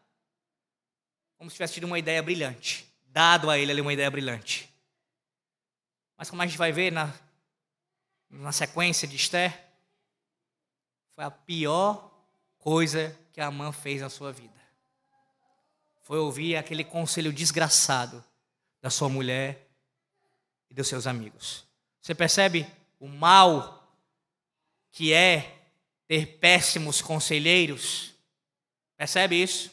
Como 1.39 1.49
se 1.49 1.55
tivesse 1.55 1.73
tido 1.73 1.87
uma 1.87 1.97
ideia 1.97 2.21
brilhante. 2.21 2.87
Dado 3.07 3.49
a 3.49 3.57
ele 3.57 3.71
ali 3.71 3.81
uma 3.81 3.93
ideia 3.93 4.11
brilhante. 4.11 4.71
Mas 6.15 6.29
como 6.29 6.43
a 6.43 6.45
gente 6.45 6.57
vai 6.57 6.71
ver 6.71 6.91
na, 6.91 7.11
na 8.29 8.51
sequência 8.51 9.07
de 9.07 9.15
Esther, 9.15 9.67
foi 11.15 11.23
a 11.23 11.31
pior 11.31 12.11
coisa 12.59 13.17
que 13.33 13.41
a 13.41 13.49
mãe 13.49 13.71
fez 13.71 14.01
na 14.01 14.09
sua 14.09 14.31
vida. 14.31 14.57
Foi 16.03 16.19
ouvir 16.19 16.55
aquele 16.55 16.83
conselho 16.83 17.33
desgraçado 17.33 18.23
da 18.81 18.89
sua 18.89 19.09
mulher 19.09 19.67
e 20.69 20.73
dos 20.73 20.87
seus 20.87 21.07
amigos. 21.07 21.65
Você 22.01 22.15
percebe 22.15 22.65
o 22.99 23.07
mal 23.07 23.97
que 24.91 25.13
é 25.13 25.59
ter 26.07 26.37
péssimos 26.37 27.01
conselheiros? 27.01 28.13
Percebe 28.95 29.41
isso? 29.41 29.71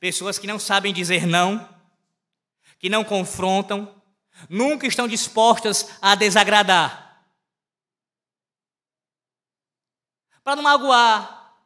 Pessoas 0.00 0.38
que 0.38 0.46
não 0.46 0.58
sabem 0.58 0.92
dizer 0.92 1.26
não, 1.26 1.68
que 2.78 2.88
não 2.88 3.04
confrontam, 3.04 4.02
nunca 4.48 4.86
estão 4.86 5.06
dispostas 5.06 5.88
a 6.00 6.14
desagradar. 6.14 7.03
Para 10.44 10.54
não 10.54 10.62
magoar, 10.62 11.56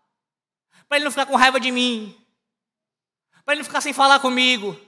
para 0.88 0.96
ele 0.96 1.04
não 1.04 1.10
ficar 1.10 1.26
com 1.26 1.36
raiva 1.36 1.60
de 1.60 1.70
mim, 1.70 2.16
para 3.44 3.52
ele 3.54 3.60
não 3.60 3.66
ficar 3.66 3.80
sem 3.80 3.92
falar 3.92 4.20
comigo. 4.20 4.78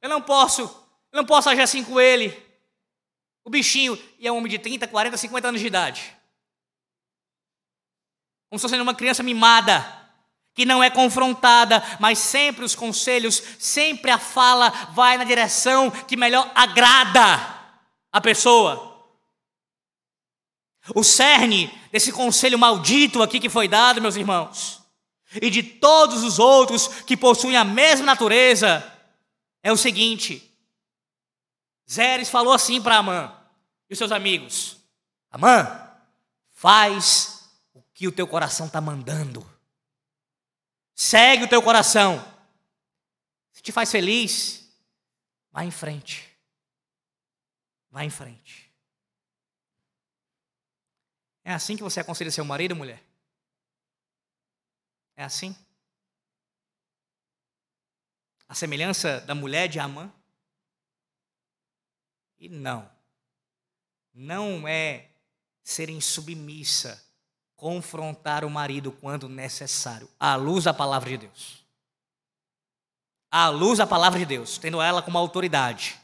Eu 0.00 0.08
não 0.08 0.20
posso, 0.20 0.62
eu 0.62 1.16
não 1.16 1.24
posso 1.24 1.48
agir 1.50 1.60
assim 1.60 1.84
com 1.84 2.00
ele. 2.00 2.42
O 3.44 3.50
bichinho, 3.50 4.02
e 4.18 4.26
é 4.26 4.32
um 4.32 4.38
homem 4.38 4.50
de 4.50 4.58
30, 4.58 4.88
40, 4.88 5.16
50 5.16 5.48
anos 5.48 5.60
de 5.60 5.66
idade. 5.66 6.16
Como 8.48 8.58
se 8.58 8.62
fosse 8.62 8.80
uma 8.80 8.94
criança 8.94 9.22
mimada, 9.22 9.84
que 10.54 10.64
não 10.64 10.82
é 10.82 10.88
confrontada, 10.88 11.82
mas 11.98 12.18
sempre 12.18 12.64
os 12.64 12.74
conselhos, 12.74 13.42
sempre 13.58 14.10
a 14.10 14.18
fala 14.18 14.70
vai 14.92 15.18
na 15.18 15.24
direção 15.24 15.90
que 15.90 16.16
melhor 16.16 16.50
agrada 16.54 17.58
a 18.12 18.20
pessoa. 18.20 18.93
O 20.92 21.02
cerne 21.02 21.68
desse 21.90 22.12
conselho 22.12 22.58
maldito 22.58 23.22
aqui 23.22 23.40
que 23.40 23.48
foi 23.48 23.66
dado, 23.66 24.02
meus 24.02 24.16
irmãos, 24.16 24.82
e 25.40 25.48
de 25.48 25.62
todos 25.62 26.22
os 26.22 26.38
outros 26.38 26.88
que 27.04 27.16
possuem 27.16 27.56
a 27.56 27.64
mesma 27.64 28.04
natureza, 28.04 28.92
é 29.62 29.72
o 29.72 29.76
seguinte: 29.76 30.50
Zeres 31.90 32.28
falou 32.28 32.52
assim 32.52 32.82
para 32.82 32.98
Amã 32.98 33.34
e 33.88 33.94
os 33.94 33.98
seus 33.98 34.12
amigos: 34.12 34.76
Amã, 35.30 35.90
faz 36.52 37.48
o 37.72 37.82
que 37.94 38.06
o 38.06 38.12
teu 38.12 38.26
coração 38.26 38.66
está 38.66 38.80
mandando, 38.80 39.44
segue 40.94 41.44
o 41.44 41.48
teu 41.48 41.62
coração, 41.62 42.22
se 43.52 43.62
te 43.62 43.72
faz 43.72 43.90
feliz, 43.90 44.68
vá 45.50 45.64
em 45.64 45.70
frente, 45.70 46.30
vá 47.90 48.04
em 48.04 48.10
frente. 48.10 48.63
É 51.44 51.52
assim 51.52 51.76
que 51.76 51.82
você 51.82 52.00
aconselha 52.00 52.30
seu 52.30 52.44
marido, 52.44 52.74
mulher? 52.74 53.02
É 55.14 55.22
assim? 55.22 55.54
A 58.48 58.54
semelhança 58.54 59.20
da 59.20 59.34
mulher 59.34 59.68
de 59.68 59.78
Amã? 59.78 60.10
E 62.38 62.48
não. 62.48 62.90
Não 64.12 64.66
é 64.66 65.10
ser 65.62 65.88
insubmissa, 65.90 67.02
confrontar 67.56 68.44
o 68.44 68.50
marido 68.50 68.92
quando 68.92 69.28
necessário, 69.28 70.08
à 70.20 70.36
luz 70.36 70.64
da 70.64 70.74
palavra 70.74 71.10
de 71.10 71.18
Deus. 71.18 71.64
À 73.30 73.48
luz 73.48 73.78
da 73.78 73.86
palavra 73.86 74.18
de 74.18 74.26
Deus, 74.26 74.58
tendo 74.58 74.80
ela 74.80 75.02
como 75.02 75.18
autoridade. 75.18 75.98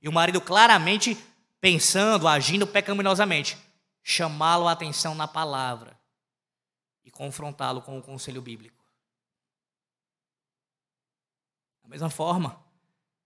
E 0.00 0.08
o 0.08 0.12
marido 0.12 0.40
claramente 0.40 1.16
pensando, 1.60 2.28
agindo 2.28 2.66
pecaminosamente, 2.66 3.58
chamá-lo 4.08 4.66
a 4.66 4.72
atenção 4.72 5.14
na 5.14 5.28
palavra 5.28 6.00
e 7.04 7.10
confrontá-lo 7.10 7.82
com 7.82 7.98
o 7.98 8.02
conselho 8.02 8.40
bíblico. 8.40 8.82
Da 11.82 11.90
mesma 11.90 12.08
forma, 12.08 12.54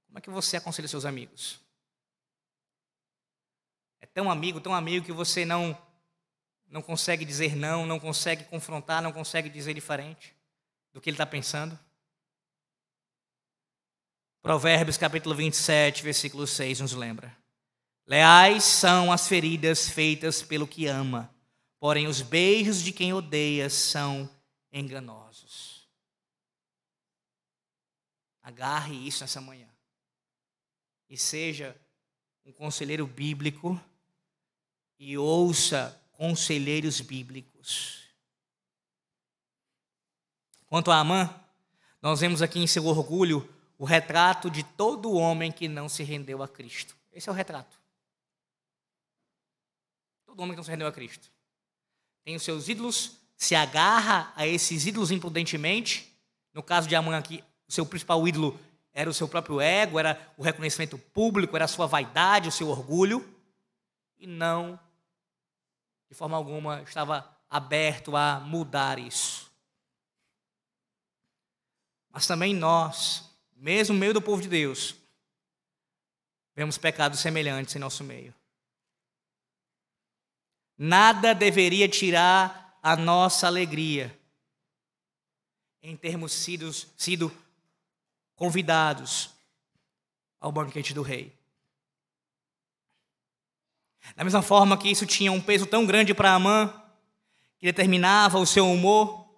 como 0.07 0.19
é 0.19 0.21
que 0.21 0.29
você 0.29 0.57
aconselha 0.57 0.89
seus 0.89 1.05
amigos? 1.05 1.61
É 4.01 4.07
tão 4.07 4.29
amigo, 4.29 4.61
tão 4.61 4.75
amigo 4.75 5.07
que 5.07 5.13
você 5.13 5.45
não 5.45 5.81
não 6.67 6.83
consegue 6.83 7.25
dizer 7.25 7.55
não, 7.55 7.87
não 7.87 8.01
consegue 8.01 8.45
confrontar, 8.45 9.01
não 9.01 9.13
consegue 9.13 9.49
dizer 9.49 9.75
diferente 9.75 10.35
do 10.93 11.01
que 11.01 11.11
ele 11.11 11.15
está 11.15 11.27
pensando? 11.27 11.79
Provérbios 14.41 14.97
capítulo 14.97 15.37
27, 15.37 16.03
versículo 16.03 16.45
6 16.45 16.81
nos 16.81 16.93
lembra. 16.93 17.42
Leais 18.13 18.65
são 18.65 19.11
as 19.11 19.27
feridas 19.27 19.89
feitas 19.89 20.43
pelo 20.43 20.69
que 20.69 20.87
ama, 20.87 21.35
porém 21.81 22.07
os 22.07 22.21
beijos 22.21 22.83
de 22.83 22.93
quem 22.93 23.15
odeia 23.15 23.71
são 23.71 24.29
enganosos. 24.71 25.89
Agarre 28.43 28.95
isso 28.95 29.25
nessa 29.25 29.41
manhã. 29.41 29.67
E 31.09 31.17
seja 31.17 31.75
um 32.45 32.53
conselheiro 32.53 33.07
bíblico 33.07 33.81
e 34.99 35.17
ouça 35.17 35.99
conselheiros 36.13 37.01
bíblicos. 37.01 38.09
Quanto 40.67 40.91
a 40.91 40.99
Amã, 40.99 41.35
nós 42.03 42.21
vemos 42.21 42.43
aqui 42.43 42.59
em 42.59 42.67
seu 42.67 42.85
orgulho 42.85 43.49
o 43.79 43.87
retrato 43.87 44.51
de 44.51 44.63
todo 44.63 45.15
homem 45.15 45.51
que 45.51 45.67
não 45.67 45.89
se 45.89 46.03
rendeu 46.03 46.43
a 46.43 46.49
Cristo. 46.49 46.95
Esse 47.11 47.31
é 47.31 47.33
o 47.33 47.35
retrato. 47.35 47.82
Todo 50.33 50.41
homem 50.41 50.53
que 50.53 50.57
não 50.57 50.65
se 50.65 50.71
rendeu 50.71 50.87
a 50.87 50.93
Cristo. 50.93 51.31
Tem 52.25 52.35
os 52.35 52.43
seus 52.43 52.67
ídolos, 52.67 53.19
se 53.37 53.55
agarra 53.55 54.33
a 54.35 54.47
esses 54.47 54.87
ídolos 54.87 55.11
imprudentemente. 55.11 56.11
No 56.55 56.63
caso 56.63 56.89
de 56.89 56.97
Amã 56.97 57.19
aqui, 57.19 57.45
o 57.69 57.73
seu 57.73 57.85
principal 57.85 58.27
ídolo 58.27 58.59
era 58.95 59.11
o 59.11 59.13
seu 59.13 59.29
próprio 59.29 59.61
ego, 59.61 59.99
era 59.99 60.33
o 60.39 60.43
reconhecimento 60.43 60.97
público, 60.97 61.55
era 61.55 61.67
a 61.67 61.69
sua 61.69 61.87
vaidade, 61.87 62.49
o 62.49 62.53
seu 62.53 62.71
orgulho. 62.71 63.23
E 64.19 64.27
não, 64.27 64.81
de 66.09 66.15
forma 66.15 66.35
alguma, 66.35 66.81
estava 66.81 67.31
aberto 67.51 68.17
a 68.17 68.41
mudar 68.41 68.99
isso. 68.99 69.53
Mas 72.09 72.27
também 72.27 72.55
nós, 72.55 73.31
mesmo 73.55 73.93
no 73.93 74.01
meio 74.01 74.15
do 74.15 74.23
povo 74.23 74.41
de 74.41 74.49
Deus, 74.49 74.95
vemos 76.57 76.79
pecados 76.79 77.21
semelhantes 77.21 77.77
em 77.77 77.79
nosso 77.79 78.03
meio 78.03 78.35
nada 80.77 81.35
deveria 81.35 81.89
tirar 81.89 82.79
a 82.83 82.97
nossa 82.97 83.47
alegria 83.47 84.19
em 85.83 85.97
termos 85.97 86.33
sido, 86.33 86.73
sido 86.73 87.33
convidados 88.35 89.31
ao 90.41 90.53
banquete 90.53 90.95
do 90.95 91.03
rei. 91.03 91.37
Da 94.17 94.25
mesma 94.25 94.43
forma 94.43 94.77
que 94.77 94.91
isso 94.91 95.07
tinha 95.07 95.31
um 95.31 95.41
peso 95.41 95.67
tão 95.67 95.87
grande 95.87 96.13
para 96.13 96.35
Amã, 96.35 96.73
que 97.59 97.67
determinava 97.67 98.39
o 98.39 98.47
seu 98.47 98.69
humor, 98.71 99.29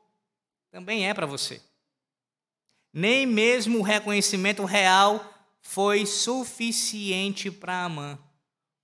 também 0.70 1.08
é 1.08 1.14
para 1.14 1.26
você. 1.26 1.62
Nem 2.92 3.26
mesmo 3.26 3.78
o 3.78 3.82
reconhecimento 3.82 4.64
real 4.64 5.32
foi 5.60 6.06
suficiente 6.06 7.50
para 7.50 7.84
Amã. 7.84 8.18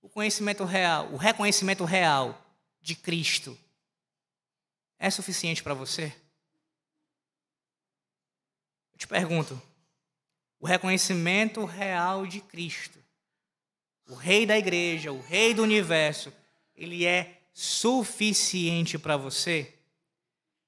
O 0.01 0.09
conhecimento 0.09 0.63
real, 0.63 1.11
o 1.11 1.17
reconhecimento 1.17 1.85
real 1.85 2.40
de 2.81 2.95
Cristo 2.95 3.57
é 4.97 5.09
suficiente 5.09 5.61
para 5.63 5.73
você? 5.73 6.13
Eu 8.93 8.99
te 8.99 9.07
pergunto, 9.07 9.61
o 10.59 10.67
reconhecimento 10.67 11.65
real 11.65 12.25
de 12.25 12.39
Cristo, 12.41 12.99
o 14.07 14.15
Rei 14.15 14.45
da 14.45 14.57
igreja, 14.57 15.11
o 15.11 15.21
Rei 15.21 15.53
do 15.53 15.63
universo, 15.63 16.31
ele 16.75 17.05
é 17.05 17.41
suficiente 17.53 18.97
para 18.97 19.17
você? 19.17 19.73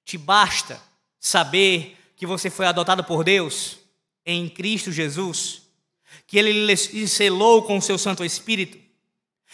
Te 0.04 0.18
basta 0.18 0.82
saber 1.20 1.98
que 2.16 2.26
você 2.26 2.50
foi 2.50 2.66
adotado 2.66 3.04
por 3.04 3.24
Deus 3.24 3.80
em 4.26 4.50
Cristo 4.50 4.92
Jesus, 4.92 5.64
que 6.28 6.38
Ele 6.38 6.66
lhe 6.66 7.08
selou 7.08 7.64
com 7.64 7.78
o 7.78 7.82
seu 7.82 7.98
Santo 7.98 8.24
Espírito, 8.24 8.83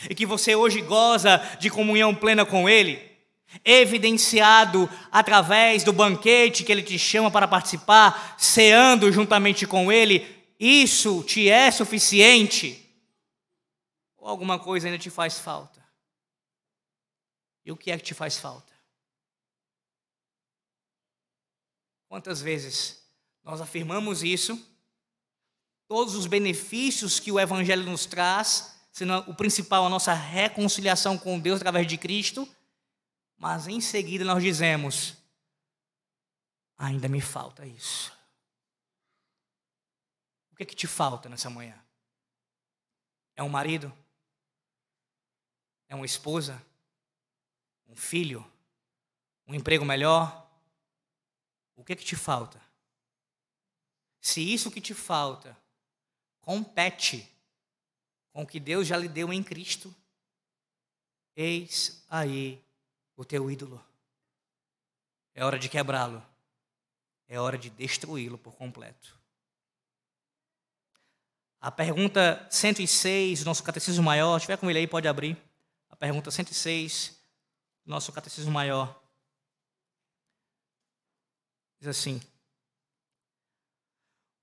e 0.08 0.14
que 0.14 0.26
você 0.26 0.56
hoje 0.56 0.82
goza 0.82 1.38
de 1.60 1.70
comunhão 1.70 2.14
plena 2.14 2.45
com 2.45 2.70
Ele, 2.70 3.10
evidenciado 3.66 4.89
através 5.12 5.84
do 5.84 5.91
banquete 5.91 6.64
que 6.64 6.72
Ele 6.72 6.84
te 6.84 7.00
chama 7.00 7.32
para 7.32 7.47
participar, 7.47 8.36
ceando 8.38 9.12
juntamente 9.12 9.66
com 9.66 9.91
Ele, 9.91 10.26
isso 10.60 11.24
te 11.24 11.50
é 11.50 11.72
suficiente? 11.72 12.86
Ou 14.18 14.28
alguma 14.28 14.60
coisa 14.60 14.88
ainda 14.88 15.00
te 15.00 15.10
faz 15.10 15.39
falta? 15.39 15.84
E 17.66 17.72
o 17.72 17.78
que 17.78 17.91
é 17.91 17.97
que 17.97 18.04
te 18.04 18.14
faz 18.14 18.38
falta? 18.38 18.74
Quantas 22.08 22.41
vezes 22.41 23.04
nós 23.43 23.62
afirmamos 23.62 24.24
isso, 24.24 24.59
todos 25.88 26.16
os 26.16 26.26
benefícios 26.26 27.20
que 27.20 27.32
o 27.32 27.39
Evangelho 27.39 27.84
nos 27.84 28.05
traz, 28.05 28.79
sendo 28.91 29.17
o 29.29 29.36
principal 29.36 29.86
a 29.86 29.89
nossa 29.89 30.13
reconciliação 30.13 31.17
com 31.17 31.39
Deus 31.39 31.59
através 31.59 31.87
de 31.87 31.97
Cristo, 31.97 32.47
mas 33.37 33.67
em 33.67 33.79
seguida 33.79 34.25
nós 34.25 34.43
dizemos: 34.43 35.16
ainda 36.78 37.07
me 37.07 37.21
falta 37.21 37.66
isso. 37.66 38.11
O 40.51 40.55
que 40.55 40.63
é 40.63 40.66
que 40.66 40.75
te 40.75 40.87
falta 40.87 41.29
nessa 41.29 41.49
manhã? 41.49 41.78
É 43.36 43.43
um 43.43 43.49
marido? 43.49 43.91
É 45.87 45.95
uma 45.95 46.05
esposa? 46.05 46.61
Um 47.87 47.95
filho? 47.95 48.45
Um 49.47 49.55
emprego 49.55 49.86
melhor? 49.86 50.47
O 51.75 51.83
que 51.83 51.93
é 51.93 51.95
que 51.95 52.03
te 52.03 52.16
falta? 52.16 52.61
Se 54.20 54.41
isso 54.41 54.70
que 54.70 54.82
te 54.82 54.93
falta 54.93 55.57
compete 56.41 57.28
com 58.32 58.43
o 58.43 58.47
que 58.47 58.60
Deus 58.60 58.88
já 58.88 58.97
lhe 58.97 59.08
deu 59.08 59.32
em 59.34 59.43
Cristo, 59.43 59.93
eis 61.36 62.04
aí 62.10 62.64
o 63.16 63.26
teu 63.26 63.50
ídolo. 63.50 63.84
É 65.34 65.43
hora 65.43 65.58
de 65.58 65.70
quebrá-lo. 65.70 66.24
É 67.28 67.39
hora 67.39 67.58
de 67.58 67.70
destruí-lo 67.70 68.38
por 68.38 68.54
completo. 68.56 69.18
A 71.62 71.70
pergunta 71.70 72.47
106 72.50 73.39
do 73.42 73.46
nosso 73.46 73.64
Catecismo 73.64 74.04
Maior, 74.04 74.39
se 74.39 74.46
tiver 74.46 74.58
com 74.58 74.70
ele 74.70 74.80
aí, 74.80 74.88
pode 74.88 75.08
abrir. 75.08 75.38
A 75.89 75.96
pergunta 75.96 76.32
106 76.32 77.20
do 77.86 77.92
nosso 77.92 78.12
Catecismo 78.12 78.51
Maior. 78.51 79.00
Diz 81.80 81.88
assim: 81.88 82.22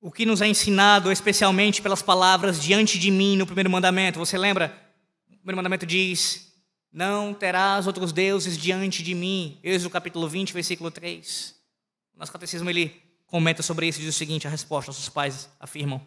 o 0.06 0.12
que 0.12 0.24
nos 0.24 0.40
é 0.40 0.46
ensinado, 0.46 1.10
especialmente 1.10 1.82
pelas 1.82 2.00
palavras 2.00 2.62
diante 2.62 2.96
de 2.96 3.10
mim 3.10 3.36
no 3.36 3.44
primeiro 3.44 3.68
mandamento. 3.68 4.20
Você 4.20 4.38
lembra? 4.38 4.66
O 5.28 5.38
primeiro 5.38 5.56
mandamento 5.56 5.84
diz: 5.84 6.52
Não 6.92 7.34
terás 7.34 7.88
outros 7.88 8.12
deuses 8.12 8.56
diante 8.56 9.02
de 9.02 9.16
mim. 9.16 9.58
Êxodo 9.64 9.90
capítulo 9.90 10.28
20, 10.28 10.52
versículo 10.52 10.92
3. 10.92 11.56
O 12.14 12.20
nosso 12.20 12.30
catecismo 12.30 12.70
ele 12.70 12.94
comenta 13.26 13.64
sobre 13.64 13.88
isso 13.88 13.98
e 13.98 14.02
diz 14.04 14.14
o 14.14 14.16
seguinte: 14.16 14.46
a 14.46 14.50
resposta, 14.50 14.90
nossos 14.90 15.08
pais 15.08 15.48
afirmam: 15.58 16.00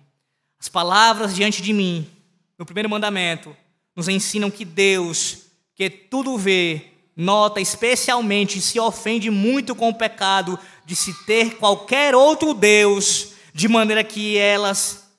As 0.58 0.70
palavras 0.70 1.36
diante 1.36 1.62
de 1.62 1.74
mim, 1.74 2.10
no 2.58 2.66
primeiro 2.66 2.90
mandamento, 2.90 3.54
nos 3.98 4.08
ensinam 4.08 4.50
que 4.50 4.64
Deus, 4.64 5.40
que 5.76 5.90
tudo 5.90 6.38
vê, 6.38 6.86
nota 7.18 7.60
especialmente 7.60 8.62
se 8.62 8.80
ofende 8.80 9.30
muito 9.30 9.76
com 9.76 9.90
o 9.90 9.94
pecado 9.94 10.58
de 10.86 10.96
se 10.96 11.14
ter 11.26 11.58
qualquer 11.58 12.16
outro 12.16 12.54
Deus 12.54 13.38
de 13.60 13.68
maneira 13.68 14.06
que 14.06 14.38
elas 14.38 15.12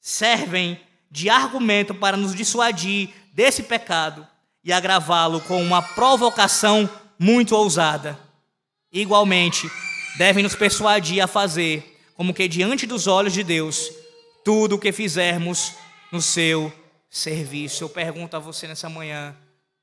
servem 0.00 0.80
de 1.10 1.28
argumento 1.28 1.94
para 1.94 2.16
nos 2.16 2.34
dissuadir 2.34 3.10
desse 3.34 3.64
pecado 3.64 4.26
e 4.64 4.72
agravá-lo 4.72 5.42
com 5.42 5.62
uma 5.62 5.82
provocação 5.82 6.88
muito 7.18 7.54
ousada. 7.54 8.18
Igualmente, 8.90 9.70
devem 10.16 10.42
nos 10.42 10.54
persuadir 10.54 11.22
a 11.22 11.26
fazer, 11.26 12.00
como 12.14 12.32
que 12.32 12.48
diante 12.48 12.86
dos 12.86 13.06
olhos 13.06 13.34
de 13.34 13.44
Deus, 13.44 13.92
tudo 14.42 14.76
o 14.76 14.78
que 14.78 14.90
fizermos 14.90 15.74
no 16.10 16.22
seu 16.22 16.72
serviço. 17.10 17.84
Eu 17.84 17.90
pergunto 17.90 18.34
a 18.34 18.40
você 18.40 18.66
nessa 18.66 18.88
manhã, 18.88 19.36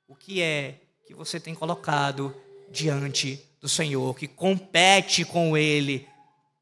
o 0.08 0.16
que 0.16 0.42
é 0.42 0.80
que 1.06 1.14
você 1.14 1.40
tem 1.40 1.54
colocado 1.54 2.36
diante 2.72 3.40
do 3.62 3.70
Senhor, 3.70 4.16
que 4.16 4.28
compete 4.28 5.24
com 5.24 5.56
Ele 5.56 6.08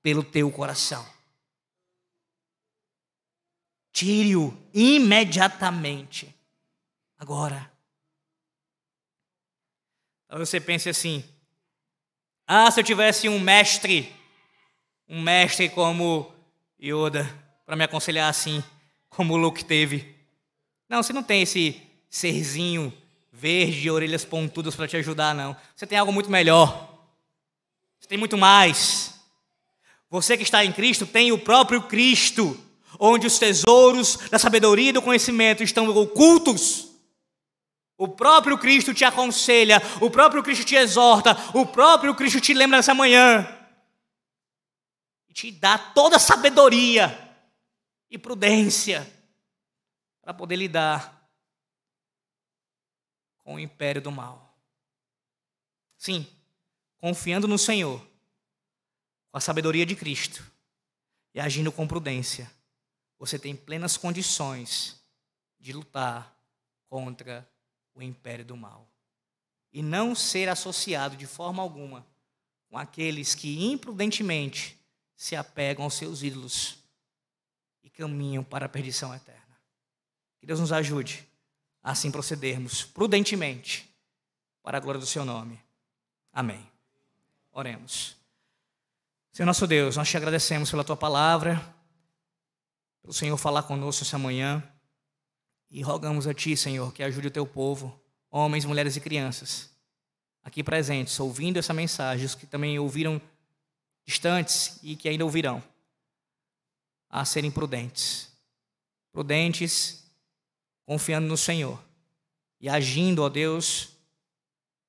pelo 0.03 0.23
teu 0.23 0.51
coração? 0.51 1.15
Tire-o 3.97 4.55
imediatamente. 4.75 6.31
Agora. 7.17 7.71
Então 10.23 10.37
você 10.37 10.61
pense 10.61 10.87
assim: 10.87 11.23
ah, 12.45 12.69
se 12.69 12.79
eu 12.79 12.83
tivesse 12.83 13.27
um 13.27 13.39
mestre, 13.39 14.15
um 15.09 15.19
mestre 15.19 15.67
como 15.67 16.31
Yoda, 16.79 17.27
para 17.65 17.75
me 17.75 17.85
aconselhar 17.85 18.29
assim, 18.29 18.63
como 19.09 19.33
o 19.33 19.37
Luke 19.37 19.65
teve. 19.65 20.15
Não, 20.87 21.01
você 21.01 21.11
não 21.11 21.23
tem 21.23 21.41
esse 21.41 21.81
serzinho 22.07 22.95
verde, 23.31 23.89
orelhas 23.89 24.23
pontudas 24.23 24.75
para 24.75 24.87
te 24.87 24.95
ajudar, 24.97 25.33
não. 25.33 25.57
Você 25.75 25.87
tem 25.87 25.97
algo 25.97 26.13
muito 26.13 26.29
melhor. 26.29 27.03
Você 27.99 28.07
tem 28.07 28.17
muito 28.19 28.37
mais. 28.37 29.19
Você 30.07 30.37
que 30.37 30.43
está 30.43 30.63
em 30.63 30.71
Cristo 30.71 31.07
tem 31.07 31.31
o 31.31 31.39
próprio 31.39 31.81
Cristo 31.81 32.63
onde 32.99 33.27
os 33.27 33.37
tesouros 33.37 34.17
da 34.29 34.39
sabedoria 34.39 34.89
e 34.89 34.93
do 34.93 35.01
conhecimento 35.01 35.63
estão 35.63 35.89
ocultos. 35.89 36.87
O 37.97 38.07
próprio 38.07 38.57
Cristo 38.57 38.93
te 38.93 39.03
aconselha, 39.03 39.81
o 40.01 40.09
próprio 40.09 40.43
Cristo 40.43 40.63
te 40.63 40.75
exorta, 40.75 41.35
o 41.57 41.65
próprio 41.65 42.13
Cristo 42.13 42.39
te 42.39 42.53
lembra 42.53 42.77
nessa 42.77 42.93
manhã. 42.93 43.47
E 45.27 45.33
te 45.33 45.51
dá 45.51 45.77
toda 45.77 46.17
a 46.17 46.19
sabedoria 46.19 47.17
e 48.09 48.17
prudência 48.17 49.11
para 50.21 50.33
poder 50.33 50.57
lidar 50.57 51.27
com 53.39 53.55
o 53.55 53.59
império 53.59 54.01
do 54.01 54.11
mal. 54.11 54.55
Sim, 55.97 56.27
confiando 56.99 57.47
no 57.47 57.57
Senhor, 57.57 57.99
com 59.31 59.37
a 59.37 59.41
sabedoria 59.41 59.85
de 59.85 59.95
Cristo 59.95 60.43
e 61.33 61.39
agindo 61.39 61.71
com 61.71 61.87
prudência 61.87 62.51
você 63.17 63.39
tem 63.39 63.55
plenas 63.55 63.97
condições 63.97 65.01
de 65.59 65.73
lutar 65.73 66.35
contra 66.87 67.47
o 67.93 68.01
império 68.01 68.45
do 68.45 68.55
mal. 68.55 68.87
E 69.73 69.81
não 69.81 70.15
ser 70.15 70.49
associado 70.49 71.15
de 71.15 71.25
forma 71.25 71.61
alguma 71.61 72.05
com 72.69 72.77
aqueles 72.77 73.35
que 73.35 73.65
imprudentemente 73.65 74.77
se 75.15 75.35
apegam 75.35 75.83
aos 75.83 75.95
seus 75.95 76.21
ídolos 76.21 76.77
e 77.83 77.89
caminham 77.89 78.43
para 78.43 78.65
a 78.65 78.69
perdição 78.69 79.13
eterna. 79.13 79.57
Que 80.39 80.45
Deus 80.45 80.59
nos 80.59 80.71
ajude 80.71 81.27
a 81.83 81.91
assim 81.91 82.11
procedermos 82.11 82.83
prudentemente 82.83 83.89
para 84.61 84.77
a 84.77 84.81
glória 84.81 84.99
do 84.99 85.07
seu 85.07 85.25
nome. 85.25 85.59
Amém. 86.31 86.69
Oremos. 87.51 88.15
Senhor 89.31 89.47
nosso 89.47 89.65
Deus, 89.65 89.97
nós 89.97 90.09
te 90.09 90.17
agradecemos 90.17 90.69
pela 90.69 90.83
tua 90.83 90.97
palavra 90.97 91.76
o 93.07 93.13
Senhor 93.13 93.37
falar 93.37 93.63
conosco 93.63 94.03
essa 94.03 94.17
manhã. 94.17 94.61
E 95.71 95.81
rogamos 95.81 96.27
a 96.27 96.33
Ti, 96.33 96.55
Senhor, 96.55 96.93
que 96.93 97.01
ajude 97.01 97.27
o 97.27 97.31
Teu 97.31 97.45
povo, 97.45 97.99
homens, 98.29 98.65
mulheres 98.65 98.95
e 98.95 99.01
crianças, 99.01 99.69
aqui 100.43 100.63
presentes, 100.63 101.19
ouvindo 101.19 101.57
essa 101.57 101.73
mensagem, 101.73 102.25
os 102.25 102.35
que 102.35 102.45
também 102.45 102.77
ouviram 102.79 103.21
distantes 104.05 104.79
e 104.81 104.95
que 104.95 105.09
ainda 105.09 105.25
ouvirão, 105.25 105.61
a 107.09 107.25
serem 107.25 107.51
prudentes. 107.51 108.31
Prudentes, 109.11 110.05
confiando 110.85 111.27
no 111.27 111.37
Senhor 111.37 111.81
e 112.61 112.69
agindo, 112.69 113.23
ó 113.23 113.29
Deus, 113.29 113.89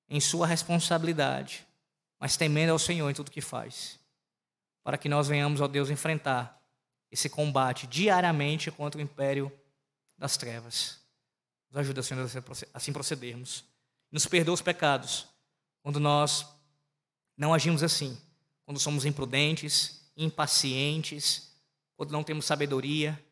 em 0.08 0.20
Sua 0.20 0.46
responsabilidade, 0.46 1.66
mas 2.20 2.36
temendo 2.36 2.70
ao 2.70 2.78
Senhor 2.78 3.10
em 3.10 3.14
tudo 3.14 3.30
que 3.30 3.40
faz, 3.40 3.98
para 4.84 4.96
que 4.96 5.08
nós 5.08 5.26
venhamos, 5.26 5.60
ó 5.60 5.66
Deus, 5.66 5.90
enfrentar 5.90 6.57
esse 7.10 7.28
combate 7.28 7.86
diariamente 7.86 8.70
contra 8.70 8.98
o 8.98 9.02
império 9.02 9.52
das 10.16 10.36
trevas. 10.36 11.00
Nos 11.70 11.80
ajuda, 11.80 12.02
Senhor, 12.02 12.22
a 12.24 12.76
assim 12.76 12.92
procedermos. 12.92 13.64
Nos 14.10 14.26
perdoa 14.26 14.54
os 14.54 14.62
pecados 14.62 15.26
quando 15.82 16.00
nós 16.00 16.46
não 17.36 17.54
agimos 17.54 17.82
assim, 17.82 18.18
quando 18.64 18.80
somos 18.80 19.04
imprudentes, 19.04 20.02
impacientes, 20.16 21.52
quando 21.96 22.10
não 22.10 22.24
temos 22.24 22.46
sabedoria, 22.46 23.22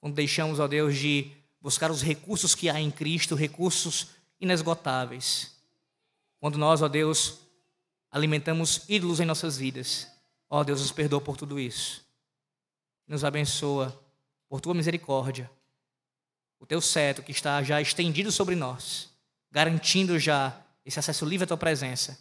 quando 0.00 0.14
deixamos, 0.14 0.58
ó 0.58 0.68
Deus, 0.68 0.96
de 0.96 1.30
buscar 1.60 1.90
os 1.90 2.02
recursos 2.02 2.54
que 2.54 2.68
há 2.68 2.80
em 2.80 2.90
Cristo, 2.90 3.34
recursos 3.34 4.08
inesgotáveis. 4.40 5.56
Quando 6.38 6.58
nós, 6.58 6.82
ó 6.82 6.88
Deus, 6.88 7.38
alimentamos 8.10 8.84
ídolos 8.88 9.20
em 9.20 9.26
nossas 9.26 9.58
vidas. 9.58 10.08
Ó 10.48 10.64
Deus, 10.64 10.80
nos 10.80 10.92
perdoa 10.92 11.20
por 11.20 11.36
tudo 11.36 11.58
isso 11.58 12.09
nos 13.10 13.24
abençoa 13.24 14.00
por 14.48 14.60
tua 14.60 14.72
misericórdia, 14.72 15.50
o 16.60 16.64
teu 16.64 16.80
cetro 16.80 17.24
que 17.24 17.32
está 17.32 17.60
já 17.60 17.80
estendido 17.80 18.30
sobre 18.30 18.54
nós, 18.54 19.10
garantindo 19.50 20.16
já 20.16 20.56
esse 20.84 21.00
acesso 21.00 21.24
livre 21.24 21.42
à 21.42 21.46
tua 21.48 21.56
presença, 21.56 22.16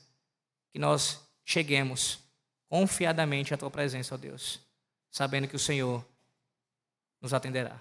que 0.71 0.79
nós 0.79 1.19
cheguemos 1.45 2.17
confiadamente 2.67 3.53
à 3.53 3.57
tua 3.57 3.69
presença, 3.69 4.15
ó 4.15 4.17
Deus, 4.17 4.59
sabendo 5.11 5.47
que 5.47 5.55
o 5.55 5.59
Senhor 5.59 6.03
nos 7.21 7.35
atenderá. 7.35 7.79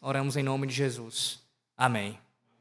Oramos 0.00 0.36
em 0.36 0.42
nome 0.44 0.68
de 0.68 0.74
Jesus. 0.74 1.40
Amém. 1.76 2.20